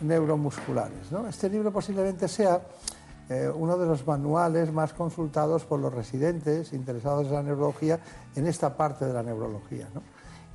[0.00, 1.12] neuromusculares.
[1.12, 1.28] ¿no?
[1.28, 2.60] Este libro posiblemente sea
[3.30, 8.00] eh, uno de los manuales más consultados por los residentes interesados en la neurología
[8.34, 9.88] en esta parte de la neurología.
[9.94, 10.02] ¿no?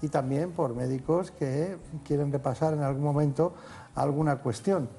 [0.02, 3.53] Y también por médicos que quieren repasar en algún momento
[3.95, 4.89] alguna cuestión.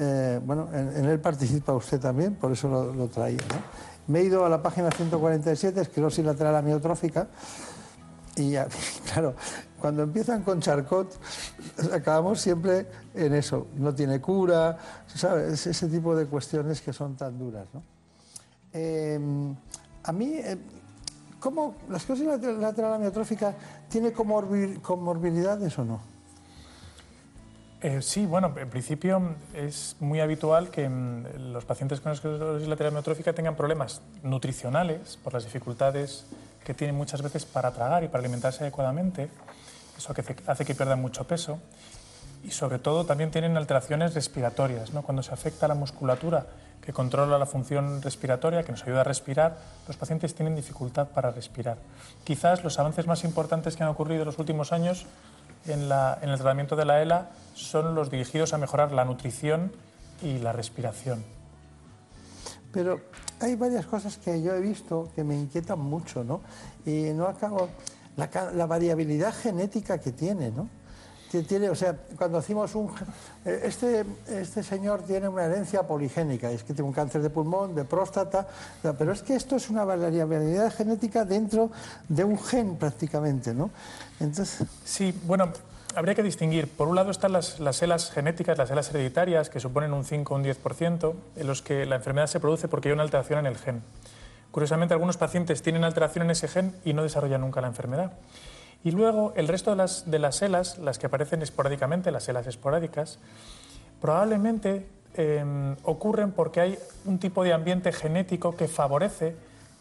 [0.00, 3.38] Eh, bueno, en, él participa usted también, por eso lo, lo traía.
[4.08, 7.28] Me he ido a la página 147, esclerosis lateral amiotrófica,
[8.36, 8.54] y
[9.12, 9.34] claro,
[9.80, 11.18] cuando empiezan con Charcot,
[11.92, 13.66] acabamos siempre en eso.
[13.76, 15.66] No tiene cura, ¿sabes?
[15.66, 17.66] Ese tipo de cuestiones que son tan duras.
[17.74, 17.82] ¿no?
[18.72, 19.18] Eh,
[20.04, 20.56] a mí, eh,
[21.40, 22.26] ¿cómo la esclerosis
[22.58, 23.54] lateral amiotrófica
[23.88, 26.00] tiene comorbi- comorbilidades o no?
[27.80, 32.92] Eh, sí, bueno, en principio es muy habitual que mm, los pacientes con esclerosis lateral
[32.92, 36.24] amiotrófica tengan problemas nutricionales por las dificultades
[36.64, 39.28] que tienen muchas veces para tragar y para alimentarse adecuadamente.
[39.96, 41.58] Eso que hace- que pierdan mucho peso.
[42.44, 44.92] Y sobre todo también tienen alteraciones respiratorias.
[44.92, 45.02] ¿no?
[45.02, 46.46] Cuando se afecta la musculatura
[46.84, 49.56] que controla la función respiratoria, que nos ayuda a respirar,
[49.86, 51.76] los pacientes tienen dificultad para respirar.
[52.24, 55.06] Quizás los avances más importantes que han ocurrido en los últimos años
[55.66, 59.70] en, en el tratamiento de la ELA son los dirigidos a mejorar la nutrición
[60.22, 61.24] y la respiración.
[62.72, 63.00] Pero
[63.40, 66.40] hay varias cosas que yo he visto que me inquietan mucho, ¿no?
[66.86, 67.68] Y no acabo.
[68.16, 70.68] La, variabilidad genética que tiene, ¿no?
[71.30, 72.90] Que tiene, o sea, cuando hacemos un.
[73.44, 77.74] eh, Este, este señor tiene una herencia poligénica, es que tiene un cáncer de pulmón,
[77.74, 78.46] de próstata,
[78.98, 81.70] pero es que esto es una variabilidad genética dentro
[82.08, 83.70] de un gen prácticamente, ¿no?
[84.20, 84.66] Entonces.
[84.84, 85.52] Sí, bueno,
[85.94, 86.68] habría que distinguir.
[86.68, 90.32] Por un lado están las, las helas genéticas, las helas hereditarias, que suponen un 5
[90.32, 93.46] o un 10%, en los que la enfermedad se produce porque hay una alteración en
[93.46, 93.82] el gen.
[94.50, 98.12] Curiosamente, algunos pacientes tienen alteración en ese gen y no desarrollan nunca la enfermedad.
[98.84, 102.46] Y luego, el resto de las, de las helas, las que aparecen esporádicamente, las helas
[102.46, 103.18] esporádicas,
[104.00, 109.36] probablemente eh, ocurren porque hay un tipo de ambiente genético que favorece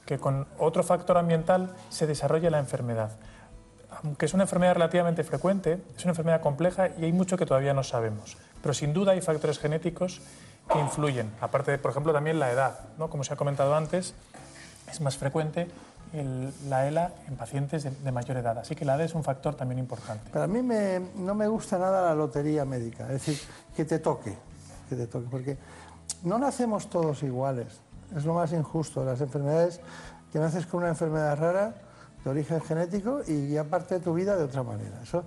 [0.06, 3.12] que con otro factor ambiental se desarrolle la enfermedad.
[4.04, 7.74] Aunque es una enfermedad relativamente frecuente, es una enfermedad compleja y hay mucho que todavía
[7.74, 8.38] no sabemos.
[8.62, 10.22] Pero sin duda hay factores genéticos
[10.72, 11.30] que influyen.
[11.42, 12.80] Aparte de, por ejemplo, también la edad.
[12.98, 13.10] ¿no?
[13.10, 14.14] Como se ha comentado antes,
[14.90, 15.68] es más frecuente
[16.68, 18.58] la ELA en pacientes de, de mayor edad.
[18.60, 20.30] Así que la edad es un factor también importante.
[20.30, 23.40] Para mí me- no me gusta nada la lotería médica, es decir,
[23.76, 24.36] que te toque,
[24.90, 25.58] que te toque, porque
[26.24, 27.80] no nacemos todos iguales,
[28.16, 29.06] es lo más injusto.
[29.06, 29.80] Las enfermedades,
[30.34, 31.74] que naces con una enfermedad rara
[32.24, 35.02] de origen genético y ya parte de tu vida de otra manera.
[35.04, 35.24] Eso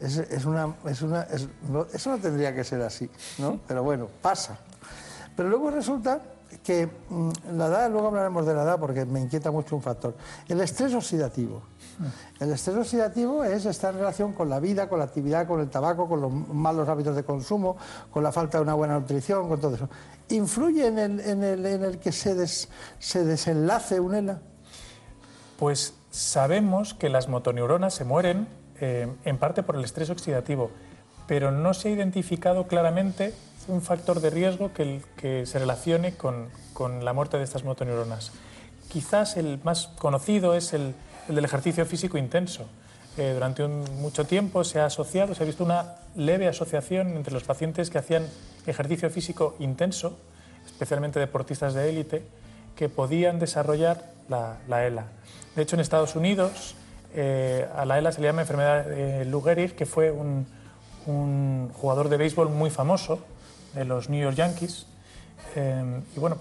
[0.00, 3.08] es, es una, es una, es- no- eso no tendría que ser así,
[3.38, 3.60] ¿no?
[3.66, 4.58] Pero bueno, pasa.
[5.36, 6.20] Pero luego resulta
[6.62, 10.14] que mm, la edad, luego hablaremos de la edad porque me inquieta mucho un factor,
[10.48, 11.62] el estrés oxidativo.
[12.40, 15.70] El estrés oxidativo es está en relación con la vida, con la actividad, con el
[15.70, 17.76] tabaco, con los malos hábitos de consumo,
[18.10, 19.88] con la falta de una buena nutrición, con todo eso.
[20.30, 22.68] ¿Influye en el, en el, en el que se, des-
[22.98, 24.40] se desenlace un ELA?
[25.58, 28.46] Pues sabemos que las motoneuronas se mueren
[28.80, 30.70] eh, en parte por el estrés oxidativo,
[31.26, 33.34] pero no se ha identificado claramente
[33.66, 38.30] un factor de riesgo que, que se relacione con, con la muerte de estas motoneuronas.
[38.88, 40.94] Quizás el más conocido es el,
[41.28, 42.66] el del ejercicio físico intenso.
[43.16, 47.32] Eh, durante un- mucho tiempo se ha asociado, se ha visto una leve asociación entre
[47.34, 48.28] los pacientes que hacían
[48.66, 50.16] ejercicio físico intenso,
[50.64, 52.22] especialmente deportistas de élite,
[52.76, 55.06] que podían desarrollar la, la ELA.
[55.56, 56.74] De hecho, en Estados Unidos
[57.14, 60.46] eh, a la ELA se le llama enfermedad de Lou Gehrig, que fue un,
[61.74, 63.20] jugador de béisbol muy famoso
[63.74, 64.86] de los New York Yankees.
[65.54, 66.38] Eh, y bueno,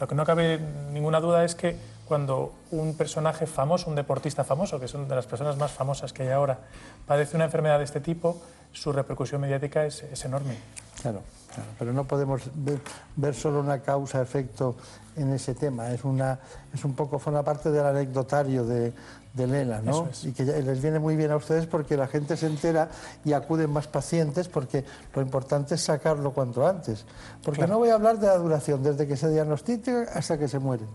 [0.00, 0.58] lo que no cabe
[0.92, 1.76] ninguna duda es que
[2.06, 6.22] cuando un personaje famoso, un deportista famoso, que una de las personas más famosas que
[6.22, 6.58] hay ahora,
[7.06, 8.40] padece una enfermedad de este tipo,
[8.72, 10.56] su repercusión mediática es, es enorme.
[11.02, 11.22] Claro,
[11.56, 12.80] claro, pero no podemos ver,
[13.16, 14.76] ver solo una causa-efecto
[15.16, 15.90] en ese tema.
[15.90, 16.38] Es, una,
[16.72, 18.92] es un poco, forma parte del anecdotario de,
[19.32, 20.08] de Lela, ¿no?
[20.10, 20.24] Es.
[20.24, 22.88] Y que les viene muy bien a ustedes porque la gente se entera
[23.24, 24.84] y acuden más pacientes porque
[25.14, 27.04] lo importante es sacarlo cuanto antes.
[27.42, 27.74] Porque Claro.
[27.74, 30.88] no voy a hablar de la duración, desde que se diagnostica hasta que se mueren.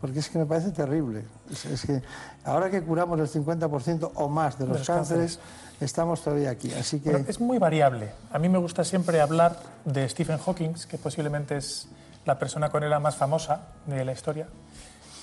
[0.00, 1.24] Porque es que me parece terrible.
[1.50, 2.02] Es, es que
[2.44, 5.38] ahora que curamos el 50% o más de De los, los cánceres,
[5.80, 6.72] estamos todavía aquí.
[6.72, 7.10] Así que...
[7.10, 8.10] Bueno, es muy variable.
[8.32, 11.88] A mí me gusta siempre hablar de Stephen Hawking, que posiblemente es
[12.24, 14.46] la persona con ELA más famosa de la historia,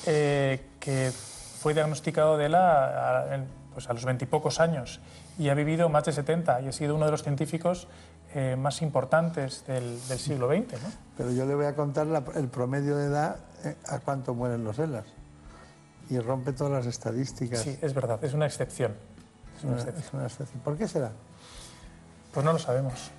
[0.06, 3.40] eh, que fue diagnosticado de ELA a,
[3.74, 5.00] pues a los veintipocos años
[5.40, 7.88] y ha vivido más de 70 y ha sido uno de los científicos
[8.34, 10.74] eh, más importantes del, del siglo XX.
[10.82, 10.90] ¿no?
[11.18, 14.64] Pero yo le voy a contar la- el promedio de edad eh, a cuánto mueren
[14.64, 15.06] los ELAs.
[16.10, 17.62] Y rompe todas las estadísticas.
[17.62, 18.94] Sí, es verdad, es una excepción.
[19.62, 20.06] Es una Una- excepción.
[20.08, 20.62] es una excepción.
[20.64, 21.12] ¿Por qué será?
[22.34, 23.12] Pues no lo sabemos,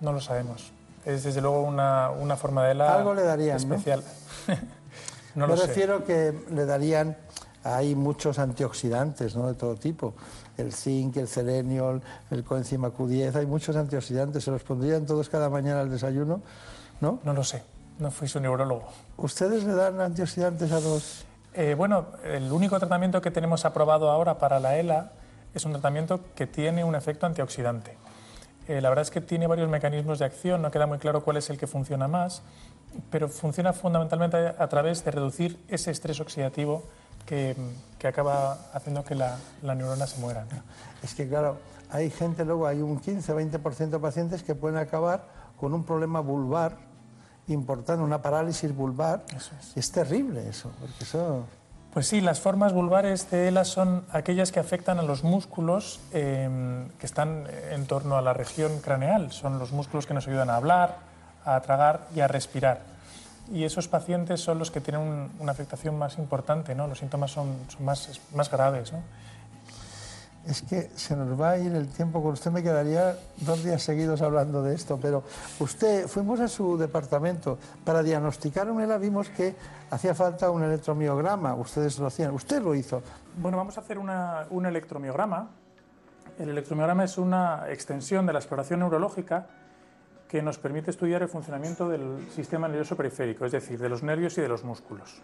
[0.00, 0.72] no lo sabemos.
[1.04, 3.74] Es desde luego una, una forma de ELA Algo le darían, ¿no?
[3.74, 4.02] especial.
[5.34, 5.66] no Me lo sé.
[5.66, 7.16] refiero que le darían,
[7.64, 9.46] hay muchos antioxidantes ¿no?
[9.48, 10.14] de todo tipo,
[10.56, 12.00] el zinc, el selenio,
[12.30, 16.40] el coenzima Q10, hay muchos antioxidantes, ¿se los pondrían todos cada mañana al desayuno?
[17.00, 17.18] ¿No?
[17.24, 17.62] No lo sé,
[17.98, 18.84] no fui su neurólogo.
[19.16, 21.24] ¿Ustedes le dan antioxidantes a los...?
[21.54, 25.12] Eh, bueno, el único tratamiento que tenemos aprobado ahora para la ELA
[25.54, 27.96] es un tratamiento que tiene un efecto antioxidante.
[28.68, 31.36] Eh, la verdad es que tiene varios mecanismos de acción, no queda muy claro cuál
[31.36, 32.42] es el que funciona más,
[33.10, 36.84] pero funciona fundamentalmente a través de reducir ese estrés oxidativo
[37.26, 37.56] que,
[37.98, 40.44] que acaba haciendo que la, la neurona se muera.
[40.44, 40.62] ¿no?
[41.02, 41.58] Es que claro,
[41.90, 45.24] hay gente, luego hay un 15-20% de pacientes que pueden acabar
[45.58, 46.76] con un problema vulvar
[47.48, 49.24] importante, una parálisis vulvar.
[49.74, 49.92] es.
[49.92, 51.44] terrible eso, porque eso...
[51.92, 56.48] Pues sí, las formas vulvares de ELA son aquellas que afectan a los músculos eh,
[57.00, 59.32] que están en torno a la región craneal.
[59.32, 60.98] Son los músculos que nos ayudan a hablar,
[61.44, 62.82] a tragar y a respirar.
[63.52, 66.86] y esos pacientes son los que tienen una afectación más importante, ¿no?
[66.86, 69.02] Los síntomas son, más graves, ¿no?
[70.46, 73.82] Es que se nos va a ir el tiempo, con usted me quedaría dos días
[73.82, 75.22] seguidos hablando de esto, pero
[75.58, 79.54] usted, fuimos a su departamento para diagnosticar un ELA, vimos que
[79.90, 83.02] hacía falta un electromiograma, ustedes lo hacían, usted lo hizo.
[83.36, 85.50] Bueno, vamos a hacer una, un electromiograma.
[86.38, 89.46] El electromiograma es una extensión de la exploración neurológica
[90.26, 94.38] que nos permite estudiar el funcionamiento del sistema nervioso periférico, es decir, de los nervios
[94.38, 95.20] y de los músculos.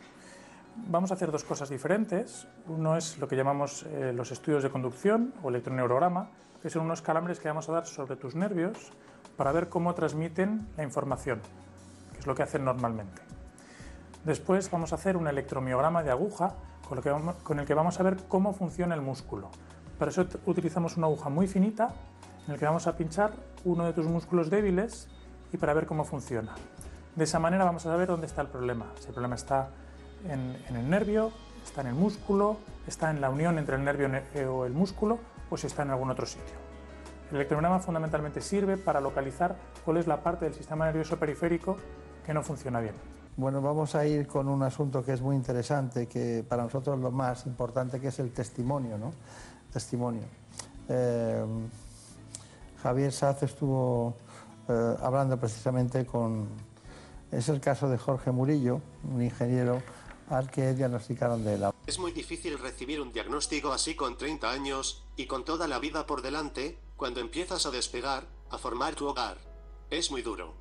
[0.89, 2.47] Vamos a hacer dos cosas diferentes.
[2.69, 6.29] Uno es lo que llamamos eh, los estudios de conducción o electroneurograma,
[6.63, 8.93] que son unos calambres que vamos a dar sobre tus nervios
[9.37, 11.41] para ver cómo transmiten la información,
[12.13, 13.23] que es lo que hacen normalmente.
[14.25, 16.55] Después vamos a hacer un electromiograma de aguja
[16.89, 17.01] con,
[17.43, 19.51] con el que vamos a ver cómo funciona el músculo.
[19.99, 21.95] Para eso utilizamos una aguja muy finita
[22.47, 23.33] en el que vamos a pinchar
[23.65, 25.09] uno de tus músculos débiles
[25.53, 26.55] y para ver cómo funciona.
[27.17, 28.87] De esa manera vamos a saber dónde está el problema.
[29.01, 29.71] Si el problema está
[30.29, 31.33] en, el nervio,
[31.65, 32.57] está en el músculo,
[32.87, 35.19] está en la unión entre el nervio eh, o el músculo
[35.51, 36.55] o si está en algún otro sitio.
[37.31, 41.77] El electromiograma fundamentalmente sirve para localizar cuál es la parte del sistema nervioso periférico
[42.25, 42.95] que no funciona bien.
[43.37, 47.11] Bueno, vamos a ir con un asunto que es muy interesante, que para nosotros lo
[47.11, 49.13] más importante, que es el testimonio, ¿no?
[49.73, 50.23] Testimonio.
[50.89, 51.45] Eh,
[52.83, 54.15] Javier Saz estuvo
[54.69, 56.49] eh, hablando precisamente con...
[57.31, 58.81] Es el caso de Jorge Murillo,
[59.13, 59.83] un ingeniero
[60.29, 61.75] al que diagnosticaron de la...
[61.87, 66.07] Es muy difícil recibir un diagnóstico así con 30 años, y con toda la vida
[66.07, 69.39] por delante, cuando empiezas a despegar, a formar tu hogar.
[69.91, 70.55] Es muy duro.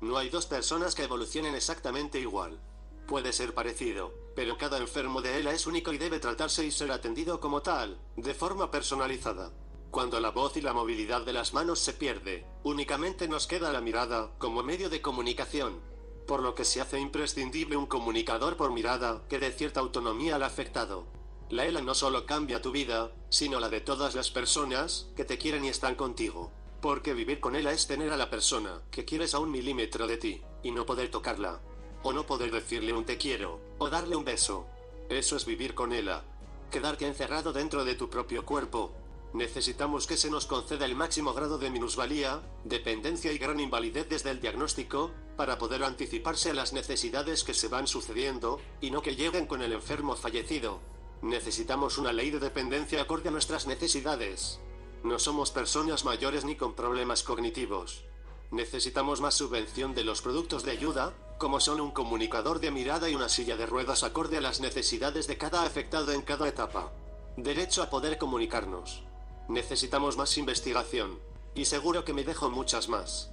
[0.00, 2.60] No hay dos personas que evolucionen exactamente igual.
[3.06, 6.90] Puede ser parecido, pero cada enfermo de ELA es único y debe tratarse y ser
[6.90, 9.52] atendido como tal, de forma personalizada.
[9.90, 13.82] Cuando la voz y la movilidad de las manos se pierde, únicamente nos queda la
[13.82, 15.80] mirada como medio de comunicación.
[16.26, 20.42] Por lo que se hace imprescindible un comunicador por mirada que dé cierta autonomía al
[20.42, 21.04] afectado.
[21.50, 25.38] La ELA no solo cambia tu vida, sino la de todas las personas que te
[25.38, 26.50] quieren y están contigo.
[26.80, 30.16] Porque vivir con ELA es tener a la persona que quieres a un milímetro de
[30.16, 31.60] ti, y no poder tocarla.
[32.02, 34.66] O no poder decirle un te quiero, o darle un beso.
[35.08, 36.24] Eso es vivir con ELA.
[36.70, 38.92] Quedarte encerrado dentro de tu propio cuerpo,
[39.32, 44.30] Necesitamos que se nos conceda el máximo grado de minusvalía, dependencia y gran invalidez desde
[44.30, 49.16] el diagnóstico, para poder anticiparse a las necesidades que se van sucediendo, y no que
[49.16, 50.80] lleguen con el enfermo fallecido.
[51.22, 54.60] Necesitamos una ley de dependencia acorde a nuestras necesidades.
[55.02, 58.04] No somos personas mayores ni con problemas cognitivos.
[58.52, 63.14] Necesitamos más subvención de los productos de ayuda, como son un comunicador de mirada y
[63.14, 66.92] una silla de ruedas acorde a las necesidades de cada afectado en cada etapa.
[67.36, 69.02] Derecho a poder comunicarnos.
[69.48, 71.18] Necesitamos más investigación.
[71.54, 73.31] Y seguro que me dejo muchas más.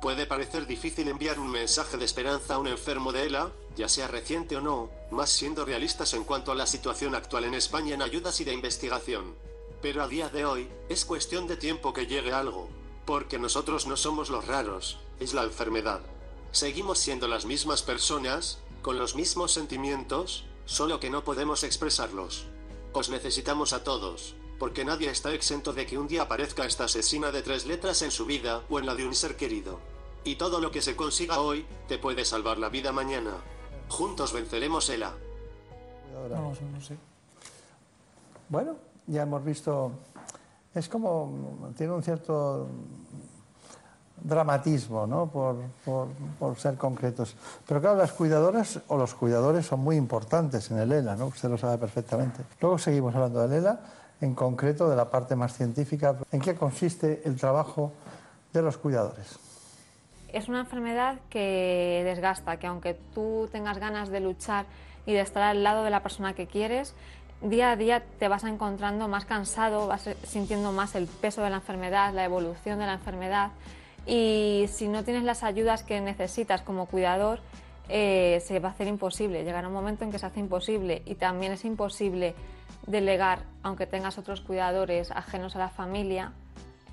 [0.00, 4.08] Puede parecer difícil enviar un mensaje de esperanza a un enfermo de ELA, ya sea
[4.08, 8.02] reciente o no, más siendo realistas en cuanto a la situación actual en España en
[8.02, 9.34] ayudas y de investigación.
[9.80, 12.68] Pero a día de hoy, es cuestión de tiempo que llegue algo.
[13.06, 16.00] Porque nosotros no somos los raros, es la enfermedad.
[16.52, 22.46] Seguimos siendo las mismas personas, con los mismos sentimientos, solo que no podemos expresarlos.
[22.92, 27.30] Os necesitamos a todos porque nadie está exento de que un día aparezca esta asesina
[27.30, 29.80] de tres letras en su vida o en la de un ser querido.
[30.24, 33.32] Y todo lo que se consiga hoy, te puede salvar la vida mañana.
[33.88, 35.12] Juntos venceremos ELA.
[36.30, 36.96] No, no sé.
[38.48, 38.76] Bueno,
[39.06, 39.92] ya hemos visto,
[40.74, 42.66] es como, tiene un cierto
[44.22, 45.26] dramatismo, ¿no?
[45.26, 46.08] Por, por,
[46.38, 47.36] por, ser concretos.
[47.66, 51.26] Pero claro, las cuidadoras o los cuidadores son muy importantes en el ELA, ¿no?
[51.26, 52.44] Usted lo sabe perfectamente.
[52.60, 53.80] Luego seguimos hablando del ELA
[54.20, 56.16] en concreto de la parte más científica.
[56.32, 57.92] ¿En qué consiste el trabajo
[58.52, 59.38] de los cuidadores?
[60.32, 64.66] Es una enfermedad que desgasta, que aunque tú tengas ganas de luchar
[65.06, 66.94] y de estar al lado de la persona que quieres,
[67.40, 71.56] día a día te vas encontrando más cansado, vas sintiendo más el peso de la
[71.56, 73.50] enfermedad, la evolución de la enfermedad
[74.06, 77.40] y si no tienes las ayudas que necesitas como cuidador,
[77.88, 79.44] eh, se va a hacer imposible.
[79.44, 82.34] Llegará un momento en que se hace imposible y también es imposible
[82.86, 86.32] delegar, aunque tengas otros cuidadores ajenos a la familia,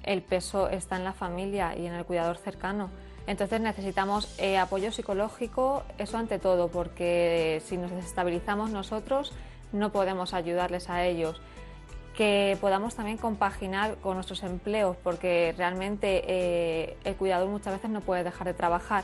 [0.04, 2.90] el peso está en la familia y en el cuidador cercano.
[3.26, 9.34] Entonces necesitamos eh, apoyo psicológico, eso ante todo, porque si nos desestabilizamos nosotros
[9.72, 11.42] no podemos ayudarles a ellos.
[12.16, 18.02] Que podamos también compaginar con nuestros empleos, porque realmente eh, el cuidador muchas veces no
[18.02, 19.04] puede dejar de trabajar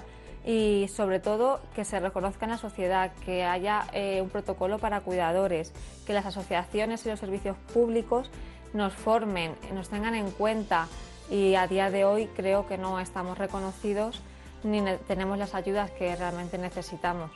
[0.50, 5.02] y sobre todo que se reconozca en la sociedad, que haya eh, un protocolo para
[5.02, 5.72] cuidadores,
[6.08, 8.32] que las asociaciones y los servicios públicos
[8.74, 10.88] nos formen, nos tengan en cuenta
[11.30, 14.22] y a día de hoy creo que no estamos reconocidos
[14.64, 17.30] ni ne- tenemos las ayudas que realmente necesitamos.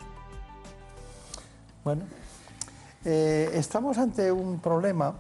[1.84, 2.06] Bueno,
[3.06, 5.14] eh, estamos ante un problema,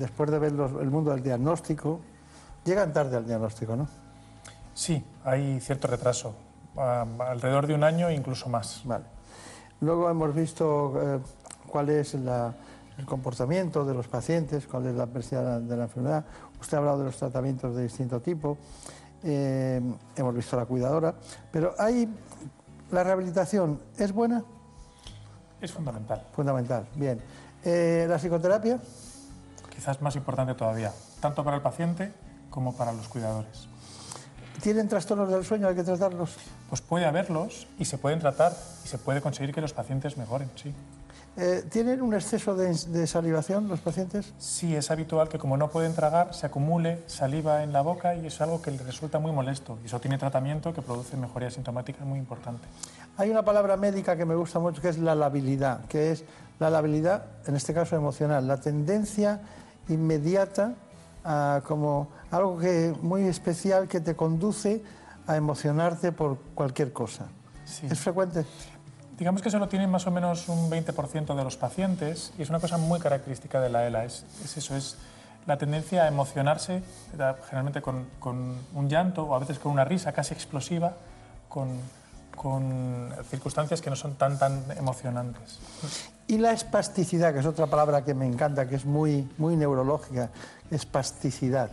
[0.00, 2.00] después de ver los- el mundo del diagnóstico,
[2.64, 3.86] llegan tarde al diagnóstico, ¿no?
[4.74, 6.34] Sí, hay cierto retraso,
[6.76, 8.82] alrededor de un año incluso más.
[8.84, 9.04] Vale.
[9.80, 11.20] Luego hemos visto eh,
[11.66, 12.54] cuál es la-
[12.98, 16.24] el comportamiento de los pacientes, cuál es la adversidad de la enfermedad.
[16.60, 18.58] Usted ha hablado de los tratamientos de distinto tipo.
[19.22, 19.80] Eh,
[20.16, 21.14] hemos visto la cuidadora.
[21.50, 22.08] Pero hay.
[22.90, 24.42] ¿La rehabilitación es buena?
[25.60, 26.26] Es fundamental.
[26.32, 27.20] Fundamental, bien.
[27.64, 28.78] Eh, ¿La psicoterapia?
[29.74, 32.12] Quizás más importante todavía, tanto para el paciente
[32.50, 33.68] como para los cuidadores.
[34.62, 35.68] ¿Tienen trastornos del sueño?
[35.68, 36.36] ¿Hay que tratarlos?
[36.68, 38.52] Pues puede haberlos y se pueden tratar
[38.84, 40.74] y se puede conseguir que los pacientes mejoren, sí.
[41.36, 44.34] Eh, ¿Tienen un exceso de, de salivación los pacientes?
[44.38, 48.26] Sí, es habitual que como no pueden tragar, se acumule saliva en la boca y
[48.26, 49.78] es algo que les resulta muy molesto.
[49.82, 52.66] Y eso tiene tratamiento que produce mejoría sintomática muy importante.
[53.16, 56.24] Hay una palabra médica que me gusta mucho que es la labilidad, que es
[56.58, 59.40] la labilidad, en este caso emocional, la tendencia
[59.88, 60.74] inmediata
[61.24, 64.82] a como algo que muy especial que te conduce
[65.26, 67.26] a emocionarte por cualquier cosa.
[67.88, 68.44] ¿Es frecuente?
[69.18, 72.58] Digamos que solo tienen más o menos un 20% de los pacientes y es una
[72.58, 74.04] cosa muy característica de la ELA.
[74.04, 74.96] Es, es eso, es
[75.46, 76.82] la tendencia a emocionarse,
[77.16, 80.94] da- generalmente con, con un llanto o a veces con una risa casi explosiva,
[81.48, 81.68] con,
[82.36, 85.58] con circunstancias que no son tan, tan emocionantes.
[86.26, 90.30] Y la espasticidad, que es otra palabra que me encanta, que es muy, muy neurológica,
[90.70, 91.70] espasticidad.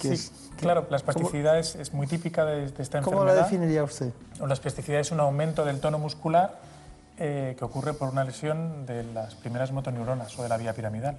[0.00, 3.30] que Sí, es- claro, la espasticidad es, es muy típica de, de esta ¿Cómo la
[3.32, 3.44] enfermedad.
[3.50, 4.12] definiría usted?
[4.44, 6.58] La espasticidad es un aumento del tono muscular
[7.18, 11.16] eh, que ocurre por una lesión de las primeras motoneuronas o de la vía piramidal.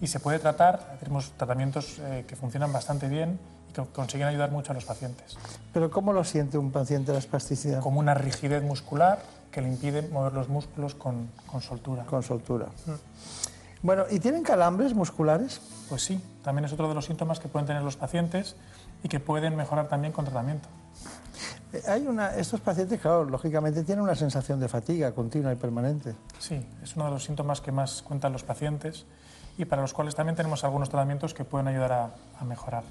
[0.00, 3.61] Y se puede tratar, tenemos tratamientos eh, que funcionan bastante bien que
[3.94, 5.36] consiguen ayudar mucho a los pacientes.
[5.72, 7.80] Pero ¿cómo lo siente un paciente la espasticidad?
[7.80, 9.20] Como una rigidez muscular
[9.50, 12.04] que le impide mover los músculos con, con soltura.
[12.04, 12.66] Con soltura.
[13.82, 15.60] Bueno, ¿y tienen calambres musculares?
[15.88, 18.56] Pues sí, también es otro de los síntomas que pueden tener los pacientes
[19.02, 20.68] y que pueden mejorar también con tratamiento.
[21.72, 26.14] Eh, Hay una, estos pacientes, claro, lógicamente tienen una sensación de fatiga continua y permanente.
[26.38, 29.04] Sí, es uno de los síntomas que más cuentan los pacientes
[29.58, 32.84] y para los cuales también tenemos algunos tratamientos que pueden ayudar a, a mejorar.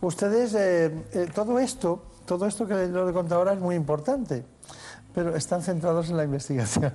[0.00, 4.44] Ustedes, eh, eh, todo esto, todo esto que lo he contado ahora es muy importante,
[5.14, 6.92] pero están centrados en la investigación.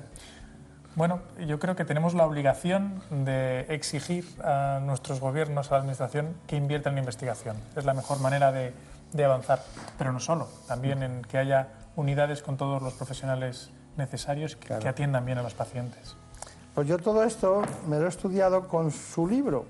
[0.95, 6.35] Bueno, yo creo que tenemos la obligación de exigir a nuestros gobiernos, a la Administración,
[6.47, 7.57] que inviertan en investigación.
[7.75, 8.73] Es la mejor manera de,
[9.11, 9.63] de avanzar,
[9.97, 14.88] pero no solo, también en que haya unidades con todos los profesionales necesarios que, que
[14.88, 16.15] atiendan bien a los pacientes.
[16.73, 19.65] Pues yo todo esto me lo he estudiado con su libro,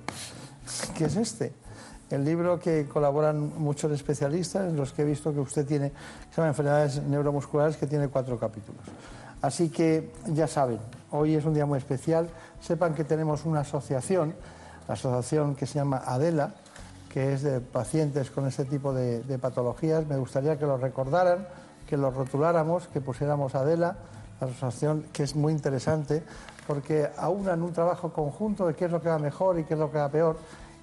[0.98, 1.54] que es este.
[2.14, 5.92] El libro que colaboran muchos especialistas, los que he visto que usted tiene,
[6.30, 8.84] se llama Enfermedades Neuromusculares, que tiene cuatro capítulos.
[9.42, 10.78] Así que ya saben,
[11.10, 12.30] hoy es un día muy especial.
[12.62, 14.36] Sepan que tenemos una asociación,
[14.88, 16.54] la asociación que se llama ADELA,
[17.10, 20.06] que es de pacientes con este tipo de, de patologías.
[20.06, 21.48] Me gustaría que lo recordaran,
[21.90, 23.96] que lo rotuláramos, que pusiéramos ADELA,
[24.40, 26.22] la asociación que es muy interesante,
[26.68, 29.80] porque aunan un trabajo conjunto de qué es lo que va mejor y qué es
[29.80, 30.38] lo que va peor,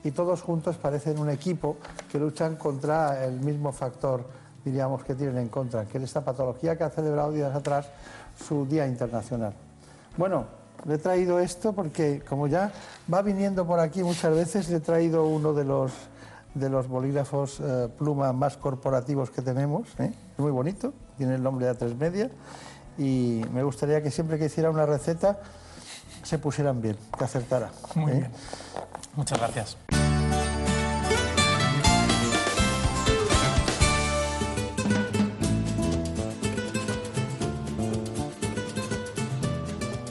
[0.05, 1.77] y todos juntos parecen un equipo
[2.11, 4.25] que luchan contra el mismo factor,
[4.65, 7.89] diríamos, que tienen en contra, que es esta patología que ha celebrado días atrás
[8.47, 9.53] su Día Internacional.
[10.17, 10.47] Bueno,
[10.87, 12.73] le he traído esto porque como ya
[13.13, 15.93] va viniendo por aquí muchas veces, le he traído uno de los,
[16.55, 19.89] de los bolígrafos eh, pluma más corporativos que tenemos.
[19.99, 20.13] ¿eh?
[20.33, 22.31] Es muy bonito, tiene el nombre de A3 Media
[22.97, 25.39] y me gustaría que siempre que hiciera una receta
[26.23, 27.71] se pusieran bien, que acertara.
[27.95, 28.15] Muy ¿eh?
[28.15, 28.31] bien.
[29.17, 29.90] Muchas gracias.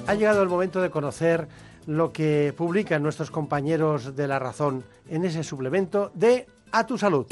[0.10, 1.48] Ha llegado el momento de conocer
[1.86, 7.28] lo que publican nuestros compañeros de La Razón en ese suplemento de A tu Salud.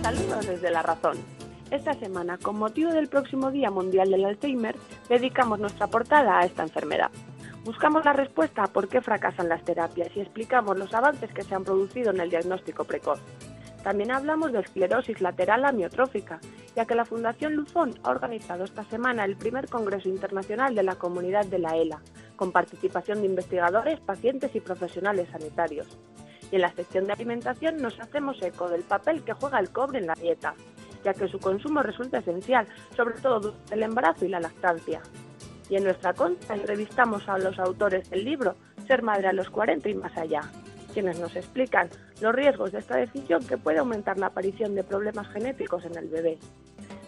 [0.00, 1.16] Saludos desde La Razón.
[1.72, 4.76] Esta semana, con motivo del próximo Día Mundial del Alzheimer,
[5.08, 7.10] dedicamos nuestra portada a esta enfermedad.
[7.64, 11.52] Buscamos la respuesta a por qué fracasan las terapias y explicamos los avances que se
[11.52, 13.18] han producido en el diagnóstico precoz.
[13.88, 16.40] También hablamos de esclerosis lateral amiotrófica,
[16.76, 20.96] ya que la Fundación Luzón ha organizado esta semana el primer Congreso Internacional de la
[20.96, 22.02] Comunidad de la ELA,
[22.36, 25.86] con participación de investigadores, pacientes y profesionales sanitarios.
[26.52, 30.00] Y en la sección de alimentación nos hacemos eco del papel que juega el cobre
[30.00, 30.52] en la dieta,
[31.02, 35.00] ya que su consumo resulta esencial, sobre todo durante el embarazo y la lactancia.
[35.70, 38.54] Y en nuestra conta entrevistamos a los autores del libro
[38.86, 40.42] Ser madre a los 40 y más allá.
[40.98, 41.88] Quienes nos explican
[42.20, 46.08] los riesgos de esta decisión que puede aumentar la aparición de problemas genéticos en el
[46.08, 46.38] bebé.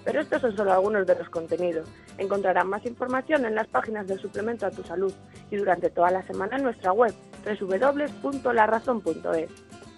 [0.05, 1.89] Pero estos son solo algunos de los contenidos.
[2.17, 5.13] Encontrarán más información en las páginas del suplemento a tu salud
[5.51, 7.13] y durante toda la semana en nuestra web
[7.45, 9.51] www.larazón.es.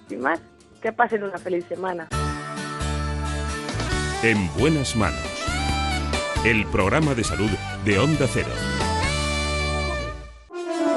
[0.09, 0.41] Sin más,
[0.81, 2.09] que pasen una feliz semana.
[4.23, 5.21] En buenas manos.
[6.47, 7.51] El programa de salud
[7.85, 8.72] de Onda Cero.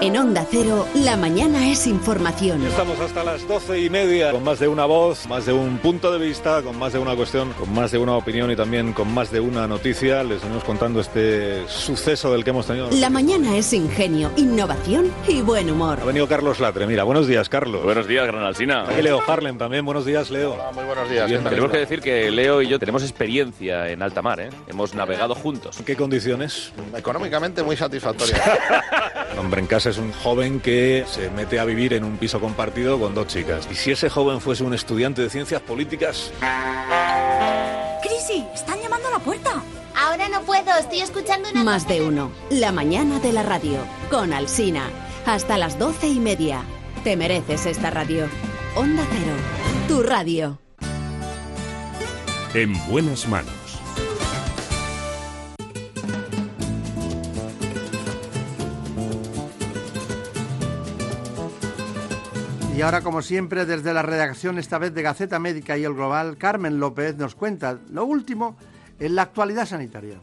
[0.05, 2.63] En Onda Cero, la mañana es información.
[2.63, 6.11] Estamos hasta las doce y media con más de una voz, más de un punto
[6.11, 9.11] de vista, con más de una cuestión, con más de una opinión y también con
[9.11, 10.23] más de una noticia.
[10.23, 12.91] Les venimos contando este suceso del que hemos tenido.
[12.91, 15.97] La mañana es ingenio, innovación y buen humor.
[15.99, 16.85] Ha venido Carlos Latre.
[16.85, 17.83] Mira, buenos días, Carlos.
[17.83, 18.85] Buenos días, Gran Alsina.
[18.99, 19.85] Y Leo Harlem también.
[19.85, 20.55] Buenos días, Leo.
[20.75, 21.25] muy buenos días.
[21.25, 24.49] tenemos que decir que Leo y yo tenemos experiencia en alta mar, ¿eh?
[24.67, 25.79] Hemos navegado juntos.
[25.79, 26.73] ¿En qué condiciones?
[26.95, 28.39] Económicamente muy satisfactoria.
[29.39, 32.99] Hombre, en casa es un joven que se mete a vivir en un piso compartido
[32.99, 33.65] con dos chicas.
[33.71, 36.31] ¿Y si ese joven fuese un estudiante de ciencias políticas?
[38.03, 38.45] ¡Crisi!
[38.53, 39.63] ¡Están llamando a la puerta!
[39.95, 41.63] Ahora no puedo, estoy escuchando una...
[41.63, 42.29] Más de uno.
[42.49, 43.77] La mañana de la radio.
[44.09, 44.89] Con Alsina.
[45.25, 46.61] Hasta las doce y media.
[47.05, 48.27] Te mereces esta radio.
[48.75, 49.37] Onda Cero.
[49.87, 50.59] Tu radio.
[52.53, 53.64] En buenas manos.
[62.75, 66.37] Y ahora, como siempre, desde la redacción, esta vez de Gaceta Médica y el Global,
[66.37, 68.57] Carmen López nos cuenta lo último
[68.99, 70.19] en la actualidad sanitaria.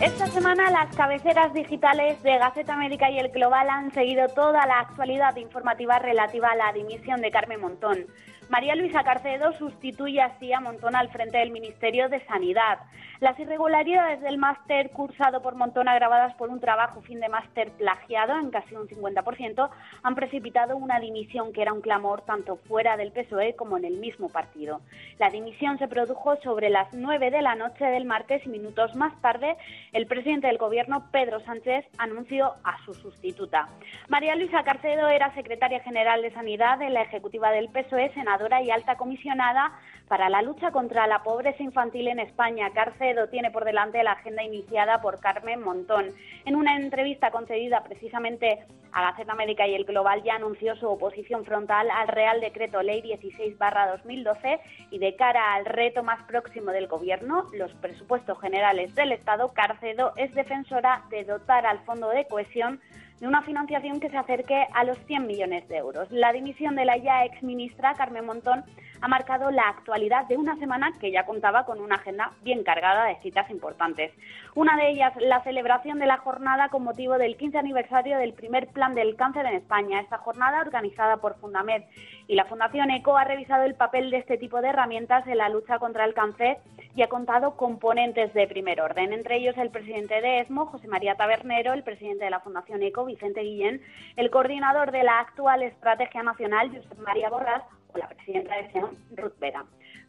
[0.00, 4.80] Esta semana las cabeceras digitales de Gaceta América y el Global han seguido toda la
[4.80, 8.06] actualidad informativa relativa a la dimisión de Carmen Montón.
[8.50, 12.78] María Luisa Carcedo sustituye así a Montón al frente del Ministerio de Sanidad.
[13.20, 18.38] Las irregularidades del máster cursado por Montón, agravadas por un trabajo fin de máster plagiado
[18.38, 19.70] en casi un 50%,
[20.02, 23.98] han precipitado una dimisión que era un clamor tanto fuera del PSOE como en el
[23.98, 24.82] mismo partido.
[25.18, 29.18] La dimisión se produjo sobre las 9 de la noche del martes y minutos más
[29.22, 29.56] tarde
[29.92, 33.68] el presidente del Gobierno, Pedro Sánchez, anunció a su sustituta.
[34.08, 38.70] María Luisa Carcedo era secretaria general de Sanidad en la ejecutiva del PSOE, senadora y
[38.70, 39.72] alta comisionada
[40.08, 42.70] para la lucha contra la pobreza infantil en España.
[42.74, 46.06] Carcedo tiene por delante la agenda iniciada por Carmen Montón.
[46.44, 51.44] En una entrevista concedida precisamente a Gaceta Médica y el Global ya anunció su oposición
[51.44, 57.46] frontal al Real Decreto Ley 16-2012 y de cara al reto más próximo del Gobierno,
[57.52, 62.80] los presupuestos generales del Estado, Carcedo es defensora de dotar al Fondo de Cohesión
[63.20, 66.10] de una financiación que se acerque a los 100 millones de euros.
[66.10, 68.64] La dimisión de la ya exministra Carmen Montón
[69.00, 73.06] ha marcado la actualidad de una semana que ya contaba con una agenda bien cargada
[73.06, 74.12] de citas importantes.
[74.54, 78.68] Una de ellas, la celebración de la jornada con motivo del 15 aniversario del primer
[78.68, 80.00] plan del cáncer en España.
[80.00, 81.82] Esta jornada, organizada por Fundamed
[82.28, 85.48] y la Fundación ECO, ha revisado el papel de este tipo de herramientas en la
[85.48, 86.58] lucha contra el cáncer
[86.96, 91.16] y ha contado componentes de primer orden, entre ellos el presidente de ESMO, José María
[91.16, 93.82] Tabernero, el presidente de la Fundación ECO, Vicente Guillén,
[94.16, 97.62] el coordinador de la actual Estrategia Nacional, Josep María Borrás,
[97.94, 99.64] la presidenta de SEON, Ruth Vera.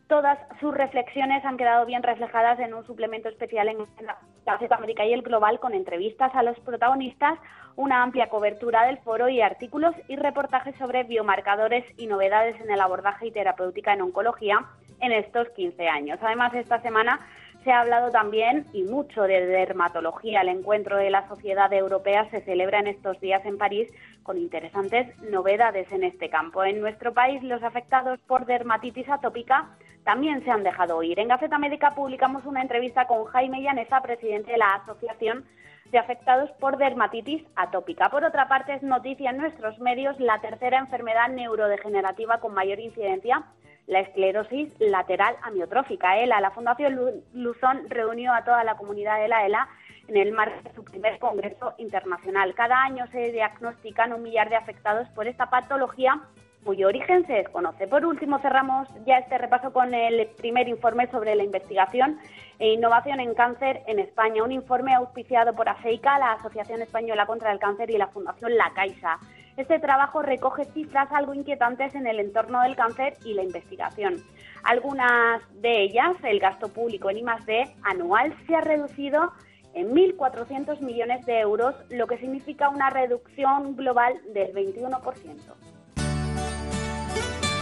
[0.07, 5.03] Todas sus reflexiones han quedado bien reflejadas en un suplemento especial en la Gaceta América
[5.03, 7.39] y el Global con entrevistas a los protagonistas,
[7.75, 12.81] una amplia cobertura del foro y artículos y reportajes sobre biomarcadores y novedades en el
[12.81, 14.59] abordaje y terapéutica en oncología
[14.99, 16.19] en estos 15 años.
[16.21, 17.19] Además, esta semana
[17.65, 20.41] se ha hablado también y mucho de dermatología.
[20.41, 23.89] El encuentro de la Sociedad Europea se celebra en estos días en París
[24.21, 26.63] con interesantes novedades en este campo.
[26.63, 29.71] En nuestro país, los afectados por dermatitis atópica
[30.03, 31.19] también se han dejado oír.
[31.19, 35.43] En Gaceta Médica publicamos una entrevista con Jaime Llanesa, presidente de la Asociación
[35.91, 38.09] de Afectados por Dermatitis Atópica.
[38.09, 43.43] Por otra parte, es noticia en nuestros medios la tercera enfermedad neurodegenerativa con mayor incidencia
[43.87, 46.17] la esclerosis lateral amiotrófica.
[46.19, 49.67] ELA, la Fundación Luzón reunió a toda la comunidad de la ELA
[50.07, 52.53] en el marco de su primer congreso internacional.
[52.55, 56.21] Cada año se diagnostican un millar de afectados por esta patología
[56.63, 57.87] cuyo origen se desconoce.
[57.87, 62.19] Por último, cerramos ya este repaso con el primer informe sobre la investigación
[62.57, 67.51] e innovación en cáncer en España, un informe auspiciado por AFEICA, la Asociación Española contra
[67.51, 69.19] el Cáncer y la Fundación La Caixa.
[69.57, 74.22] Este trabajo recoge cifras algo inquietantes en el entorno del cáncer y la investigación.
[74.64, 79.32] Algunas de ellas, el gasto público en I+D anual se ha reducido
[79.73, 85.53] en 1.400 millones de euros, lo que significa una reducción global del 21%.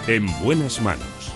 [0.07, 1.32] En buenas manos.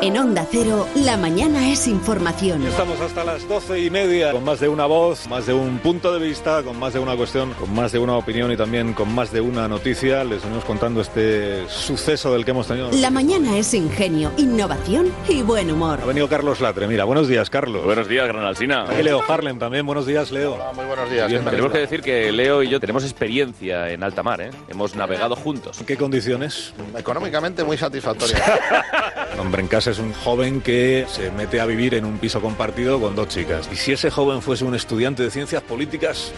[0.00, 2.64] En Onda Cero, la mañana es información.
[2.66, 6.16] Estamos hasta las doce y media con más de una voz, más de un punto
[6.16, 9.12] de vista, con más de una cuestión, con más de una opinión y también con
[9.12, 10.22] más de una noticia.
[10.24, 12.90] Les venimos contando este suceso del que hemos tenido.
[12.92, 15.98] La mañana es ingenio, innovación y buen humor.
[16.02, 16.86] Ha venido Carlos Latre.
[16.86, 17.84] Mira, buenos días, Carlos.
[17.84, 18.84] Buenos días, Gran Alsina.
[18.88, 19.84] Aquí Leo Harlem también.
[19.84, 20.54] Buenos días, Leo.
[20.54, 21.28] Hola, muy buenos días.
[21.28, 24.40] Bien, ¿qué tal tenemos que decir que Leo y yo tenemos experiencia en alta mar,
[24.40, 24.50] ¿eh?
[24.68, 25.80] Hemos navegado juntos.
[25.80, 26.72] ¿En qué condiciones?
[26.96, 28.38] Económicamente muy satisfactoria.
[29.38, 33.00] Hombre, en casa es un joven que se mete a vivir en un piso compartido
[33.00, 33.68] con dos chicas.
[33.72, 36.32] ¿Y si ese joven fuese un estudiante de ciencias políticas?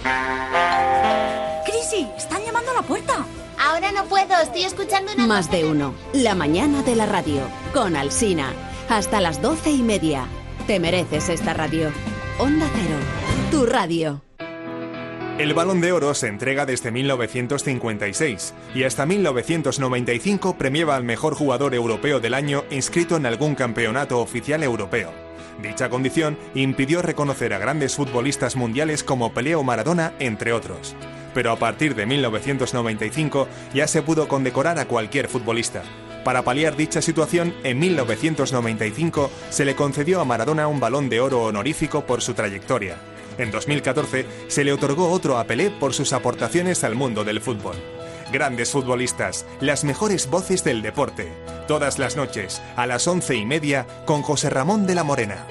[1.64, 2.06] ¡Crisi!
[2.16, 3.26] ¡Están llamando a la puerta!
[3.58, 5.26] Ahora no puedo, estoy escuchando una...
[5.26, 5.94] Más de uno.
[6.12, 7.42] La mañana de la radio.
[7.74, 8.52] Con Alsina.
[8.88, 10.24] Hasta las doce y media.
[10.66, 11.92] Te mereces esta radio.
[12.38, 12.96] Onda Cero.
[13.50, 14.22] Tu radio.
[15.40, 21.74] El Balón de Oro se entrega desde 1956 y hasta 1995 premiaba al mejor jugador
[21.74, 25.14] europeo del año inscrito en algún campeonato oficial europeo.
[25.62, 30.94] Dicha condición impidió reconocer a grandes futbolistas mundiales como Pelé o Maradona, entre otros.
[31.32, 35.82] Pero a partir de 1995 ya se pudo condecorar a cualquier futbolista.
[36.22, 41.44] Para paliar dicha situación, en 1995 se le concedió a Maradona un balón de oro
[41.44, 42.98] honorífico por su trayectoria.
[43.38, 47.76] En 2014 se le otorgó otro a Pelé por sus aportaciones al mundo del fútbol.
[48.32, 51.32] Grandes futbolistas, las mejores voces del deporte.
[51.66, 55.46] Todas las noches, a las once y media, con José Ramón de la Morena.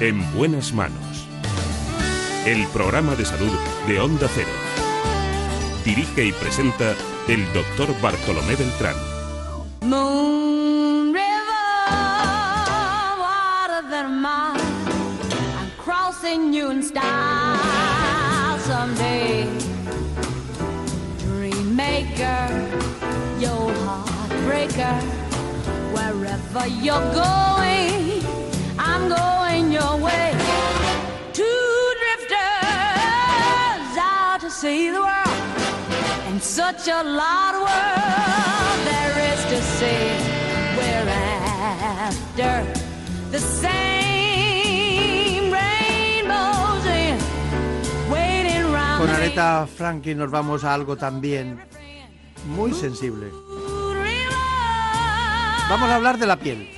[0.00, 1.28] En buenas manos.
[2.46, 3.52] El programa de salud
[3.86, 4.48] de Onda Cero.
[5.84, 6.94] Dirige y presenta
[7.28, 8.96] el doctor Bartolomé Beltrán.
[9.82, 10.89] Moon
[14.20, 14.60] mine.
[15.58, 19.46] I'm crossing you in style someday.
[21.24, 22.48] Dreammaker,
[23.40, 25.00] your heartbreaker.
[25.96, 28.22] Wherever you're going,
[28.78, 30.34] I'm going your way.
[31.32, 32.36] Two drifters
[33.96, 35.38] out to see the world.
[36.28, 40.04] And such a lot of world there is to see.
[40.76, 41.08] We're
[42.10, 42.54] after
[43.30, 44.09] the same
[49.00, 51.58] Con Aretha Franklin nos vamos a algo también
[52.54, 53.30] muy sensible.
[55.70, 56.68] Vamos a hablar de la piel.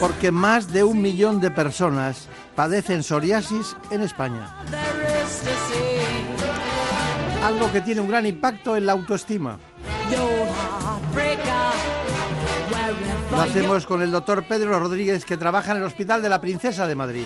[0.00, 4.52] Porque más de un millón de personas padecen psoriasis en España.
[7.44, 9.60] Algo que tiene un gran impacto en la autoestima.
[13.30, 16.86] Lo hacemos con el doctor Pedro Rodríguez, que trabaja en el Hospital de la Princesa
[16.86, 17.24] de Madrid.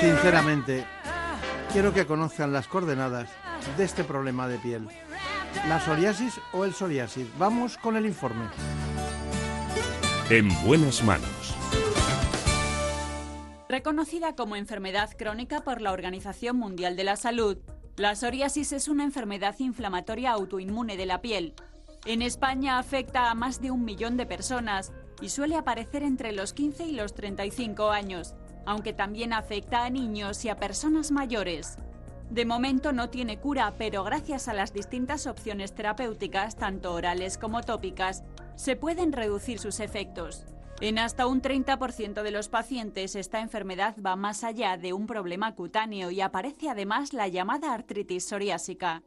[0.00, 0.86] Sinceramente,
[1.72, 3.28] quiero que conozcan las coordenadas
[3.76, 4.88] de este problema de piel.
[5.68, 7.26] ¿La psoriasis o el psoriasis?
[7.38, 8.44] Vamos con el informe.
[10.30, 11.47] En buenas manos.
[13.68, 17.58] Reconocida como enfermedad crónica por la Organización Mundial de la Salud,
[17.96, 21.52] la psoriasis es una enfermedad inflamatoria autoinmune de la piel.
[22.06, 24.90] En España afecta a más de un millón de personas
[25.20, 28.34] y suele aparecer entre los 15 y los 35 años,
[28.64, 31.76] aunque también afecta a niños y a personas mayores.
[32.30, 37.62] De momento no tiene cura, pero gracias a las distintas opciones terapéuticas, tanto orales como
[37.62, 38.24] tópicas,
[38.56, 40.46] se pueden reducir sus efectos.
[40.80, 45.56] En hasta un 30% de los pacientes esta enfermedad va más allá de un problema
[45.56, 49.02] cutáneo y aparece además la llamada artritis psoriásica.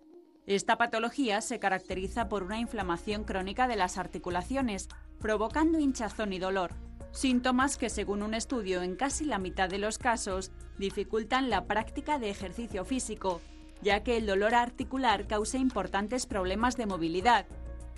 [0.46, 6.74] Esta patología se caracteriza por una inflamación crónica de las articulaciones, provocando hinchazón y dolor.
[7.12, 12.20] Síntomas que, según un estudio en casi la mitad de los casos, dificultan la práctica
[12.20, 13.40] de ejercicio físico,
[13.82, 17.46] ya que el dolor articular causa importantes problemas de movilidad.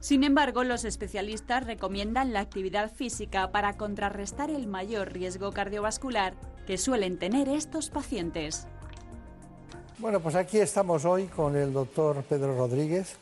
[0.03, 6.33] Sin embargo, los especialistas recomiendan la actividad física para contrarrestar el mayor riesgo cardiovascular
[6.67, 8.67] que suelen tener estos pacientes.
[9.99, 13.15] Bueno, pues aquí estamos hoy con el doctor Pedro Rodríguez.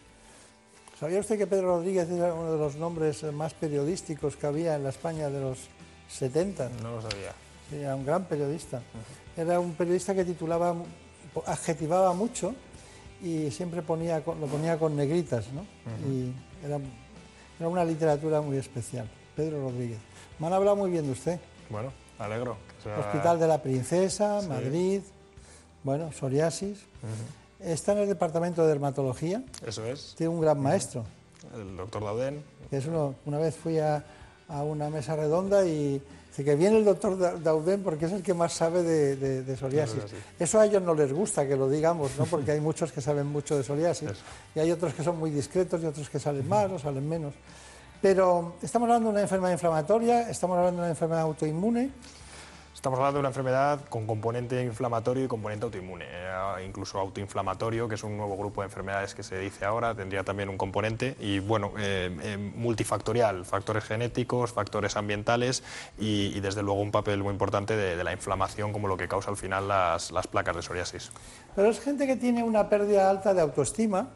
[1.00, 4.82] ¿Sabía usted que Pedro Rodríguez era uno de los nombres más periodísticos que había en
[4.82, 5.60] la España de los
[6.10, 6.68] 70?
[6.82, 7.34] No lo sabía.
[7.70, 8.82] Sí, era un gran periodista.
[9.38, 10.76] Era un periodista que titulaba,
[11.46, 12.56] adjetivaba mucho
[13.22, 15.62] y siempre ponía, lo ponía con negritas, ¿no?
[16.10, 16.34] Y
[16.64, 16.80] era,
[17.60, 19.08] era una literatura muy especial.
[19.36, 20.00] Pedro Rodríguez.
[20.40, 21.40] Me han hablado muy bien de usted.
[21.70, 22.58] Bueno, alegro.
[22.84, 24.48] sea- Hospital de la Princesa, Sí.
[24.48, 25.02] Madrid,
[25.84, 26.80] bueno, psoriasis.
[27.60, 29.44] está en el departamento de dermatología.
[29.66, 30.14] Eso es.
[30.18, 31.04] Tiene un gran maestro.
[31.56, 32.44] El doctor Dauden.
[32.70, 34.04] que es uno- una vez fui a,
[34.48, 36.02] a una mesa redonda y
[36.32, 39.44] dice que viene el doctor Da- Dauden porque es el que más sabe de, de-
[39.44, 39.98] de psoriasis.
[39.98, 40.22] Eso es así.
[40.40, 42.26] Eso a ellos no les gusta que lo digamos, ¿no?
[42.26, 44.10] porque hay muchos que saben mucho de psoriasis
[44.56, 47.34] y hay otros que son muy discretos y otros que salen más o salen menos.
[48.02, 51.92] Pero estamos hablando de una enfermedad inflamatoria, estamos hablando de una enfermedad autoinmune.
[52.82, 57.94] Estamos hablando de una enfermedad con componente inflamatorio y componente autoinmune, eh, incluso autoinflamatorio, que
[57.94, 61.38] es un nuevo grupo de enfermedades que se dice ahora, tendría también un componente y
[61.38, 65.62] bueno, eh, eh, multifactorial, factores genéticos, factores ambientales
[66.00, 69.30] y, desde luego un papel muy importante de, de la inflamación como lo que causa
[69.30, 71.12] al final las, las placas de psoriasis.
[71.56, 74.10] Pero es gente que tiene una pérdida alta de autoestima,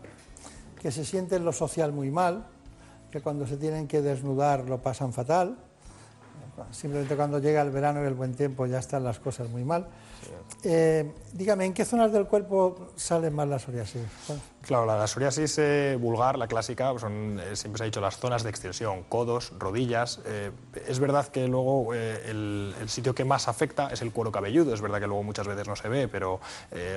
[0.81, 2.47] que se siente en lo social muy mal,
[3.11, 5.55] que cuando se tienen que desnudar lo pasan fatal.
[6.71, 9.87] Simplemente cuando llega el verano y el buen tiempo ya están las cosas muy mal.
[10.63, 14.01] Eh, dígame, ¿en qué zonas del cuerpo salen más las psoriasis?
[14.65, 15.59] Claro, la, psoriasis
[15.99, 20.21] vulgar, la clásica, pues eh, siempre se ha dicho las zonas de extensión, codos, rodillas.
[20.25, 20.49] Eh,
[20.87, 24.73] es verdad que luego eh, el, sitio que más afecta es el cuero cabelludo.
[24.73, 26.39] Es verdad que luego muchas veces no se ve, pero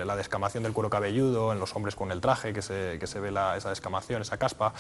[0.05, 3.20] la descamación del cuero cabelludo en los hombres con el traje, que se, que se
[3.20, 4.73] ve la- esa descamación, esa caspa,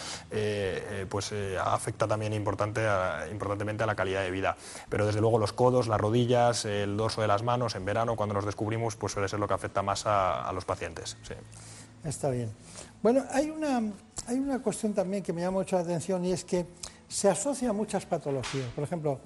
[1.08, 2.86] pues afecta también importante
[3.30, 4.56] importantemente a la calidad de vida.
[4.88, 8.34] Pero desde luego los codos, las rodillas, el dorso de las manos, en verano, cuando
[8.34, 11.16] nos descubrimos, pues suele ser lo que afecta más a, los pacientes.
[12.08, 12.50] Está bien.
[13.02, 13.82] Bueno, hay una,
[14.26, 16.64] hay una cuestión también que me llama mucho la atención y es que
[17.06, 18.66] se asocia a muchas patologías.
[18.74, 19.20] Por ejemplo,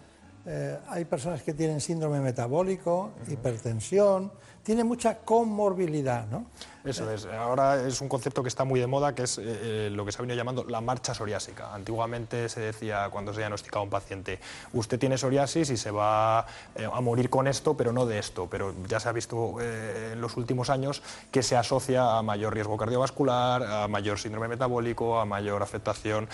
[0.45, 4.33] eh, hay personas que tienen síndrome metabólico, hipertensión,
[4.63, 6.47] tiene mucha comorbilidad, ¿no?
[6.85, 7.27] Eso es.
[7.27, 10.11] Ahora es un concepto que está muy de moda, que es eh, eh, lo que
[10.11, 11.73] se ha venido llamando la marcha psoriásica.
[11.73, 14.41] Antiguamente se decía, cuando se diagnosticaba un paciente,
[14.73, 16.45] usted tiene psoriasis y se va
[16.75, 18.49] eh, a morir con esto, pero no de esto.
[18.51, 22.77] Pero ya se ha visto en los últimos años que se asocia a mayor riesgo
[22.77, 26.29] cardiovascular, a mayor síndrome metabólico, a mayor afectación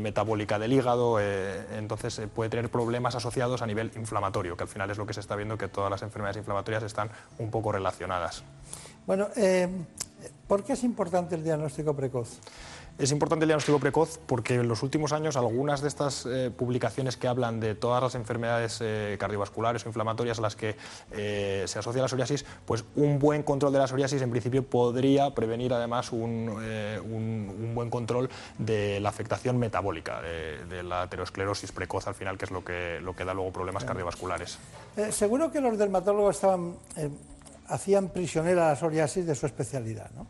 [0.00, 1.18] metabólica del hígado.
[1.20, 5.20] entonces puede tener problemas asociados a nivel inflamatorio, que al final es lo que se
[5.20, 8.42] está viendo, que todas las enfermedades inflamatorias están un poco relacionadas.
[9.06, 9.68] Bueno, eh,
[10.46, 12.38] ¿por qué es importante el diagnóstico precoz?
[12.98, 17.16] Es importante el diagnóstico precoz porque en los últimos años algunas de estas eh, publicaciones
[17.16, 20.76] que hablan de todas las enfermedades eh, cardiovasculares o inflamatorias a las que
[21.12, 25.34] eh, se asocia la psoriasis, pues un buen control de la psoriasis en principio podría
[25.34, 28.28] prevenir además un, un- un buen control
[28.58, 33.00] de la afectación metabólica, de, de la aterosclerosis precoz al final, que es lo que,
[33.00, 34.58] lo que da luego problemas cardiovasculares.
[35.10, 36.74] Seguro que los dermatólogos estaban,
[37.70, 40.26] hacían prisionera la psoriasis de su especialidad, ¿no?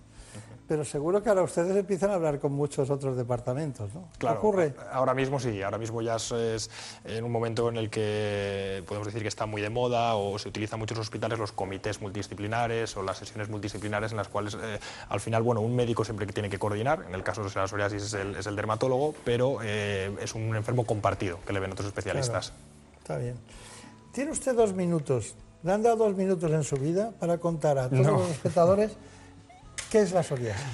[0.70, 4.08] Pero seguro que ahora ustedes empiezan a hablar con muchos otros departamentos, ¿no?
[4.18, 4.72] Claro, ¿Ocurre?
[4.92, 6.70] ahora mismo sí, ahora mismo ya es, es
[7.04, 10.48] en un momento en el que podemos decir que está muy de moda o se
[10.48, 15.18] utilizan muchos hospitales los comités multidisciplinares o las sesiones multidisciplinares en las cuales eh, al
[15.18, 18.04] final, bueno, un médico siempre que tiene que coordinar, en el caso de la psoriasis
[18.04, 21.88] es el, es el dermatólogo, pero eh, es un enfermo compartido que le ven otros
[21.88, 22.52] especialistas.
[23.00, 23.34] Está bien.
[24.12, 25.34] Tiene usted dos minutos.
[25.62, 28.12] Le han dado dos minutos en su vida para contar a todos No.
[28.18, 28.92] los espectadores
[29.90, 30.64] qué es la psoriasis.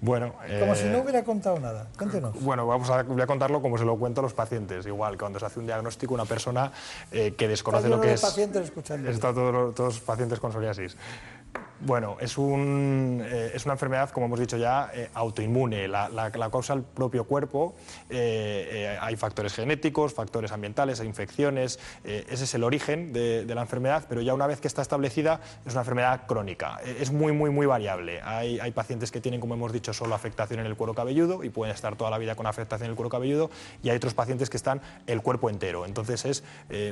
[0.00, 1.86] Bueno, Como eh, si no hubiera contado nada.
[1.96, 2.34] Cuéntenos.
[2.42, 4.84] Bueno, vamos a, voy a contarlo como se lo cuento a los pacientes.
[4.84, 6.72] Igual, cuando se hace un diagnóstico, una persona
[7.12, 8.20] eh, que desconoce lo que de es.
[8.20, 9.08] pacientes escuchando.
[9.08, 10.96] Está todos los todos los pacientes con psoriasis.
[11.84, 15.88] Bueno, es, un, eh, es una enfermedad, como hemos dicho ya, eh, autoinmune.
[15.88, 17.74] La, causa el propio cuerpo.
[18.08, 21.80] Eh, hay factores genéticos, factores ambientales, hay infecciones.
[22.04, 25.72] ese es el origen de, la enfermedad, pero ya una vez que está establecida, es
[25.72, 26.78] una enfermedad crónica.
[26.84, 28.20] Es muy, muy, muy variable.
[28.22, 31.50] Hay, hay pacientes que tienen, como hemos dicho, solo afectación en el cuero cabelludo y
[31.50, 33.50] pueden estar toda la vida con afectación en el cuero cabelludo,
[33.82, 35.84] y hay otros pacientes que están el cuerpo entero.
[35.84, 36.44] Entonces es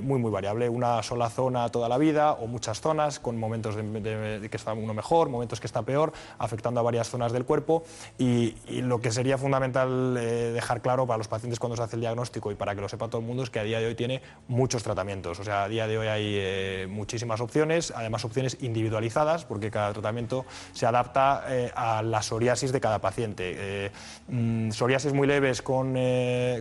[0.03, 0.69] muy, muy variable.
[0.69, 4.95] Una sola zona toda la vida o muchas zonas con momentos de, que está uno
[4.95, 7.85] mejor, momentos que está peor, afectando a varias zonas del cuerpo.
[8.19, 12.01] Y, lo que sería fundamental eh, dejar claro para los pacientes cuando se hace el
[12.01, 13.95] diagnóstico y para que lo sepa todo el mundo es que a día de hoy
[13.95, 15.39] tiene muchos tratamientos.
[15.39, 19.93] O sea, a día de hoy hay eh, muchísimas opciones, además opciones individualizadas, porque cada
[19.93, 23.55] tratamiento se adapta eh, a la psoriasis de cada paciente.
[23.57, 23.91] Eh,
[24.29, 25.97] mm, psoriasis muy leves con,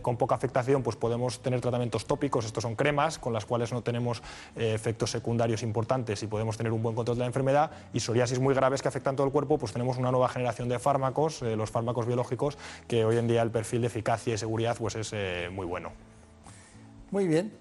[0.01, 3.81] con poca afectación, pues podemos tener tratamientos tópicos, estos son cremas, con las cuales no
[3.81, 4.21] tenemos
[4.55, 7.71] efectos secundarios importantes y podemos tener un buen control de la enfermedad.
[7.99, 11.41] Psoriasis muy graves que afectan todo el cuerpo, pues tenemos una nueva generación de fármacos,
[11.41, 12.57] eh, los fármacos biológicos,
[12.88, 15.91] que hoy en día el perfil de eficacia y seguridad pues es eh, muy bueno.
[17.11, 17.51] Muy bien.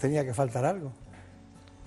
[0.00, 0.92] Tenía que faltar algo.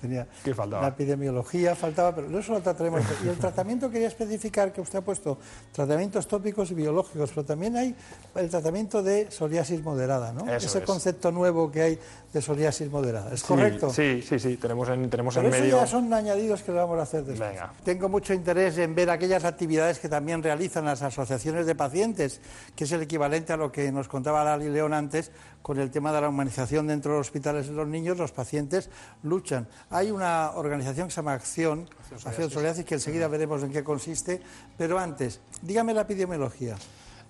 [0.01, 0.81] tenía ¿Qué faltaba?
[0.81, 3.01] la epidemiología, faltaba, pero eso lo trataremos.
[3.23, 5.37] Y el tratamiento quería especificar que usted ha puesto
[5.71, 7.95] tratamientos tópicos y biológicos, pero también hay
[8.35, 10.41] el tratamiento de psoriasis moderada, ¿no?
[10.51, 10.85] Eso Ese es.
[10.85, 11.99] concepto nuevo que hay
[12.33, 13.31] de psoriasis moderada.
[13.33, 13.89] ¿Es Sí, correcto?
[13.91, 14.57] Sí, sí, sí.
[14.57, 15.77] Tenemos en, tenemos Pero en eso medio.
[15.77, 17.49] ya son añadidos que le vamos a hacer después.
[17.51, 17.71] Venga.
[17.83, 22.41] Tengo mucho interés en ver aquellas actividades que también realizan las asociaciones de pacientes,
[22.75, 25.31] que es el equivalente a lo que nos contaba Lali León antes
[25.61, 28.17] con el tema de la humanización dentro de los hospitales de los niños.
[28.17, 28.89] Los pacientes
[29.21, 29.67] luchan.
[29.91, 31.87] Hay una organización que se llama Acción,
[32.25, 34.41] Acción Psoriasis, que enseguida veremos en qué consiste.
[34.77, 36.75] Pero antes, dígame la epidemiología.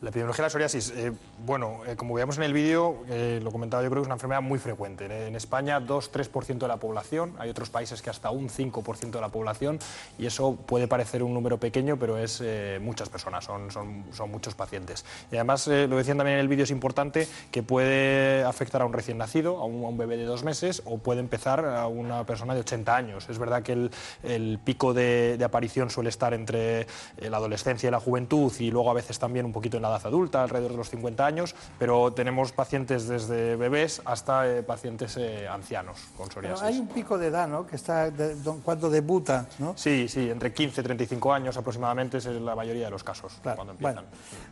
[0.03, 1.13] La epidemiología de la psoriasis, eh,
[1.45, 4.15] bueno, eh, como veíamos en el vídeo, eh, lo comentaba yo creo que es una
[4.15, 5.05] enfermedad muy frecuente.
[5.05, 9.29] En, España, 2-3% de la población, hay otros países que hasta un 5% de la
[9.29, 9.79] población,
[10.19, 14.29] y eso puede parecer un número pequeño, pero es eh, muchas personas, son, son, son
[14.29, 15.05] muchos pacientes.
[15.31, 18.85] Y además, eh, lo decían también en el vídeo, es importante que puede afectar a
[18.85, 21.87] un recién nacido, a un, a un bebé de dos meses, o puede empezar a
[21.87, 23.29] una persona de 80 años.
[23.29, 23.91] Es verdad que el,
[24.23, 26.87] el pico de, de aparición suele estar entre eh,
[27.29, 30.05] la adolescencia y la juventud, y luego a veces también un poquito en la edad
[30.05, 35.47] adulta, alrededor de los 50 años, pero tenemos pacientes desde bebés hasta eh, pacientes eh,
[35.47, 36.63] ancianos con Pero psoriasis.
[36.63, 37.65] hay un pico de edad, ¿no?
[37.67, 39.73] Que está de- cuando debuta, ¿no?
[39.77, 43.71] Sí, sí, entre 15 y 35 años aproximadamente es la mayoría de los casos cuando
[43.73, 44.05] empiezan.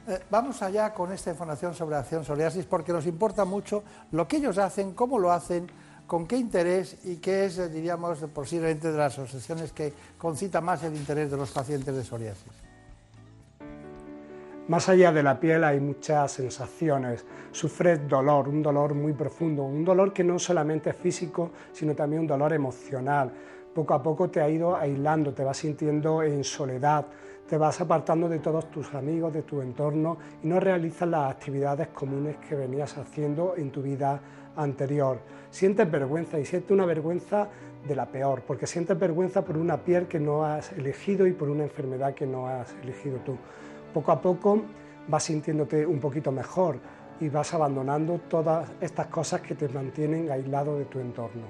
[0.07, 4.37] Eh, vamos allá con esta información sobre acción psoriasis porque nos importa mucho lo que
[4.37, 5.69] ellos hacen, cómo lo hacen,
[6.07, 10.93] con qué interés y qué es, diríamos, posiblemente de las asociaciones que concita más el
[10.95, 12.43] interés de los pacientes de psoriasis.
[14.67, 17.25] Más allá de la piel hay muchas sensaciones.
[17.51, 22.21] Sufres dolor, un dolor muy profundo, un dolor que no solamente es físico, sino también
[22.21, 23.31] un dolor emocional.
[23.73, 27.07] Poco a poco te ha ido aislando, te vas sintiendo en soledad,
[27.49, 31.87] te vas apartando de todos tus amigos, de tu entorno y no realizas las actividades
[31.87, 34.21] comunes que venías haciendo en tu vida
[34.55, 35.19] anterior.
[35.49, 37.49] Sientes vergüenza y sientes una vergüenza
[37.85, 41.49] de la peor, porque sientes vergüenza por una piel que no has elegido y por
[41.49, 43.37] una enfermedad que no has elegido tú.
[43.93, 44.61] Poco a poco
[45.07, 46.77] vas sintiéndote un poquito mejor
[47.19, 51.43] y vas abandonando todas estas cosas que te mantienen aislado de tu entorno.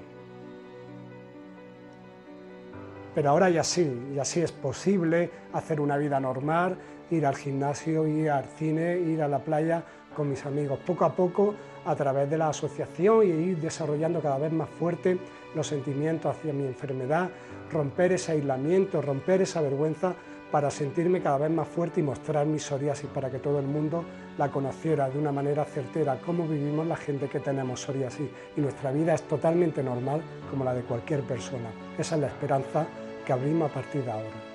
[3.13, 6.77] Pero ahora ya sí, ya sí es posible hacer una vida normal,
[7.09, 9.83] ir al gimnasio, ir al cine, ir a la playa
[10.15, 10.79] con mis amigos.
[10.85, 11.55] Poco a poco,
[11.85, 15.17] a través de la asociación y ir desarrollando cada vez más fuerte
[15.55, 17.29] los sentimientos hacia mi enfermedad,
[17.71, 20.15] romper ese aislamiento, romper esa vergüenza
[20.51, 24.03] para sentirme cada vez más fuerte y mostrar mi psoriasis para que todo el mundo
[24.37, 28.29] la conociera de una manera certera, cómo vivimos la gente que tenemos psoriasis.
[28.57, 31.69] Y nuestra vida es totalmente normal como la de cualquier persona.
[31.97, 32.85] Esa es la esperanza
[33.25, 34.51] que abrimos a partir de ahora.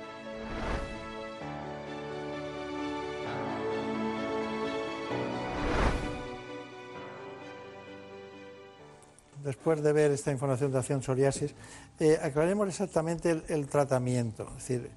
[9.46, 11.54] Después de ver esta información de acción psoriasis,
[12.00, 14.50] eh, aclaremos exactamente el, tratamiento.
[14.56, 14.90] Decir,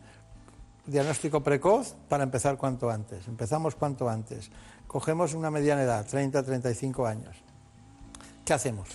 [0.85, 3.27] diagnóstico precoz para empezar cuanto antes.
[3.27, 4.49] Empezamos cuanto antes.
[4.87, 7.35] Cogemos una mediana edad, 30, 35 años.
[8.45, 8.89] ¿Qué hacemos?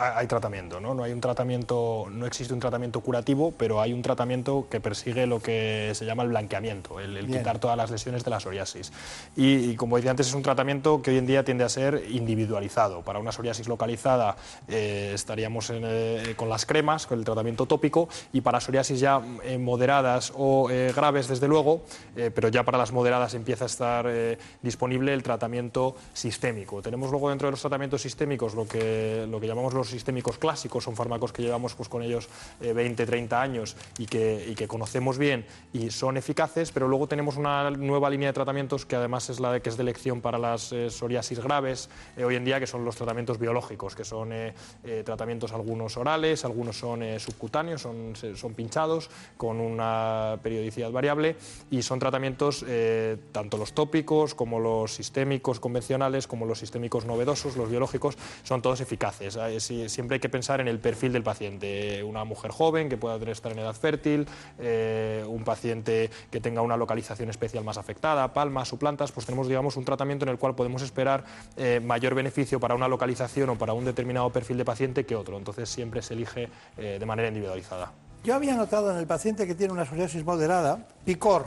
[0.00, 0.94] Ha- Hay tratamiento, ¿no?
[0.94, 5.26] No hay un tratamiento, no existe un tratamiento curativo, pero hay un tratamiento que persigue
[5.26, 8.92] lo que se llama el blanqueamiento, el, quitar todas las lesiones de la psoriasis.
[9.36, 12.02] Y, y como decía antes, es un tratamiento que hoy en día tiende a ser
[12.10, 13.02] individualizado.
[13.02, 14.36] Para una psoriasis localizada
[14.68, 19.20] eh, estaríamos en, eh, con las cremas, con el tratamiento tópico, y para psoriasis ya
[19.44, 21.82] eh, moderadas o graves, desde luego,
[22.14, 24.08] pero ya para las moderadas empieza a estar
[24.62, 26.80] disponible el tratamiento sistémico.
[26.82, 30.84] Tenemos luego dentro de los tratamientos sistémicos lo que, lo que llamamos los sistémicos clásicos,
[30.84, 32.28] son fármacos que llevamos pues, con ellos
[32.60, 37.06] eh, 20, 30 años y que, y que conocemos bien y son eficaces, pero luego
[37.06, 40.20] tenemos una nueva línea de tratamientos que además es la de, que es de elección
[40.20, 44.04] para las eh, psoriasis graves eh, hoy en día, que son los tratamientos biológicos, que
[44.04, 44.54] son eh,
[44.84, 51.36] eh, tratamientos algunos orales, algunos son subcutáneos, son, son pinchados con una periodicidad variable
[51.70, 52.64] y son tratamientos
[53.32, 58.80] tanto los tópicos como los sistémicos convencionales, como los sistémicos novedosos, los biológicos, son todos
[58.80, 59.36] eficaces.
[59.36, 62.02] Eh, si- siempre hay que pensar en el perfil del paciente.
[62.02, 64.26] Una mujer joven que pueda estar en edad fértil,
[64.58, 69.46] eh, un paciente que tenga una localización especial más afectada, palmas o plantas, pues tenemos
[69.46, 71.24] digamos, un tratamiento en el cual podemos esperar
[71.56, 75.38] eh, mayor beneficio para una localización o para un determinado perfil de paciente que otro.
[75.38, 77.92] Entonces siempre se elige eh, de manera individualizada.
[78.24, 81.46] Yo había notado en el paciente que tiene una psoriasis moderada, picor.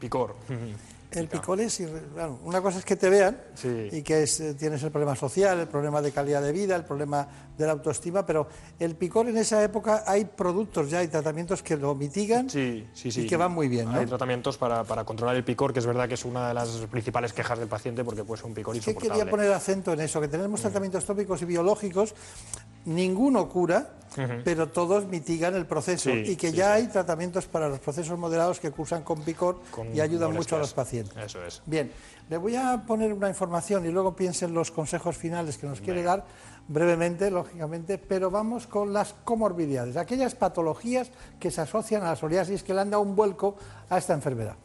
[0.00, 0.34] Picor.
[1.10, 1.80] El picor es,
[2.14, 3.88] claro, una cosa es que te vean Sí.
[3.92, 6.84] y que es, eh, tienes el problema social, el problema de calidad de vida, el
[6.84, 7.26] problema
[7.56, 11.76] de la autoestima, pero el picor en esa época hay productos ya, hay tratamientos que
[11.76, 13.08] lo mitigan Sí, sí.
[13.14, 13.90] y que van muy bien.
[13.90, 13.98] ¿no?
[13.98, 16.68] Hay tratamientos para, para controlar el picor, que es verdad que es una de las
[16.90, 20.28] principales quejas del paciente porque puede ser un picor quería poner acento en eso, que
[20.28, 22.14] tenemos tratamientos tópicos y biológicos.
[22.86, 23.90] Ninguno cura,
[24.44, 26.82] pero todos mitigan el proceso Sí, y que sí, ya sí.
[26.82, 30.36] hay tratamientos para los procesos moderados que cursan con picor Con y ayudan molestias.
[30.36, 31.16] mucho a los pacientes.
[31.22, 31.60] Eso es.
[31.66, 31.92] Bien,
[32.30, 36.02] le voy a poner una información y luego piensen los consejos finales que nos quiere
[36.02, 36.24] dar
[36.68, 42.62] brevemente, lógicamente, pero vamos con las comorbilidades, aquellas patologías que se asocian a la psoriasis
[42.62, 43.56] que le han dado un vuelco
[43.90, 44.56] a esta enfermedad.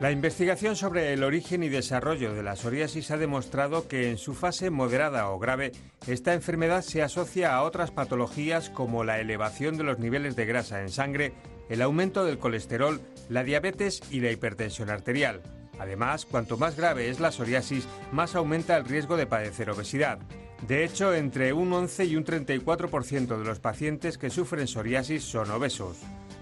[0.00, 4.32] La investigación sobre el origen y desarrollo de la psoriasis ha demostrado que en su
[4.32, 5.72] fase moderada o grave,
[6.06, 10.80] esta enfermedad se asocia a otras patologías como la elevación de los niveles de grasa
[10.80, 11.34] en sangre,
[11.68, 15.42] el aumento del colesterol, la diabetes y la hipertensión arterial.
[15.78, 20.18] Además, cuanto más grave es la psoriasis, más aumenta el riesgo de padecer obesidad.
[20.66, 25.50] De hecho, entre un 11 y un 34% de los pacientes que sufren psoriasis son
[25.50, 25.98] obesos.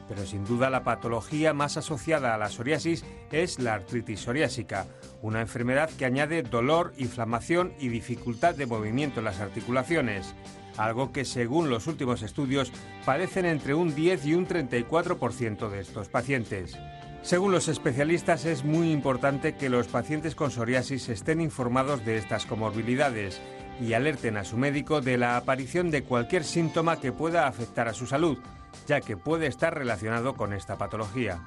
[0.08, 4.86] Pero sin duda la patología más asociada a la psoriasis es la artritis psoriásica,
[5.20, 10.34] una enfermedad que añade dolor, inflamación y dificultad de movimiento en las articulaciones,
[10.78, 12.72] algo que según los últimos estudios
[13.04, 16.78] padecen entre un 10 y un 34% de estos pacientes.
[17.22, 22.46] Según los especialistas es muy importante que los pacientes con psoriasis estén informados de estas
[22.46, 23.40] comorbilidades
[23.80, 27.92] y alerten a su médico de la aparición de cualquier síntoma que pueda afectar a
[27.92, 28.38] su salud,
[28.86, 31.40] ya que puede estar relacionado con esta patología.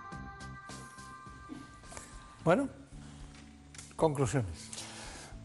[2.44, 2.70] Bueno,
[3.96, 4.72] conclusiones.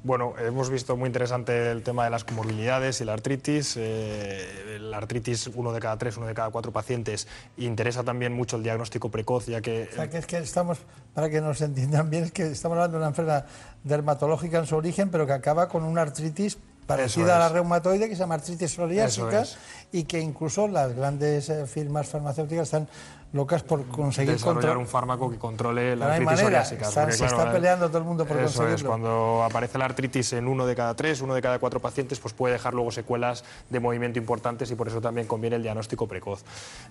[0.06, 3.74] Bueno, hemos visto muy interesante el tema de las comorbilidades y la artritis.
[3.76, 7.26] Eh, la artritis, uno de cada tres, uno de cada cuatro pacientes.
[7.56, 9.88] Interesa también mucho el diagnóstico precoz, ya que...
[9.90, 10.78] O sea, que es que estamos,
[11.12, 13.46] para que nos entiendan bien, es que estamos hablando de una enfermedad
[13.82, 16.56] dermatológica en su origen, pero que acaba con una artritis
[16.86, 19.56] parecida a la reumatoide, que se llama artritis psoriásica, es.
[19.92, 22.88] y que incluso las grandes eh, firmas farmacéuticas están
[23.32, 26.84] locas por conseguir desarrollar un fármaco que controle la No artritis psoriásica.
[26.86, 28.88] se claro, está la- peleando todo el mundo por Eso es, conseguirlo.
[28.88, 32.32] cuando aparece la artritis en uno de cada tres, uno de cada cuatro pacientes, pues
[32.32, 36.44] puede dejar luego secuelas de movimiento importantes y por eso también conviene el diagnóstico precoz.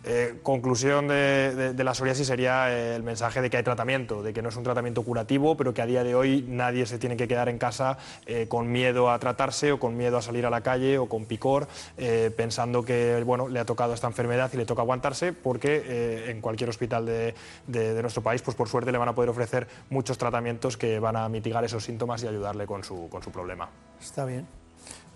[0.03, 4.21] Eh, conclusión de, de- de la psoriasis sería eh, el mensaje de que hay tratamiento,
[4.21, 6.99] de que no es un tratamiento curativo, pero que a día de hoy nadie se
[6.99, 7.97] tiene que quedar en casa
[8.27, 11.25] eh, con miedo a tratarse o con miedo a salir a la calle o con
[11.25, 11.67] picor,
[11.97, 16.24] eh, pensando que bueno, le ha tocado esta enfermedad y le toca aguantarse, porque eh,
[16.29, 17.33] en cualquier hospital de,
[17.67, 20.99] de- de nuestro país, pues por suerte le van a poder ofrecer muchos tratamientos que
[20.99, 23.69] van a mitigar esos síntomas y ayudarle con su, con su problema.
[24.01, 24.45] Está bien.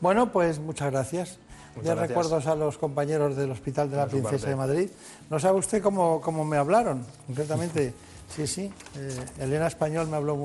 [0.01, 1.37] Bueno, pues muchas gracias.
[1.75, 2.09] Muchas ya gracias.
[2.09, 4.49] recuerdos a los compañeros del Hospital de la Princesa parte.
[4.49, 4.89] de Madrid.
[5.29, 7.93] No sabe usted cómo, cómo me hablaron, concretamente.
[8.29, 8.71] Sí, sí.
[8.95, 10.35] eh, Elena Español me habló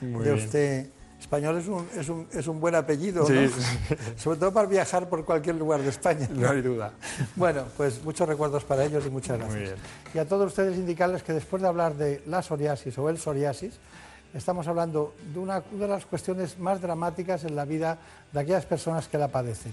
[0.00, 0.44] Muy de bien.
[0.46, 0.86] usted.
[1.36, 3.48] Español es un, es un, es un buen apellido, Sí, ¿no?
[3.48, 3.96] sí.
[4.16, 6.28] sobre todo para viajar por cualquier lugar de España.
[6.30, 6.92] No hay duda.
[7.36, 9.54] Bueno, pues muchos recuerdos para ellos y muchas gracias.
[9.56, 9.76] Muy bien.
[10.14, 13.74] Y a todos ustedes indicarles que después de hablar de la psoriasis o el psoriasis,
[14.32, 17.98] estamos hablando de una, una de las cuestiones más dramáticas en la vida
[18.32, 19.72] de aquellas personas que la padecen.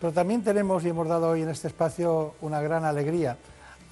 [0.00, 3.36] Pero también tenemos y hemos dado hoy en este espacio una gran alegría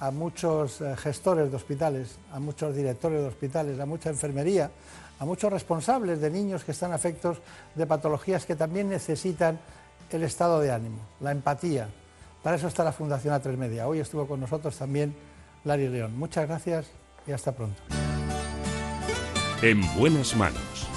[0.01, 4.71] a muchos eh, gestores de hospitales, a muchos directores de hospitales, a mucha enfermería,
[5.19, 7.37] a muchos responsables de niños que están afectos
[7.75, 9.59] de patologías que también necesitan
[10.09, 11.87] el estado de ánimo, la empatía.
[12.41, 13.87] Para eso está la Fundación A3 Media.
[13.87, 15.15] Hoy estuvo con nosotros también
[15.65, 16.17] Lari León.
[16.17, 16.87] Muchas gracias
[17.27, 17.79] y hasta pronto.
[19.61, 20.87] En buenas manos.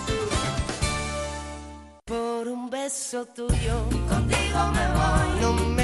[2.06, 5.40] Por un beso tuyo, contigo me voy.
[5.42, 5.83] No me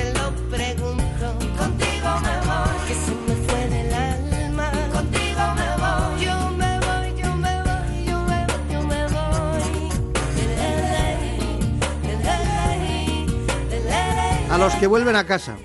[14.60, 15.56] los que vuelven a casa,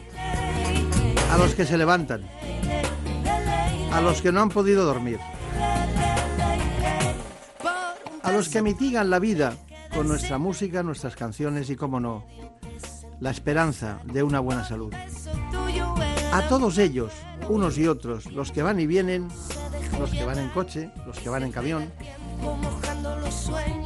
[1.29, 2.23] a los que se levantan,
[3.91, 5.19] a los que no han podido dormir,
[8.23, 9.57] a los que mitigan la vida
[9.93, 12.25] con nuestra música, nuestras canciones y, como no,
[13.19, 14.93] la esperanza de una buena salud.
[16.31, 17.11] A todos ellos,
[17.49, 19.27] unos y otros, los que van y vienen,
[19.99, 21.91] los que van en coche, los que van en camión,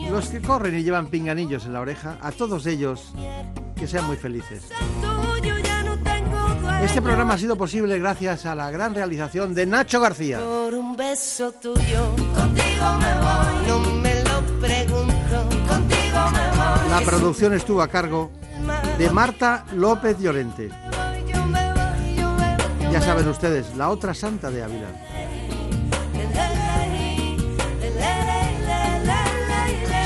[0.09, 3.13] los que corren y llevan pinganillos en la oreja, a todos ellos,
[3.75, 4.69] que sean muy felices.
[6.83, 10.39] Este programa ha sido posible gracias a la gran realización de Nacho García.
[10.39, 13.67] Por un beso tuyo, contigo me voy.
[13.67, 16.89] No me lo pregunto, contigo me voy.
[16.89, 18.31] La producción estuvo a cargo
[18.97, 20.69] de Marta López Llorente.
[22.91, 25.08] Ya saben ustedes, la otra santa de Ávila.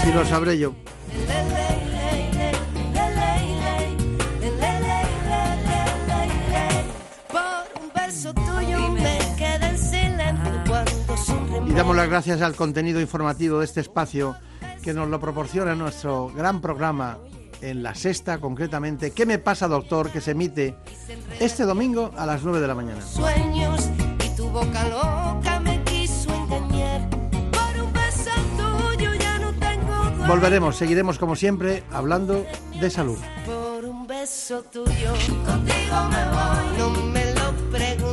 [0.03, 0.73] Si lo sabré yo.
[11.65, 14.35] Y damos las gracias al contenido informativo de este espacio
[14.83, 17.17] que nos lo proporciona nuestro gran programa
[17.61, 20.11] en la sexta concretamente, ¿Qué me pasa doctor?
[20.11, 20.75] que se emite
[21.39, 23.01] este domingo a las 9 de la mañana.
[23.01, 23.89] Sueños
[24.25, 25.22] y tuvo calor.
[30.27, 32.45] Volveremos, seguiremos como siempre hablando
[32.79, 33.17] de salud.
[33.45, 35.13] Por un beso tuyo,
[35.45, 36.77] contigo me voy.
[36.77, 38.12] No me lo pregunto.